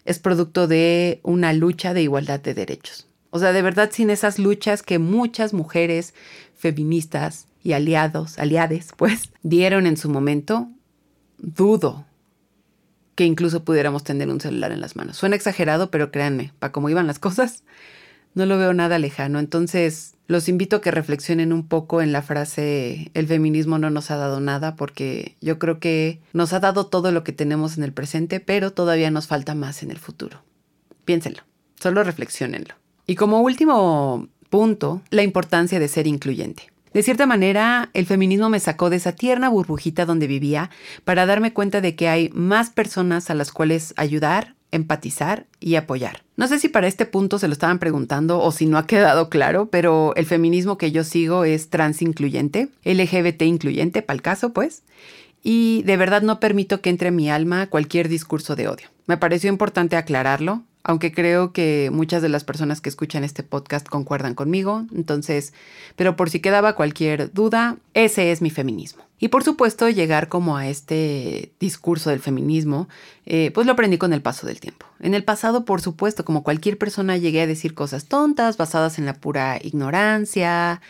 es 0.05 0.17
producto 0.19 0.67
de 0.67 1.19
una 1.23 1.53
lucha 1.53 1.93
de 1.93 2.01
igualdad 2.01 2.39
de 2.39 2.53
derechos. 2.53 3.07
O 3.31 3.39
sea, 3.39 3.51
de 3.51 3.61
verdad 3.61 3.89
sin 3.91 4.09
esas 4.09 4.39
luchas 4.39 4.81
que 4.81 4.97
muchas 4.97 5.53
mujeres 5.53 6.13
feministas 6.55 7.47
y 7.61 7.73
aliados, 7.73 8.39
aliades, 8.39 8.93
pues, 8.97 9.31
dieron 9.43 9.85
en 9.87 9.97
su 9.97 10.09
momento, 10.09 10.69
dudo 11.37 12.05
que 13.15 13.25
incluso 13.25 13.65
pudiéramos 13.65 14.05
tener 14.05 14.29
un 14.29 14.39
celular 14.39 14.71
en 14.71 14.79
las 14.79 14.95
manos. 14.95 15.17
Suena 15.17 15.35
exagerado, 15.35 15.91
pero 15.91 16.09
créanme, 16.09 16.53
para 16.57 16.71
cómo 16.71 16.89
iban 16.89 17.05
las 17.05 17.19
cosas, 17.19 17.63
no 18.39 18.47
lo 18.47 18.57
veo 18.57 18.73
nada 18.73 18.97
lejano. 18.97 19.37
Entonces, 19.37 20.15
los 20.27 20.49
invito 20.49 20.77
a 20.77 20.81
que 20.81 20.91
reflexionen 20.91 21.53
un 21.53 21.67
poco 21.67 22.01
en 22.01 22.11
la 22.11 22.21
frase 22.21 23.11
el 23.13 23.27
feminismo 23.27 23.77
no 23.77 23.89
nos 23.89 24.09
ha 24.09 24.17
dado 24.17 24.39
nada, 24.39 24.75
porque 24.75 25.35
yo 25.41 25.59
creo 25.59 25.79
que 25.79 26.21
nos 26.33 26.53
ha 26.53 26.59
dado 26.59 26.87
todo 26.87 27.11
lo 27.11 27.23
que 27.23 27.33
tenemos 27.33 27.77
en 27.77 27.83
el 27.83 27.93
presente, 27.93 28.39
pero 28.39 28.71
todavía 28.71 29.11
nos 29.11 29.27
falta 29.27 29.53
más 29.53 29.83
en 29.83 29.91
el 29.91 29.97
futuro. 29.97 30.41
Piénsenlo, 31.05 31.43
solo 31.79 32.03
reflexionenlo. 32.03 32.75
Y 33.05 33.15
como 33.15 33.41
último 33.41 34.27
punto, 34.49 35.01
la 35.09 35.23
importancia 35.23 35.79
de 35.79 35.87
ser 35.87 36.07
incluyente. 36.07 36.71
De 36.93 37.03
cierta 37.03 37.25
manera, 37.25 37.89
el 37.93 38.05
feminismo 38.05 38.49
me 38.49 38.59
sacó 38.59 38.89
de 38.89 38.95
esa 38.95 39.11
tierna 39.11 39.49
burbujita 39.49 40.05
donde 40.05 40.27
vivía 40.27 40.71
para 41.05 41.25
darme 41.25 41.53
cuenta 41.53 41.81
de 41.81 41.95
que 41.95 42.07
hay 42.07 42.29
más 42.33 42.71
personas 42.71 43.29
a 43.29 43.35
las 43.35 43.51
cuales 43.51 43.93
ayudar, 43.95 44.55
empatizar 44.71 45.45
y 45.59 45.75
apoyar. 45.75 46.23
No 46.37 46.47
sé 46.47 46.59
si 46.59 46.69
para 46.69 46.87
este 46.87 47.05
punto 47.05 47.39
se 47.39 47.47
lo 47.47 47.53
estaban 47.53 47.79
preguntando 47.79 48.39
o 48.41 48.51
si 48.51 48.65
no 48.65 48.77
ha 48.77 48.87
quedado 48.87 49.29
claro, 49.29 49.69
pero 49.69 50.13
el 50.15 50.25
feminismo 50.25 50.77
que 50.77 50.91
yo 50.91 51.03
sigo 51.03 51.43
es 51.43 51.69
trans 51.69 52.01
incluyente, 52.01 52.69
LGBT 52.83 53.41
incluyente, 53.43 54.01
para 54.01 54.15
el 54.15 54.21
caso, 54.21 54.53
pues, 54.53 54.83
y 55.43 55.83
de 55.83 55.97
verdad 55.97 56.21
no 56.21 56.39
permito 56.39 56.81
que 56.81 56.89
entre 56.89 57.09
en 57.09 57.15
mi 57.15 57.29
alma 57.29 57.67
cualquier 57.67 58.09
discurso 58.09 58.55
de 58.55 58.67
odio. 58.67 58.87
Me 59.05 59.17
pareció 59.17 59.49
importante 59.49 59.95
aclararlo, 59.95 60.63
aunque 60.83 61.11
creo 61.11 61.51
que 61.51 61.89
muchas 61.91 62.21
de 62.21 62.29
las 62.29 62.43
personas 62.43 62.81
que 62.81 62.89
escuchan 62.89 63.23
este 63.23 63.43
podcast 63.43 63.87
concuerdan 63.87 64.35
conmigo, 64.35 64.85
entonces, 64.93 65.53
pero 65.95 66.15
por 66.15 66.29
si 66.29 66.39
quedaba 66.39 66.73
cualquier 66.73 67.33
duda, 67.33 67.77
ese 67.93 68.31
es 68.31 68.41
mi 68.41 68.49
feminismo. 68.49 69.08
Y 69.19 69.27
por 69.27 69.43
supuesto, 69.43 69.89
llegar 69.89 70.29
como 70.29 70.55
a 70.55 70.67
este 70.67 71.51
discurso 71.59 72.09
del 72.09 72.21
feminismo, 72.21 72.87
eh, 73.25 73.51
pues 73.53 73.67
lo 73.67 73.73
aprendí 73.73 73.97
con 73.97 74.13
el 74.13 74.21
paso 74.21 74.47
del 74.47 74.61
tiempo. 74.61 74.85
En 75.01 75.13
el 75.13 75.25
pasado, 75.25 75.65
por 75.65 75.81
supuesto, 75.81 76.23
como 76.23 76.43
cualquier 76.43 76.77
persona, 76.77 77.17
llegué 77.17 77.41
a 77.41 77.47
decir 77.47 77.73
cosas 77.73 78.05
tontas, 78.05 78.55
basadas 78.55 78.97
en 78.97 79.05
la 79.05 79.13
pura 79.13 79.59
ignorancia, 79.61 80.81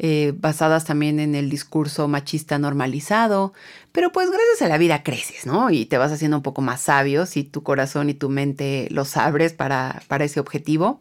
eh, 0.00 0.32
basadas 0.36 0.84
también 0.84 1.20
en 1.20 1.36
el 1.36 1.50
discurso 1.50 2.08
machista 2.08 2.58
normalizado, 2.58 3.52
pero 3.92 4.12
pues 4.12 4.30
gracias 4.30 4.62
a 4.62 4.68
la 4.68 4.78
vida 4.78 5.02
creces, 5.02 5.46
¿no? 5.46 5.70
Y 5.70 5.86
te 5.86 5.98
vas 5.98 6.12
haciendo 6.12 6.36
un 6.36 6.42
poco 6.42 6.62
más 6.62 6.82
sabio 6.82 7.26
si 7.26 7.44
tu 7.44 7.62
corazón 7.62 8.10
y 8.10 8.14
tu 8.14 8.28
mente 8.28 8.88
los 8.90 9.16
abres 9.16 9.52
para, 9.52 10.02
para 10.08 10.24
ese 10.24 10.40
objetivo. 10.40 11.00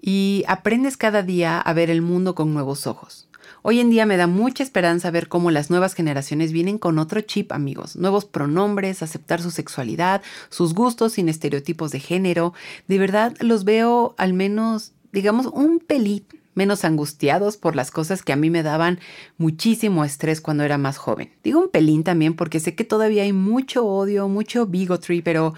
Y 0.00 0.44
aprendes 0.48 0.96
cada 0.96 1.22
día 1.22 1.60
a 1.60 1.72
ver 1.72 1.90
el 1.90 2.02
mundo 2.02 2.34
con 2.34 2.54
nuevos 2.54 2.86
ojos. 2.86 3.27
Hoy 3.62 3.80
en 3.80 3.90
día 3.90 4.06
me 4.06 4.16
da 4.16 4.26
mucha 4.26 4.62
esperanza 4.62 5.10
ver 5.10 5.28
cómo 5.28 5.50
las 5.50 5.68
nuevas 5.68 5.94
generaciones 5.94 6.52
vienen 6.52 6.78
con 6.78 6.98
otro 6.98 7.20
chip, 7.20 7.52
amigos. 7.52 7.96
Nuevos 7.96 8.24
pronombres, 8.24 9.02
aceptar 9.02 9.42
su 9.42 9.50
sexualidad, 9.50 10.22
sus 10.48 10.74
gustos 10.74 11.14
sin 11.14 11.28
estereotipos 11.28 11.90
de 11.90 12.00
género. 12.00 12.54
De 12.86 12.98
verdad 12.98 13.34
los 13.40 13.64
veo 13.64 14.14
al 14.16 14.32
menos, 14.32 14.92
digamos, 15.12 15.46
un 15.46 15.80
pelín 15.80 16.24
menos 16.54 16.84
angustiados 16.84 17.56
por 17.56 17.76
las 17.76 17.90
cosas 17.90 18.22
que 18.22 18.32
a 18.32 18.36
mí 18.36 18.50
me 18.50 18.62
daban 18.64 18.98
muchísimo 19.38 20.04
estrés 20.04 20.40
cuando 20.40 20.64
era 20.64 20.76
más 20.76 20.98
joven. 20.98 21.30
Digo 21.42 21.60
un 21.60 21.70
pelín 21.70 22.04
también 22.04 22.34
porque 22.34 22.60
sé 22.60 22.74
que 22.74 22.84
todavía 22.84 23.22
hay 23.22 23.32
mucho 23.32 23.86
odio, 23.86 24.28
mucho 24.28 24.66
bigotry, 24.66 25.22
pero 25.22 25.54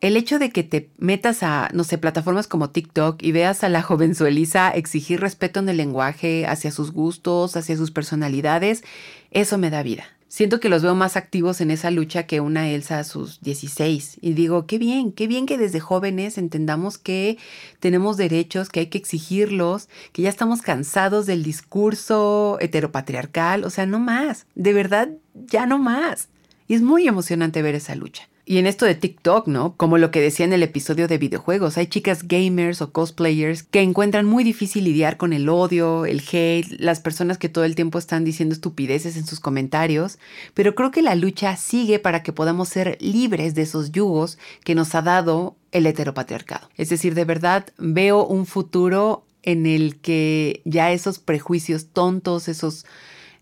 el 0.00 0.16
hecho 0.16 0.38
de 0.38 0.50
que 0.50 0.62
te 0.62 0.90
metas 0.98 1.42
a, 1.42 1.70
no 1.72 1.84
sé, 1.84 1.98
plataformas 1.98 2.46
como 2.46 2.70
TikTok 2.70 3.22
y 3.22 3.32
veas 3.32 3.64
a 3.64 3.68
la 3.68 3.82
jovenzueliza 3.82 4.70
exigir 4.70 5.20
respeto 5.20 5.60
en 5.60 5.68
el 5.68 5.78
lenguaje 5.78 6.46
hacia 6.46 6.70
sus 6.70 6.92
gustos, 6.92 7.56
hacia 7.56 7.76
sus 7.76 7.90
personalidades, 7.90 8.84
eso 9.30 9.58
me 9.58 9.70
da 9.70 9.82
vida. 9.82 10.04
Siento 10.28 10.60
que 10.60 10.68
los 10.68 10.82
veo 10.82 10.94
más 10.94 11.16
activos 11.16 11.60
en 11.60 11.70
esa 11.70 11.90
lucha 11.90 12.26
que 12.26 12.40
una 12.40 12.68
Elsa 12.68 12.98
a 12.98 13.04
sus 13.04 13.40
16. 13.40 14.18
Y 14.20 14.34
digo, 14.34 14.66
qué 14.66 14.76
bien, 14.76 15.12
qué 15.12 15.28
bien 15.28 15.46
que 15.46 15.56
desde 15.56 15.80
jóvenes 15.80 16.36
entendamos 16.36 16.98
que 16.98 17.38
tenemos 17.80 18.16
derechos, 18.16 18.68
que 18.68 18.80
hay 18.80 18.86
que 18.88 18.98
exigirlos, 18.98 19.88
que 20.12 20.22
ya 20.22 20.28
estamos 20.28 20.62
cansados 20.62 21.26
del 21.26 21.42
discurso 21.42 22.58
heteropatriarcal. 22.60 23.64
O 23.64 23.70
sea, 23.70 23.86
no 23.86 24.00
más. 24.00 24.46
De 24.56 24.72
verdad, 24.72 25.08
ya 25.34 25.64
no 25.64 25.78
más. 25.78 26.28
Y 26.68 26.74
es 26.74 26.82
muy 26.82 27.06
emocionante 27.06 27.62
ver 27.62 27.76
esa 27.76 27.94
lucha. 27.94 28.28
Y 28.48 28.58
en 28.58 28.68
esto 28.68 28.86
de 28.86 28.94
TikTok, 28.94 29.48
¿no? 29.48 29.76
Como 29.76 29.98
lo 29.98 30.12
que 30.12 30.20
decía 30.20 30.46
en 30.46 30.52
el 30.52 30.62
episodio 30.62 31.08
de 31.08 31.18
videojuegos, 31.18 31.76
hay 31.78 31.88
chicas 31.88 32.28
gamers 32.28 32.80
o 32.80 32.92
cosplayers 32.92 33.64
que 33.64 33.80
encuentran 33.80 34.24
muy 34.24 34.44
difícil 34.44 34.84
lidiar 34.84 35.16
con 35.16 35.32
el 35.32 35.48
odio, 35.48 36.06
el 36.06 36.20
hate, 36.20 36.78
las 36.78 37.00
personas 37.00 37.38
que 37.38 37.48
todo 37.48 37.64
el 37.64 37.74
tiempo 37.74 37.98
están 37.98 38.24
diciendo 38.24 38.52
estupideces 38.52 39.16
en 39.16 39.26
sus 39.26 39.40
comentarios, 39.40 40.20
pero 40.54 40.76
creo 40.76 40.92
que 40.92 41.02
la 41.02 41.16
lucha 41.16 41.56
sigue 41.56 41.98
para 41.98 42.22
que 42.22 42.32
podamos 42.32 42.68
ser 42.68 42.96
libres 43.00 43.56
de 43.56 43.62
esos 43.62 43.90
yugos 43.90 44.38
que 44.62 44.76
nos 44.76 44.94
ha 44.94 45.02
dado 45.02 45.56
el 45.72 45.84
heteropatriarcado. 45.84 46.70
Es 46.76 46.88
decir, 46.88 47.16
de 47.16 47.24
verdad 47.24 47.66
veo 47.78 48.24
un 48.24 48.46
futuro 48.46 49.26
en 49.42 49.66
el 49.66 49.96
que 49.96 50.62
ya 50.64 50.92
esos 50.92 51.18
prejuicios 51.18 51.88
tontos, 51.92 52.46
esos 52.46 52.86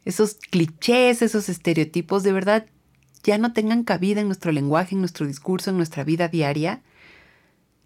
esos 0.04 0.34
clichés, 0.50 1.22
esos 1.22 1.48
estereotipos 1.48 2.22
de 2.22 2.32
verdad 2.32 2.66
ya 3.24 3.38
no 3.38 3.52
tengan 3.52 3.82
cabida 3.82 4.20
en 4.20 4.26
nuestro 4.26 4.52
lenguaje, 4.52 4.94
en 4.94 5.00
nuestro 5.00 5.26
discurso, 5.26 5.70
en 5.70 5.78
nuestra 5.78 6.04
vida 6.04 6.28
diaria. 6.28 6.82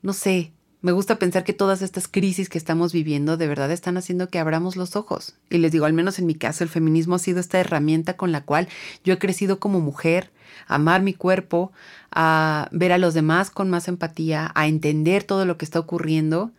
No 0.03 0.13
sé, 0.13 0.53
me 0.81 0.93
gusta 0.93 1.17
pensar 1.17 1.45
que 1.45 1.53
todas 1.53 1.81
estas 1.81 2.09
crisis 2.09 2.49
que 2.49 2.59
estamos 2.59 2.93
viviendo 2.93 3.37
de 3.37 3.47
verdad 3.47 3.71
están 3.71 3.97
haciendo 3.97 4.29
que 4.29 4.39
abramos 4.39 4.77
los 4.77 4.97
ojos. 4.97 5.37
Y 5.49 5.59
les 5.59 5.73
digo, 5.73 5.87
al 5.87 5.93
menos 5.93 6.19
en 6.19 6.27
mi 6.27 6.35
caso, 6.35 6.65
el 6.65 6.71
feminismo 6.71 7.15
ha 7.15 7.21
sido 7.21 7.41
esta 7.41 7.59
herramienta 7.59 8.17
con 8.17 8.33
la 8.33 8.43
cual 8.43 8.69
yo 9.05 9.15
he 9.15 9.19
crecido 9.19 9.61
como 9.61 9.81
mujer, 9.81 10.31
a 10.67 10.75
amar 10.75 11.03
mi 11.03 11.15
cuerpo, 11.15 11.73
a 12.11 12.69
ver 12.73 12.93
a 12.93 12.99
los 12.99 13.15
demás 13.15 13.51
con 13.51 13.71
más 13.71 13.89
empatía, 13.89 14.51
a 14.55 14.67
entender 14.67 15.23
todo 15.23 15.47
lo 15.47 15.57
que 15.57 15.65
está 15.65 15.79
ocurriendo 15.79 16.53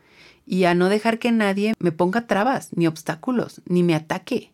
y 0.45 0.63
a 0.63 0.73
no 0.73 0.89
dejar 0.89 1.19
que 1.19 1.32
nadie 1.32 1.73
me 1.80 1.91
ponga 1.91 2.27
trabas, 2.27 2.69
ni 2.75 2.88
obstáculos, 2.88 3.61
ni 3.65 3.84
me 3.84 3.95
ataque. 3.95 4.51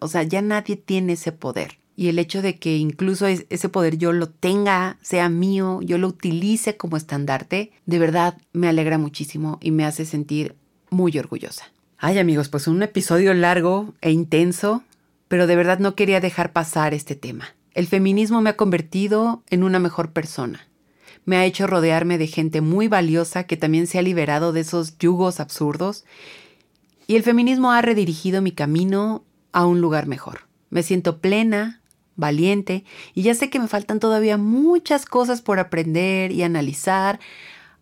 O 0.00 0.08
sea, 0.08 0.22
ya 0.22 0.42
nadie 0.42 0.76
tiene 0.76 1.14
ese 1.14 1.32
poder 1.32 1.78
y 1.98 2.06
el 2.06 2.20
hecho 2.20 2.42
de 2.42 2.60
que 2.60 2.76
incluso 2.76 3.26
ese 3.26 3.68
poder 3.68 3.98
yo 3.98 4.12
lo 4.12 4.28
tenga, 4.28 4.98
sea 5.02 5.28
mío, 5.28 5.80
yo 5.82 5.98
lo 5.98 6.06
utilice 6.06 6.76
como 6.76 6.96
estandarte, 6.96 7.72
de 7.86 7.98
verdad 7.98 8.38
me 8.52 8.68
alegra 8.68 8.98
muchísimo 8.98 9.58
y 9.60 9.72
me 9.72 9.84
hace 9.84 10.04
sentir 10.04 10.54
muy 10.90 11.18
orgullosa. 11.18 11.72
Ay 11.98 12.18
amigos, 12.18 12.48
pues 12.50 12.68
un 12.68 12.84
episodio 12.84 13.34
largo 13.34 13.94
e 14.00 14.12
intenso, 14.12 14.84
pero 15.26 15.48
de 15.48 15.56
verdad 15.56 15.80
no 15.80 15.96
quería 15.96 16.20
dejar 16.20 16.52
pasar 16.52 16.94
este 16.94 17.16
tema. 17.16 17.48
El 17.74 17.88
feminismo 17.88 18.40
me 18.42 18.50
ha 18.50 18.56
convertido 18.56 19.42
en 19.50 19.64
una 19.64 19.80
mejor 19.80 20.12
persona. 20.12 20.68
Me 21.24 21.36
ha 21.36 21.46
hecho 21.46 21.66
rodearme 21.66 22.16
de 22.16 22.28
gente 22.28 22.60
muy 22.60 22.86
valiosa 22.86 23.42
que 23.42 23.56
también 23.56 23.88
se 23.88 23.98
ha 23.98 24.02
liberado 24.02 24.52
de 24.52 24.60
esos 24.60 24.96
yugos 24.98 25.40
absurdos. 25.40 26.04
Y 27.08 27.16
el 27.16 27.24
feminismo 27.24 27.72
ha 27.72 27.82
redirigido 27.82 28.40
mi 28.40 28.52
camino 28.52 29.24
a 29.50 29.66
un 29.66 29.80
lugar 29.80 30.06
mejor. 30.06 30.42
Me 30.70 30.82
siento 30.82 31.18
plena, 31.18 31.77
valiente 32.18 32.84
y 33.14 33.22
ya 33.22 33.34
sé 33.34 33.48
que 33.48 33.60
me 33.60 33.68
faltan 33.68 34.00
todavía 34.00 34.36
muchas 34.36 35.06
cosas 35.06 35.40
por 35.40 35.58
aprender 35.58 36.32
y 36.32 36.42
analizar. 36.42 37.18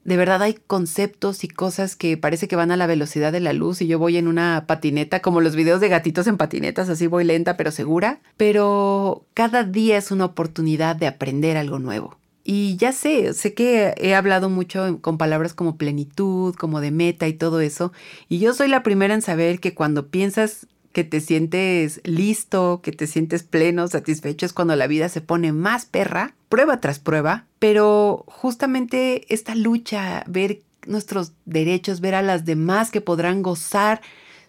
De 0.04 0.16
verdad 0.16 0.40
hay 0.42 0.54
conceptos 0.54 1.42
y 1.42 1.48
cosas 1.48 1.96
que 1.96 2.16
parece 2.16 2.46
que 2.46 2.54
van 2.54 2.70
a 2.70 2.76
la 2.76 2.86
velocidad 2.86 3.32
de 3.32 3.40
la 3.40 3.52
luz 3.52 3.82
y 3.82 3.88
yo 3.88 3.98
voy 3.98 4.16
en 4.16 4.28
una 4.28 4.64
patineta, 4.68 5.20
como 5.20 5.40
los 5.40 5.56
videos 5.56 5.80
de 5.80 5.88
gatitos 5.88 6.28
en 6.28 6.36
patinetas, 6.36 6.88
así 6.88 7.08
voy 7.08 7.24
lenta 7.24 7.56
pero 7.56 7.72
segura. 7.72 8.20
Pero 8.36 9.24
cada 9.34 9.64
día 9.64 9.96
es 9.96 10.12
una 10.12 10.26
oportunidad 10.26 10.94
de 10.94 11.08
aprender 11.08 11.56
algo 11.56 11.80
nuevo. 11.80 12.16
Y 12.44 12.76
ya 12.76 12.92
sé, 12.92 13.34
sé 13.34 13.54
que 13.54 13.94
he 13.96 14.14
hablado 14.14 14.48
mucho 14.48 15.00
con 15.00 15.18
palabras 15.18 15.52
como 15.54 15.76
plenitud, 15.76 16.54
como 16.54 16.80
de 16.80 16.92
meta 16.92 17.26
y 17.26 17.32
todo 17.32 17.58
eso. 17.58 17.92
Y 18.28 18.38
yo 18.38 18.54
soy 18.54 18.68
la 18.68 18.84
primera 18.84 19.14
en 19.14 19.22
saber 19.22 19.58
que 19.58 19.74
cuando 19.74 20.06
piensas 20.06 20.68
que 20.96 21.04
te 21.04 21.20
sientes 21.20 22.00
listo, 22.04 22.80
que 22.82 22.90
te 22.90 23.06
sientes 23.06 23.42
pleno, 23.42 23.86
satisfecho, 23.86 24.46
es 24.46 24.54
cuando 24.54 24.74
la 24.76 24.86
vida 24.86 25.10
se 25.10 25.20
pone 25.20 25.52
más 25.52 25.84
perra, 25.84 26.34
prueba 26.48 26.80
tras 26.80 27.00
prueba, 27.00 27.44
pero 27.58 28.24
justamente 28.28 29.26
esta 29.28 29.54
lucha, 29.54 30.24
ver 30.26 30.62
nuestros 30.86 31.34
derechos, 31.44 32.00
ver 32.00 32.14
a 32.14 32.22
las 32.22 32.46
demás 32.46 32.90
que 32.90 33.02
podrán 33.02 33.42
gozar 33.42 34.00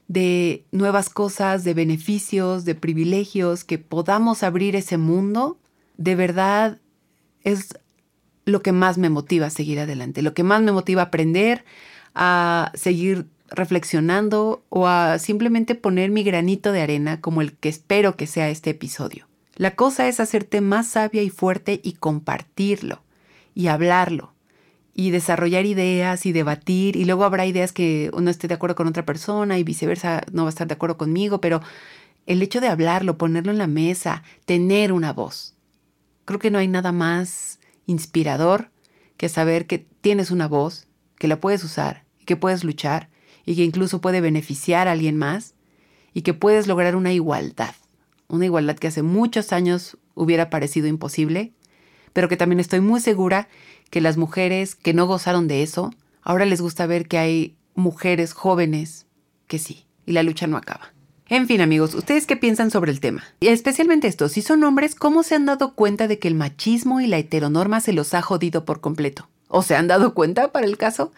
de 0.08 0.64
nuevas 0.72 1.10
cosas, 1.10 1.66
de 1.66 1.74
beneficios, 1.74 2.64
de 2.64 2.76
privilegios, 2.76 3.66
que 3.66 3.78
podamos 3.78 4.42
abrir 4.42 4.78
ese 4.78 4.96
mundo, 4.96 5.60
de 5.98 6.16
verdad 6.16 6.80
es 7.44 7.78
lo 8.46 8.62
que 8.62 8.72
más 8.72 8.98
me 8.98 9.10
motiva 9.10 9.48
a 9.48 9.50
seguir 9.50 9.82
adelante, 9.82 10.22
lo 10.22 10.34
que 10.34 10.44
más 10.44 10.62
me 10.62 10.72
motiva 10.72 11.02
a 11.02 11.06
aprender, 11.08 11.66
a 12.16 12.72
seguir 12.74 13.28
reflexionando 13.50 14.64
o 14.70 14.88
a 14.88 15.20
simplemente 15.20 15.76
poner 15.76 16.10
mi 16.10 16.24
granito 16.24 16.72
de 16.72 16.82
arena 16.82 17.22
como 17.22 17.42
el 17.42 17.54
que 17.54 17.70
espero 17.70 18.16
que 18.16 18.28
sea 18.28 18.50
este 18.50 18.72
episodio. 18.72 19.28
La 19.56 19.76
cosa 19.76 20.08
es 20.08 20.20
hacerte 20.20 20.62
más 20.62 20.88
sabia 20.88 21.24
y 21.24 21.30
fuerte 21.30 21.80
y 21.84 21.94
compartirlo 21.94 23.02
y 23.56 23.68
hablarlo 23.68 24.34
y 24.94 25.12
desarrollar 25.12 25.66
ideas 25.66 26.26
y 26.26 26.32
debatir 26.32 26.96
y 26.96 27.06
luego 27.06 27.24
habrá 27.24 27.46
ideas 27.46 27.72
que 27.72 28.12
uno 28.14 28.30
esté 28.30 28.48
de 28.48 28.56
acuerdo 28.56 28.76
con 28.76 28.88
otra 28.88 29.06
persona 29.06 29.58
y 29.58 29.64
viceversa 29.64 30.24
no 30.32 30.44
va 30.44 30.50
a 30.50 30.52
estar 30.52 30.68
de 30.68 30.74
acuerdo 30.74 30.98
conmigo, 30.98 31.42
pero 31.42 31.62
el 32.26 32.42
hecho 32.42 32.62
de 32.62 32.68
hablarlo, 32.68 33.18
ponerlo 33.18 33.52
en 33.52 33.58
la 33.58 33.68
mesa, 33.68 34.24
tener 34.46 34.92
una 34.92 35.14
voz. 35.14 35.56
Creo 36.26 36.40
que 36.40 36.52
no 36.52 36.60
hay 36.60 36.68
nada 36.68 36.92
más 36.92 37.60
inspirador 37.86 38.70
que 39.18 39.30
saber 39.30 39.66
que 39.66 39.80
tienes 40.02 40.30
una 40.30 40.48
voz, 40.48 40.88
que 41.18 41.28
la 41.28 41.40
puedes 41.40 41.64
usar, 41.64 42.04
que 42.26 42.36
puedes 42.36 42.64
luchar 42.64 43.10
y 43.48 43.56
que 43.56 43.64
incluso 43.64 44.02
puede 44.02 44.22
beneficiar 44.22 44.88
a 44.88 44.92
alguien 44.92 45.18
más 45.18 45.56
y 46.14 46.22
que 46.22 46.36
puedes 46.36 46.68
lograr 46.68 46.96
una 46.98 47.14
igualdad, 47.14 47.74
una 48.28 48.46
igualdad 48.46 48.76
que 48.76 48.88
hace 48.88 49.02
muchos 49.02 49.54
años 49.54 49.98
hubiera 50.16 50.50
parecido 50.50 50.88
imposible, 50.88 51.54
pero 52.12 52.28
que 52.28 52.36
también 52.36 52.60
estoy 52.60 52.82
muy 52.82 53.00
segura 53.00 53.48
que 53.90 54.02
las 54.02 54.18
mujeres 54.18 54.76
que 54.76 54.94
no 54.94 55.08
gozaron 55.08 55.48
de 55.48 55.64
eso, 55.64 55.94
ahora 56.22 56.46
les 56.46 56.60
gusta 56.60 56.88
ver 56.88 57.08
que 57.08 57.20
hay 57.20 57.56
mujeres 57.74 58.34
jóvenes 58.34 59.06
que 59.48 59.60
sí, 59.60 59.86
y 60.06 60.12
la 60.12 60.24
lucha 60.24 60.46
no 60.46 60.58
acaba. 60.58 60.94
En 61.30 61.48
fin, 61.48 61.62
amigos, 61.62 61.94
¿ustedes 61.94 62.26
qué 62.26 62.36
piensan 62.36 62.70
sobre 62.70 62.92
el 62.92 63.00
tema? 63.00 63.24
Y 63.40 63.48
especialmente 63.48 64.10
esto, 64.10 64.28
si 64.28 64.42
son 64.42 64.62
hombres, 64.66 64.94
¿cómo 64.94 65.24
se 65.24 65.36
han 65.36 65.46
dado 65.46 65.74
cuenta 65.74 66.10
de 66.10 66.20
que 66.20 66.28
el 66.28 66.36
machismo 66.36 67.00
y 67.00 67.08
la 67.08 67.18
heteronorma 67.18 67.80
se 67.80 67.94
los 67.94 68.14
ha 68.14 68.22
jodido 68.22 68.66
por 68.66 68.82
completo? 68.82 69.30
¿O 69.48 69.62
se 69.62 69.76
han 69.78 69.88
dado 69.88 70.14
cuenta 70.14 70.52
para 70.52 70.66
el 70.66 70.78
caso? 70.78 71.14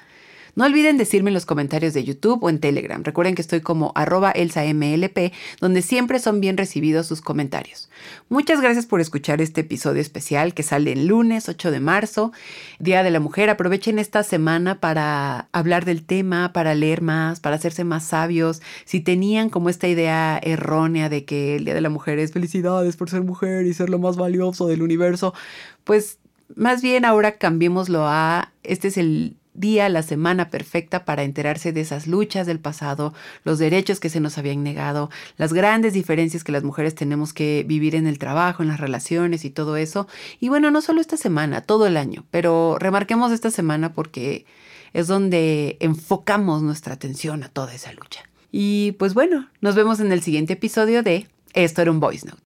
No 0.55 0.65
olviden 0.65 0.97
decirme 0.97 1.29
en 1.29 1.33
los 1.33 1.45
comentarios 1.45 1.93
de 1.93 2.03
YouTube 2.03 2.43
o 2.43 2.49
en 2.49 2.59
Telegram. 2.59 3.03
Recuerden 3.03 3.35
que 3.35 3.41
estoy 3.41 3.61
como 3.61 3.91
arroba 3.95 4.31
elsamlp, 4.31 5.33
donde 5.59 5.81
siempre 5.81 6.19
son 6.19 6.41
bien 6.41 6.57
recibidos 6.57 7.07
sus 7.07 7.21
comentarios. 7.21 7.89
Muchas 8.29 8.61
gracias 8.61 8.85
por 8.85 9.01
escuchar 9.01 9.41
este 9.41 9.61
episodio 9.61 10.01
especial 10.01 10.53
que 10.53 10.63
sale 10.63 10.93
el 10.93 11.07
lunes 11.07 11.49
8 11.49 11.71
de 11.71 11.79
marzo, 11.79 12.31
Día 12.79 13.03
de 13.03 13.11
la 13.11 13.19
Mujer. 13.19 13.49
Aprovechen 13.49 13.99
esta 13.99 14.23
semana 14.23 14.79
para 14.79 15.49
hablar 15.51 15.85
del 15.85 16.03
tema, 16.03 16.53
para 16.53 16.75
leer 16.75 17.01
más, 17.01 17.39
para 17.39 17.55
hacerse 17.55 17.83
más 17.83 18.03
sabios. 18.05 18.61
Si 18.85 18.99
tenían 19.01 19.49
como 19.49 19.69
esta 19.69 19.87
idea 19.87 20.39
errónea 20.41 21.09
de 21.09 21.25
que 21.25 21.55
el 21.55 21.65
Día 21.65 21.73
de 21.73 21.81
la 21.81 21.89
Mujer 21.89 22.19
es 22.19 22.31
felicidades 22.31 22.97
por 22.97 23.09
ser 23.09 23.23
mujer 23.23 23.65
y 23.65 23.73
ser 23.73 23.89
lo 23.89 23.99
más 23.99 24.17
valioso 24.17 24.67
del 24.67 24.81
universo, 24.81 25.33
pues 25.83 26.19
más 26.55 26.81
bien 26.81 27.05
ahora 27.05 27.37
cambiémoslo 27.37 28.05
a 28.07 28.51
este 28.63 28.89
es 28.89 28.97
el 28.97 29.38
día, 29.59 29.89
la 29.89 30.03
semana 30.03 30.49
perfecta 30.49 31.05
para 31.05 31.23
enterarse 31.23 31.71
de 31.71 31.81
esas 31.81 32.07
luchas 32.07 32.47
del 32.47 32.59
pasado, 32.59 33.13
los 33.43 33.59
derechos 33.59 33.99
que 33.99 34.09
se 34.09 34.19
nos 34.19 34.37
habían 34.37 34.63
negado, 34.63 35.09
las 35.37 35.53
grandes 35.53 35.93
diferencias 35.93 36.43
que 36.43 36.51
las 36.51 36.63
mujeres 36.63 36.95
tenemos 36.95 37.33
que 37.33 37.65
vivir 37.67 37.95
en 37.95 38.07
el 38.07 38.19
trabajo, 38.19 38.63
en 38.63 38.69
las 38.69 38.79
relaciones 38.79 39.45
y 39.45 39.49
todo 39.49 39.77
eso. 39.77 40.07
Y 40.39 40.49
bueno, 40.49 40.71
no 40.71 40.81
solo 40.81 41.01
esta 41.01 41.17
semana, 41.17 41.61
todo 41.61 41.87
el 41.87 41.97
año, 41.97 42.25
pero 42.31 42.77
remarquemos 42.79 43.31
esta 43.31 43.51
semana 43.51 43.93
porque 43.93 44.45
es 44.93 45.07
donde 45.07 45.77
enfocamos 45.79 46.61
nuestra 46.61 46.93
atención 46.93 47.43
a 47.43 47.49
toda 47.49 47.73
esa 47.73 47.91
lucha. 47.93 48.23
Y 48.51 48.93
pues 48.93 49.13
bueno, 49.13 49.49
nos 49.61 49.75
vemos 49.75 49.99
en 49.99 50.11
el 50.11 50.23
siguiente 50.23 50.53
episodio 50.53 51.03
de 51.03 51.27
Esto 51.53 51.81
era 51.81 51.91
un 51.91 51.99
voice 51.99 52.25
note. 52.25 52.48